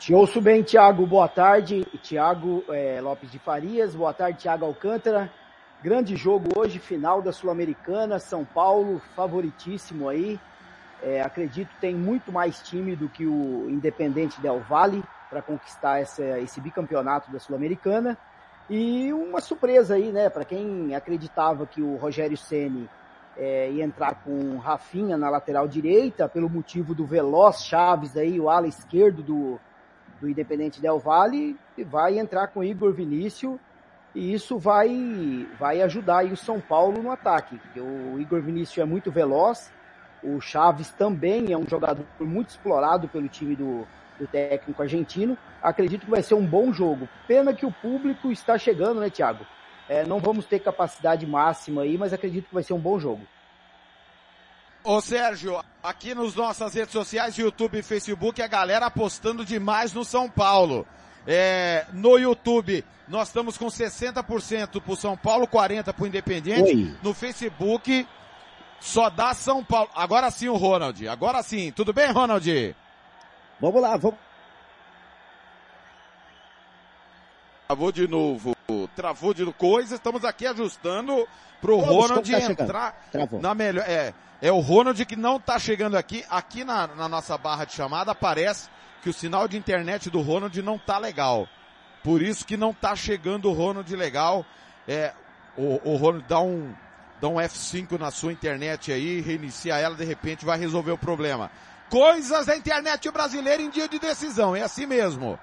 [0.00, 1.06] Te ouço bem, Tiago.
[1.06, 1.86] Boa tarde.
[2.02, 3.94] Tiago é, Lopes de Farias.
[3.94, 5.30] Boa tarde, Tiago Alcântara.
[5.80, 10.40] Grande jogo hoje, final da Sul-Americana, São Paulo, favoritíssimo aí.
[11.02, 16.38] É, acredito tem muito mais time do que o Independente Del Valle para conquistar essa,
[16.40, 18.18] esse bicampeonato da Sul-Americana.
[18.68, 22.88] E uma surpresa aí, né, para quem acreditava que o Rogério Ceni
[23.36, 28.50] é, ia entrar com Rafinha na lateral direita, pelo motivo do Veloz Chaves aí, o
[28.50, 29.60] ala esquerdo do,
[30.20, 31.56] do Independente Del Valle,
[31.86, 33.58] vai entrar com Igor Vinícius
[34.14, 39.10] e isso vai, vai ajudar o São Paulo no ataque, o Igor Vinícius é muito
[39.10, 39.72] veloz,
[40.22, 43.86] O Chaves também é um jogador muito explorado pelo time do,
[44.18, 45.36] do técnico argentino.
[45.60, 47.08] Acredito que vai ser um bom jogo.
[47.26, 49.44] Pena que o público está chegando, né, Thiago?
[49.92, 53.20] É, não vamos ter capacidade máxima aí, mas acredito que vai ser um bom jogo.
[54.82, 60.02] Ô Sérgio, aqui nos nossas redes sociais, YouTube e Facebook, a galera apostando demais no
[60.02, 60.86] São Paulo.
[61.26, 66.74] É, no YouTube, nós estamos com 60% pro São Paulo, 40% pro Independente.
[66.74, 66.96] Oi.
[67.02, 68.08] No Facebook,
[68.80, 69.90] só dá São Paulo.
[69.94, 71.70] Agora sim o Ronald, agora sim.
[71.70, 72.74] Tudo bem, Ronald?
[73.60, 74.18] Vamos lá, vamos.
[77.72, 78.54] Travou de novo,
[78.94, 81.26] travou de coisa, estamos aqui ajustando
[81.58, 83.40] pro Vamos, Ronald tá entrar Travou.
[83.40, 84.12] na melhor, é,
[84.42, 88.12] é o Ronald que não tá chegando aqui, aqui na, na nossa barra de chamada
[88.12, 88.68] aparece
[89.02, 91.48] que o sinal de internet do Ronald não tá legal,
[92.04, 94.44] por isso que não tá chegando o Ronald legal,
[94.86, 95.14] é,
[95.56, 96.74] o, o Ronald dá um,
[97.22, 101.50] dá um F5 na sua internet aí, reinicia ela, de repente vai resolver o problema.
[101.88, 105.38] Coisas da internet brasileira em dia de decisão, é assim mesmo.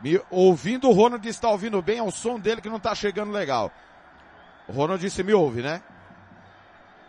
[0.00, 3.32] Me, ouvindo o Ronald está ouvindo bem, é o som dele que não está chegando
[3.32, 3.72] legal.
[4.68, 5.82] O Ronald disse, me ouve, né?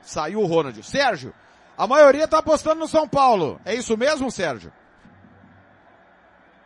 [0.02, 0.82] Saiu o Ronald.
[0.84, 1.34] Sérgio,
[1.78, 3.60] a maioria está apostando no São Paulo.
[3.66, 4.72] É isso mesmo, Sérgio?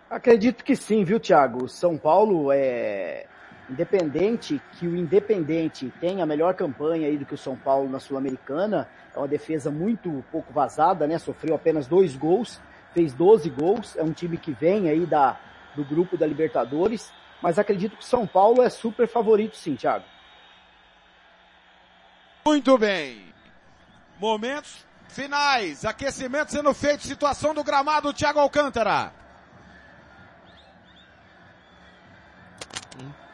[0.09, 1.65] Acredito que sim, viu, Thiago?
[1.65, 3.25] O São Paulo é
[3.69, 7.99] independente que o Independente tenha a melhor campanha aí do que o São Paulo na
[7.99, 8.87] Sul-Americana.
[9.15, 11.17] É uma defesa muito pouco vazada, né?
[11.17, 12.61] Sofreu apenas dois gols,
[12.93, 13.95] fez 12 gols.
[13.97, 15.39] É um time que vem aí da,
[15.75, 17.11] do grupo da Libertadores.
[17.41, 20.05] Mas acredito que o São Paulo é super favorito sim, Thiago.
[22.45, 23.33] Muito bem.
[24.19, 25.85] Momentos finais.
[25.85, 27.03] Aquecimento sendo feito.
[27.03, 29.13] Situação do gramado, Thiago Alcântara.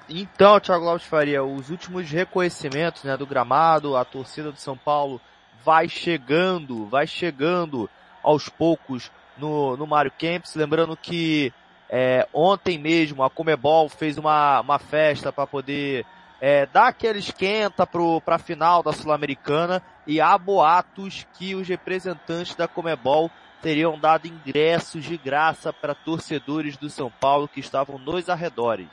[0.09, 5.21] Então, Thiago Lopes Faria, os últimos reconhecimentos né, do gramado, a torcida do São Paulo
[5.63, 7.87] vai chegando, vai chegando
[8.23, 10.55] aos poucos no, no Mário Kempis.
[10.55, 11.53] Lembrando que
[11.89, 16.05] é, ontem mesmo a Comebol fez uma, uma festa para poder
[16.39, 22.55] é, dar aquele esquenta para a final da Sul-Americana e há boatos que os representantes
[22.55, 28.29] da Comebol teriam dado ingressos de graça para torcedores do São Paulo que estavam nos
[28.29, 28.87] arredores.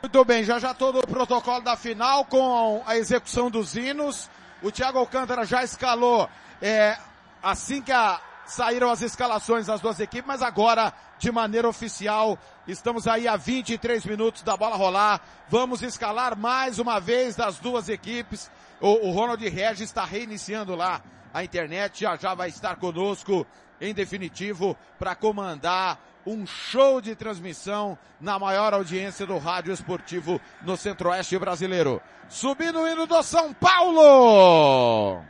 [0.00, 4.30] Muito bem, já já todo o protocolo da final com a execução dos hinos.
[4.62, 6.28] O Thiago Alcântara já escalou
[6.62, 6.96] é,
[7.42, 8.18] assim que a,
[8.50, 14.04] saíram as escalações das duas equipes, mas agora de maneira oficial estamos aí a 23
[14.04, 15.20] minutos da bola rolar.
[15.48, 18.50] Vamos escalar mais uma vez das duas equipes.
[18.80, 21.00] O, o Ronald Regis está reiniciando lá
[21.32, 23.46] a internet, já já vai estar conosco
[23.80, 30.76] em definitivo para comandar um show de transmissão na maior audiência do rádio esportivo no
[30.76, 32.02] centro-oeste brasileiro.
[32.28, 35.22] Subindo o hino do São Paulo!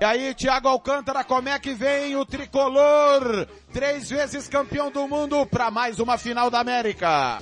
[0.00, 3.48] E, aí, Thiago Alcântara, como é que vem o tricolor?
[3.72, 7.38] Três vezes campeão do mundo para mais uma final da América.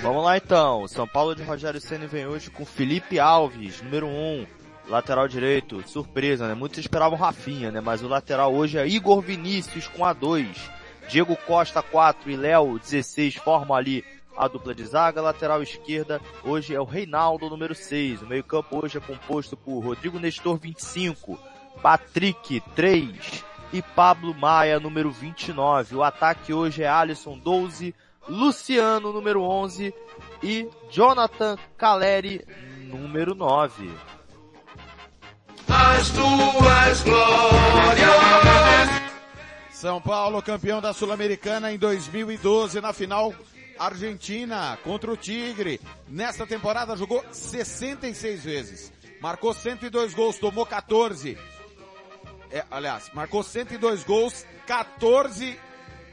[0.00, 0.86] Vamos lá então.
[0.86, 4.46] São Paulo de Rogério Ceni vem hoje com Felipe Alves, número 1, um,
[4.88, 5.82] lateral direito.
[5.88, 6.54] Surpresa, né?
[6.54, 7.80] Muitos esperavam Rafinha, né?
[7.80, 10.70] Mas o lateral hoje é Igor Vinícius com a 2.
[11.08, 14.04] Diego Costa 4 e Léo 16 formam ali
[14.36, 15.20] a dupla de zaga.
[15.20, 18.22] Lateral esquerda hoje é o Reinaldo, número 6.
[18.22, 21.36] O meio campo hoje é composto por Rodrigo Nestor 25,
[21.82, 25.96] Patrick 3 e Pablo Maia, número 29.
[25.96, 27.94] O ataque hoje é Alisson 12,
[28.28, 29.94] Luciano, número 11
[30.42, 32.44] e Jonathan Caleri,
[32.84, 33.90] número 9.
[35.68, 38.26] As tuas glórias.
[39.70, 43.34] São Paulo campeão da Sul-Americana em 2012 na final
[43.78, 45.80] Argentina contra o Tigre.
[46.08, 48.92] Nesta temporada jogou 66 vezes.
[49.20, 51.36] Marcou 102 gols, tomou 14.
[52.50, 55.58] É, aliás, marcou 102 gols, 14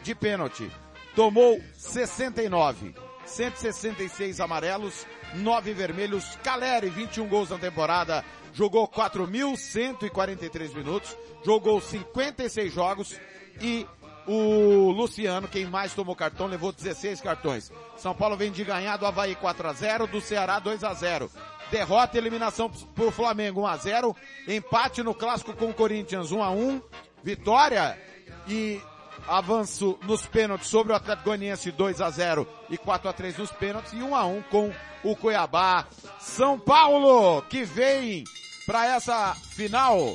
[0.01, 0.71] de pênalti.
[1.15, 2.95] Tomou 69.
[3.25, 5.05] 166 amarelos,
[5.35, 6.37] 9 vermelhos.
[6.43, 8.23] Caleri, 21 gols na temporada.
[8.53, 11.15] Jogou 4.143 minutos.
[11.43, 13.19] Jogou 56 jogos.
[13.61, 13.87] E
[14.27, 17.71] o Luciano, quem mais tomou cartão, levou 16 cartões.
[17.97, 21.29] São Paulo vem de ganhar do Havaí 4 a 0 do Ceará 2 a 0
[21.73, 24.15] Derrota e eliminação por Flamengo 1 a 0
[24.47, 26.79] Empate no clássico com o Corinthians 1 a 1
[27.23, 27.99] Vitória
[28.47, 28.79] e
[29.27, 33.51] avanço nos pênaltis sobre o Atlético Goianiense 2 a 0 e 4 a 3 nos
[33.51, 34.71] pênaltis e 1 a 1 com
[35.03, 35.87] o Cuiabá.
[36.19, 38.23] São Paulo que vem
[38.67, 40.13] para essa final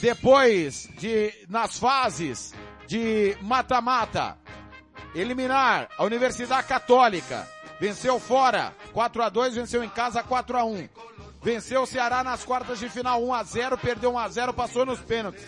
[0.00, 2.54] depois de nas fases
[2.86, 4.38] de mata-mata
[5.14, 7.46] eliminar a Universidade Católica.
[7.80, 10.88] Venceu fora, 4 a 2 venceu em casa 4 a 1
[11.42, 14.84] Venceu o Ceará nas quartas de final 1 a 0 perdeu 1 a 0 passou
[14.84, 15.44] nos pênaltis.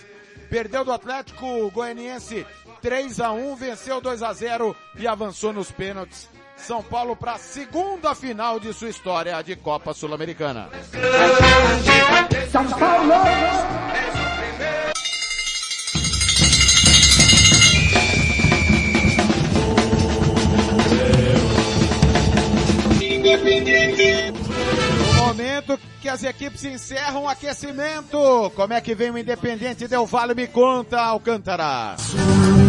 [0.48, 2.46] Perdeu do Atlético Goianiense
[2.80, 6.28] 3 a 1 venceu 2 a 0 e avançou nos pênaltis.
[6.56, 10.68] São Paulo para a segunda final de sua história de Copa Sul-Americana.
[12.52, 13.14] São Paulo.
[23.30, 30.04] No momento que as equipes encerram o aquecimento, como é que vem o Independente Del
[30.04, 30.34] Valle?
[30.34, 31.94] Me conta, Alcântara.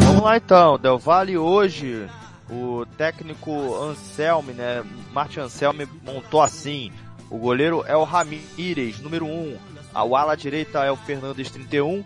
[0.06, 2.08] Vamos lá então, Del Valle hoje,
[2.48, 6.92] o técnico Anselme, né, Martin Anselme montou assim,
[7.28, 9.58] o goleiro é o Ramírez, número 1,
[9.96, 12.04] a ala direita é o Fernandes, 31,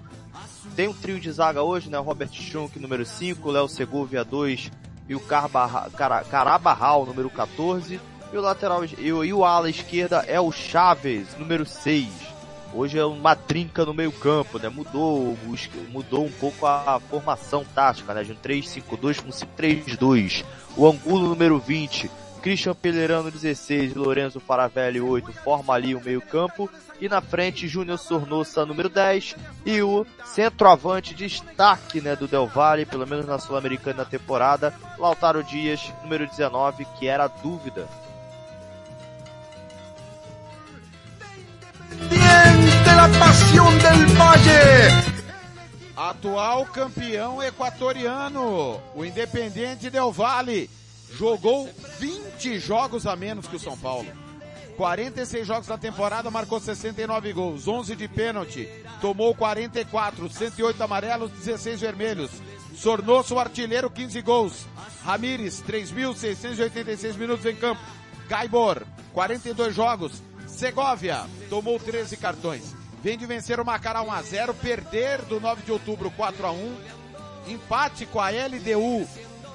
[0.78, 4.72] tem um trio de zaga hoje, né, o Robert Schunk, número 5, Léo Segovia, 2,
[5.10, 8.00] e o Carabarral, número 14,
[8.34, 12.36] e o lateral e o, e o ala esquerda é o Chaves, número 6.
[12.74, 14.68] Hoje é uma trinca no meio campo, né?
[14.68, 15.38] Mudou,
[15.90, 18.22] mudou um pouco a, formação tática, né?
[18.22, 20.44] De um 3-5-2 para um 5-3-2.
[20.76, 22.12] O Angulo, número 20.
[22.42, 23.94] Christian Pelerano, 16.
[23.94, 25.32] e Lorenzo Faravelli, 8.
[25.32, 26.70] Forma ali o meio campo.
[27.00, 29.38] E na frente, Júnior Sornosa, número 10.
[29.66, 32.14] E o centroavante destaque, né?
[32.14, 34.74] Do Del Valle, pelo menos na Sul-Americana na temporada.
[35.00, 37.88] Lautaro Dias, número 19, que era a dúvida.
[43.20, 45.16] Pasión del Valle.
[45.96, 50.70] Atual campeão equatoriano, o Independente Del Valle,
[51.14, 51.70] jogou
[52.00, 54.08] 20 jogos a menos que o São Paulo.
[54.76, 58.68] 46 jogos na temporada, marcou 69 gols, 11 de pênalti,
[59.00, 62.32] tomou 44, 108 amarelos, 16 vermelhos.
[62.76, 64.66] Sornoso, o artilheiro, 15 gols.
[65.04, 67.82] Ramires, 3.686 minutos em campo.
[68.28, 68.84] Gaibor,
[69.14, 70.22] 42 jogos.
[70.46, 72.76] Segovia, tomou 13 cartões.
[73.06, 76.52] Vem de vencer o Macará 1 a 0, perder do 9 de outubro 4 a
[76.52, 76.76] 1,
[77.50, 79.08] empate com a LDU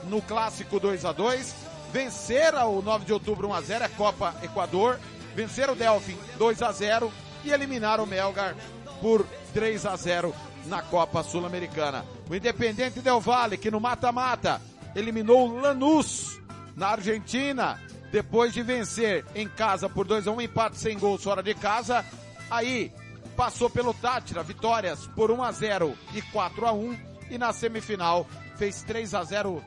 [0.04, 1.52] no clássico 2 a 2,
[1.92, 5.00] vencer o 9 de outubro 1 a 0 é Copa Equador,
[5.34, 7.12] vencer o Delfim 2 a 0
[7.44, 8.54] e eliminar o Melgar
[9.00, 10.32] por 3 a 0
[10.66, 12.04] na Copa Sul-Americana.
[12.30, 14.62] O Independente Del Valle, que no mata-mata
[14.94, 16.40] eliminou o Lanús
[16.76, 17.80] na Argentina,
[18.12, 22.06] depois de vencer em casa por 2 a 1 empate sem gols fora de casa,
[22.48, 22.92] aí
[23.40, 26.98] passou pelo Tátira, vitórias por 1 a 0 e 4 a 1
[27.30, 28.26] e na semifinal
[28.56, 29.64] fez 3 a 0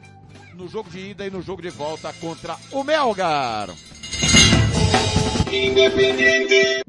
[0.54, 3.70] no jogo de ida e no jogo de volta contra o Melgar.
[5.52, 6.84] Independente.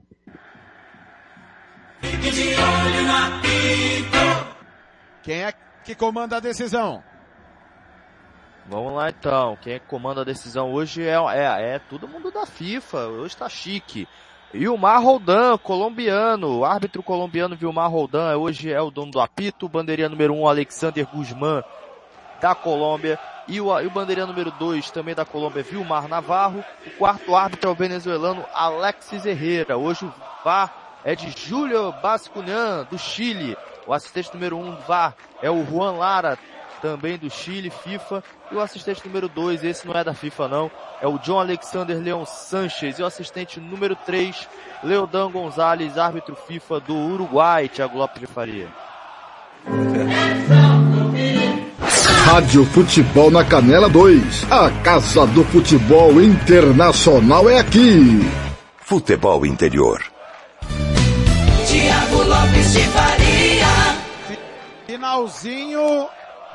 [5.23, 5.55] Quem é
[5.87, 7.03] que comanda a decisão?
[8.67, 9.57] Vamos lá então.
[9.63, 13.07] Quem é que comanda a decisão hoje é, é, é todo mundo da FIFA.
[13.07, 14.07] Hoje tá chique.
[14.55, 16.65] Vilmar Roldan, colombiano.
[16.65, 19.69] Árbitro colombiano Vilmar Roldan hoje é o dono do apito.
[19.69, 21.65] Bandeirinha número 1, um, Alexander Guzmán,
[22.41, 23.19] da Colômbia.
[23.49, 26.65] E o, e o bandeirinha número 2, também da Colômbia, Vilmar Navarro.
[26.87, 29.77] O quarto árbitro é o venezuelano Alexis Herrera.
[29.77, 30.15] Hoje o
[30.45, 33.57] VAR é de Júlio Bascunian, do Chile.
[33.89, 36.39] O assistente número 1 um, VAR é o Juan Lara,
[36.85, 38.23] também do Chile, FIFA.
[38.53, 40.71] E o assistente número 2, esse não é da FIFA não,
[41.01, 42.99] é o John Alexander Leon Sanchez.
[42.99, 44.47] E o assistente número 3,
[44.83, 48.69] Leodan Gonzalez, árbitro FIFA do Uruguai, Thiago Lopes de Faria.
[52.27, 54.53] Rádio Futebol na Canela 2.
[54.53, 58.21] A Casa do Futebol Internacional é aqui.
[58.77, 60.03] Futebol Interior.
[61.67, 63.67] Tiago Lopes de Faria.
[64.87, 66.09] Finalzinho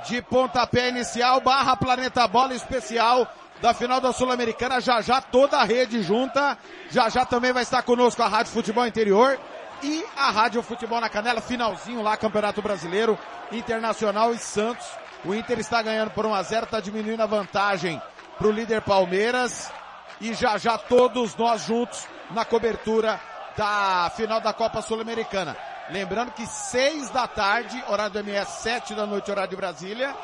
[0.10, 3.31] de pontapé inicial, barra Planeta Bola especial
[3.61, 4.81] da final da Sul-Americana.
[4.81, 6.57] Já já toda a rede junta.
[6.90, 9.40] Já já também vai estar conosco a Rádio Futebol Interior
[9.84, 11.41] e a Rádio Futebol na Canela.
[11.41, 13.18] Finalzinho lá, Campeonato Brasileiro,
[13.52, 14.88] Internacional e Santos.
[15.23, 18.02] O Inter está ganhando por 1 a 0 está diminuindo a vantagem
[18.38, 19.72] para o líder Palmeiras.
[20.19, 23.19] E já já todos nós juntos na cobertura
[23.56, 25.56] da final da Copa Sul-Americana.
[25.91, 30.16] Lembrando que seis da tarde, horário do MS, sete da noite, horário de Brasília,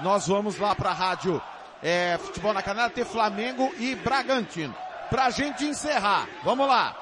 [0.00, 1.40] nós vamos lá para a rádio
[1.82, 4.74] é, Futebol na Canela ter Flamengo e Bragantino.
[5.08, 6.94] Pra gente encerrar, vamos lá.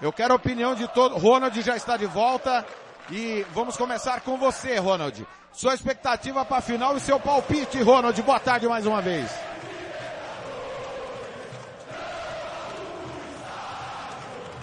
[0.00, 1.16] Eu quero a opinião de todo.
[1.16, 2.66] Ronald já está de volta
[3.10, 5.26] e vamos começar com você, Ronald.
[5.52, 8.20] Sua expectativa para a final e seu palpite, Ronald.
[8.22, 9.30] Boa tarde mais uma vez.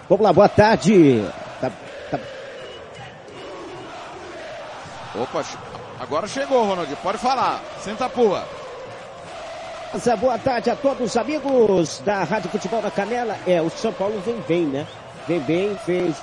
[0.07, 1.23] Vamos lá, boa tarde.
[1.61, 1.71] Tá,
[2.09, 2.19] tá...
[5.19, 5.43] Opa,
[5.99, 6.95] agora chegou, Ronald.
[6.97, 7.61] Pode falar.
[7.79, 8.47] Senta a pua.
[10.19, 13.37] Boa tarde a todos os amigos da Rádio Futebol da Canela.
[13.45, 14.87] É, o São Paulo vem bem, né?
[15.27, 16.15] Vem bem, fez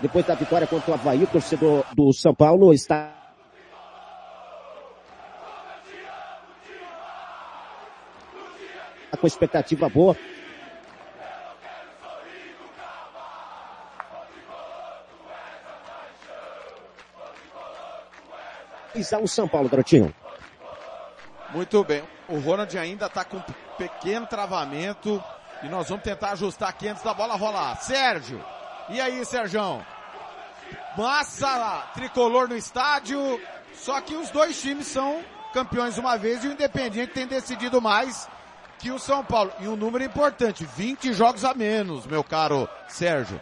[0.00, 3.12] depois da vitória contra o Havaí, o torcedor do São Paulo está
[9.20, 10.16] com expectativa boa.
[18.96, 20.14] Pisar o São Paulo, garotinho.
[21.50, 22.02] Muito bem.
[22.28, 23.42] O Ronald ainda está com um
[23.76, 25.22] pequeno travamento
[25.62, 27.76] e nós vamos tentar ajustar aqui antes da bola rolar.
[27.76, 28.42] Sérgio,
[28.88, 29.84] e aí, Sérgio?
[30.96, 33.38] Massa tricolor no estádio,
[33.74, 38.26] só que os dois times são campeões uma vez e o Independiente tem decidido mais
[38.78, 39.52] que o São Paulo.
[39.60, 43.38] E um número importante, 20 jogos a menos, meu caro Sérgio.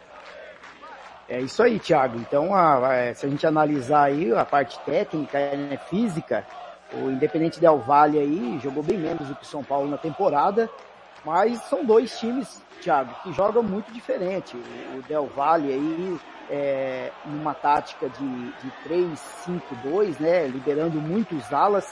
[1.28, 2.18] É isso aí, Thiago.
[2.18, 6.44] Então, a- a- se a gente analisar aí a parte técnica, né, física,
[6.92, 10.68] o Independente Del Valle aí jogou bem menos do que o São Paulo na temporada,
[11.24, 14.54] mas são dois times, Thiago, que jogam muito diferente.
[14.56, 16.20] O, o Del Valle aí,
[16.50, 21.90] é, numa tática de, de 3-5-2, né, liberando muitos alas,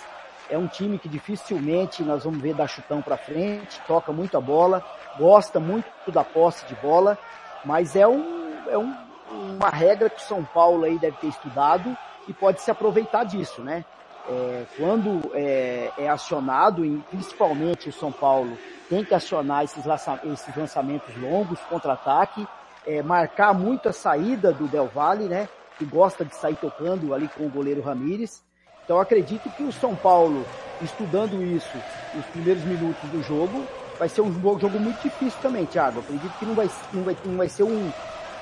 [0.50, 4.40] é um time que dificilmente nós vamos ver dar chutão para frente, toca muito a
[4.40, 4.84] bola,
[5.18, 7.16] gosta muito da posse de bola,
[7.64, 8.94] mas é um, é um,
[9.32, 11.96] uma regra que o São Paulo aí deve ter estudado
[12.28, 13.84] e pode se aproveitar disso, né?
[14.28, 18.56] É, quando é, é acionado, e principalmente o São Paulo
[18.88, 22.46] tem que acionar esses, lança- esses lançamentos longos, contra-ataque,
[22.86, 25.48] é, marcar muito a saída do Del Valle, né?
[25.78, 28.42] Que gosta de sair tocando ali com o goleiro Ramires.
[28.84, 30.44] Então acredito que o São Paulo,
[30.80, 31.76] estudando isso
[32.14, 33.64] nos primeiros minutos do jogo,
[33.98, 36.00] vai ser um jogo, muito difícil também, Thiago.
[36.00, 37.90] Acredito que não vai, não vai, não vai ser um,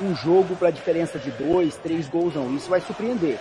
[0.02, 2.55] um jogo para diferença de dois, três gols, não.
[2.55, 3.39] Isso vai surpreender.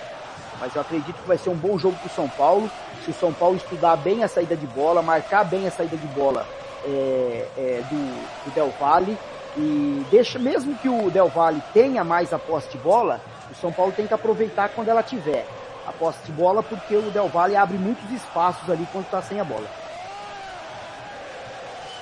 [0.60, 2.69] Mas eu acredito que vai ser um bom jogo para o São Paulo.
[3.03, 6.07] Se o São Paulo estudar bem a saída de bola, marcar bem a saída de
[6.07, 6.45] bola
[6.86, 9.18] é, é, do, do Del Valle
[9.57, 13.19] e deixa, mesmo que o Del Valle tenha mais a posse de bola,
[13.49, 15.45] o São Paulo tem que aproveitar quando ela tiver
[15.88, 19.40] a posse de bola, porque o Del Valle abre muitos espaços ali quando está sem
[19.40, 19.68] a bola.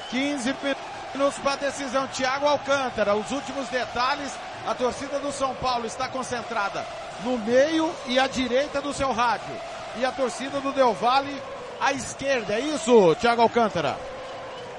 [0.09, 0.55] 15
[1.13, 2.07] minutos para a decisão.
[2.07, 4.31] Thiago Alcântara, os últimos detalhes.
[4.68, 6.85] A torcida do São Paulo está concentrada
[7.23, 9.56] no meio e à direita do seu rádio.
[9.95, 11.41] E a torcida do Del Valle
[11.80, 12.56] à esquerda.
[12.56, 13.98] É isso, Thiago Alcântara?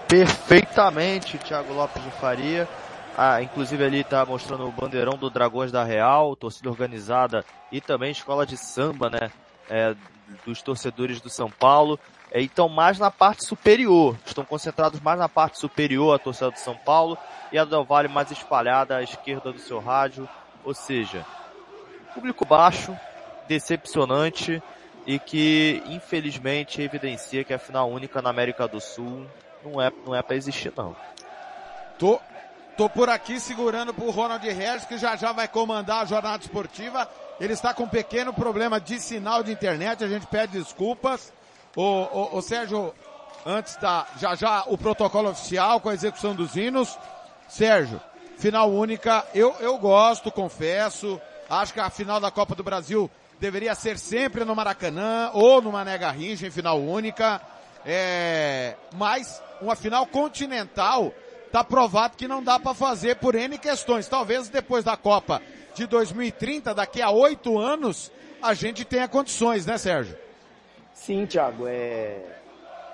[0.06, 2.68] Perfeitamente, Thiago Lopes de Faria.
[3.16, 7.42] Ah, inclusive ali está mostrando o bandeirão do Dragões da Real, torcida organizada
[7.72, 9.30] e também escola de samba, né?
[9.70, 9.94] É,
[10.44, 11.98] dos torcedores do São Paulo.
[12.30, 14.16] É, então mais na parte superior.
[14.24, 17.16] Estão concentrados mais na parte superior a torcida do São Paulo
[17.50, 20.28] e a do Del Valle mais espalhada à esquerda do seu rádio.
[20.64, 21.24] Ou seja,
[22.14, 22.96] público baixo,
[23.46, 24.62] decepcionante
[25.06, 29.26] e que infelizmente evidencia que a final única na América do Sul
[29.64, 30.94] não é, não é para existir não.
[31.98, 32.20] Tô,
[32.76, 37.08] tô por aqui segurando pro Ronald Regis, que já já vai comandar a jornada esportiva.
[37.40, 41.32] Ele está com um pequeno problema de sinal de internet, a gente pede desculpas.
[41.80, 42.92] O, Sérgio,
[43.46, 46.98] antes da, já já o protocolo oficial com a execução dos hinos.
[47.48, 48.00] Sérgio,
[48.36, 51.20] final única, eu, eu gosto, confesso.
[51.48, 55.70] Acho que a final da Copa do Brasil deveria ser sempre no Maracanã ou no
[55.70, 57.40] Mané Garrincha em final única.
[57.86, 61.14] É, mas uma final continental
[61.52, 64.08] tá provado que não dá para fazer por N questões.
[64.08, 65.40] Talvez depois da Copa
[65.76, 68.10] de 2030, daqui a oito anos,
[68.42, 70.18] a gente tenha condições, né, Sérgio?
[71.08, 72.20] Sim, Thiago, é...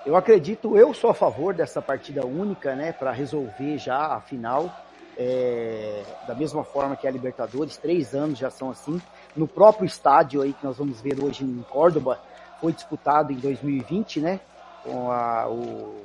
[0.05, 4.73] eu acredito, eu sou a favor dessa partida única, né, para resolver já a final,
[5.17, 6.01] é...
[6.25, 9.01] da mesma forma que a Libertadores, três anos já são assim.
[9.35, 12.17] No próprio estádio aí que nós vamos ver hoje em Córdoba,
[12.61, 14.39] foi disputado em 2020, né,
[14.81, 16.01] com a, o,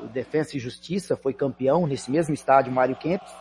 [0.00, 3.34] o Defensa e Justiça, foi campeão nesse mesmo estádio, Mário Kempis.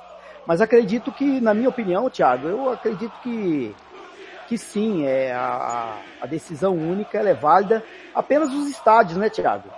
[0.48, 3.76] Mas acredito que, na minha opinião, Thiago, eu acredito que
[4.48, 7.84] que sim, é, a, a decisão única é válida
[8.16, 9.70] apenas nos estádios, né, Thiago?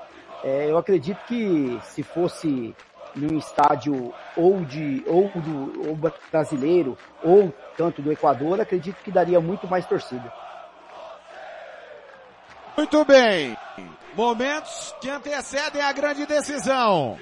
[0.44, 2.76] É, eu acredito que se fosse
[3.16, 9.40] num estádio ou de ou do ou brasileiro ou tanto do Equador, acredito que daria
[9.42, 10.32] muito mais torcida.
[12.78, 13.58] Muito bem.
[14.14, 17.18] Momentos que antecedem a grande decisão.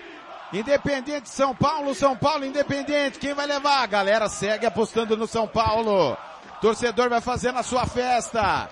[0.53, 3.82] Independente São Paulo, São Paulo Independente, quem vai levar?
[3.82, 6.15] A galera segue apostando no São Paulo.
[6.61, 8.69] Torcedor vai fazendo a sua festa.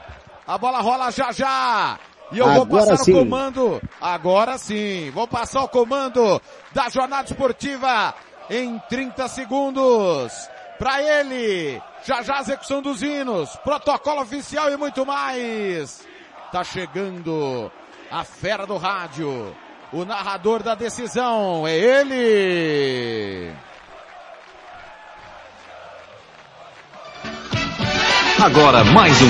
[0.47, 1.99] A bola rola já já.
[2.31, 3.13] E eu vou Agora passar sim.
[3.13, 3.81] o comando.
[4.01, 5.11] Agora sim.
[5.11, 6.41] Vou passar o comando
[6.73, 8.13] da jornada esportiva
[8.49, 10.33] em 30 segundos.
[10.77, 11.81] Pra ele.
[12.03, 13.55] Já já a execução dos hinos.
[13.57, 16.05] Protocolo oficial e muito mais.
[16.51, 17.71] Tá chegando
[18.11, 19.55] a fera do rádio.
[19.93, 23.53] O narrador da decisão é ele.
[28.45, 29.23] Agora mais um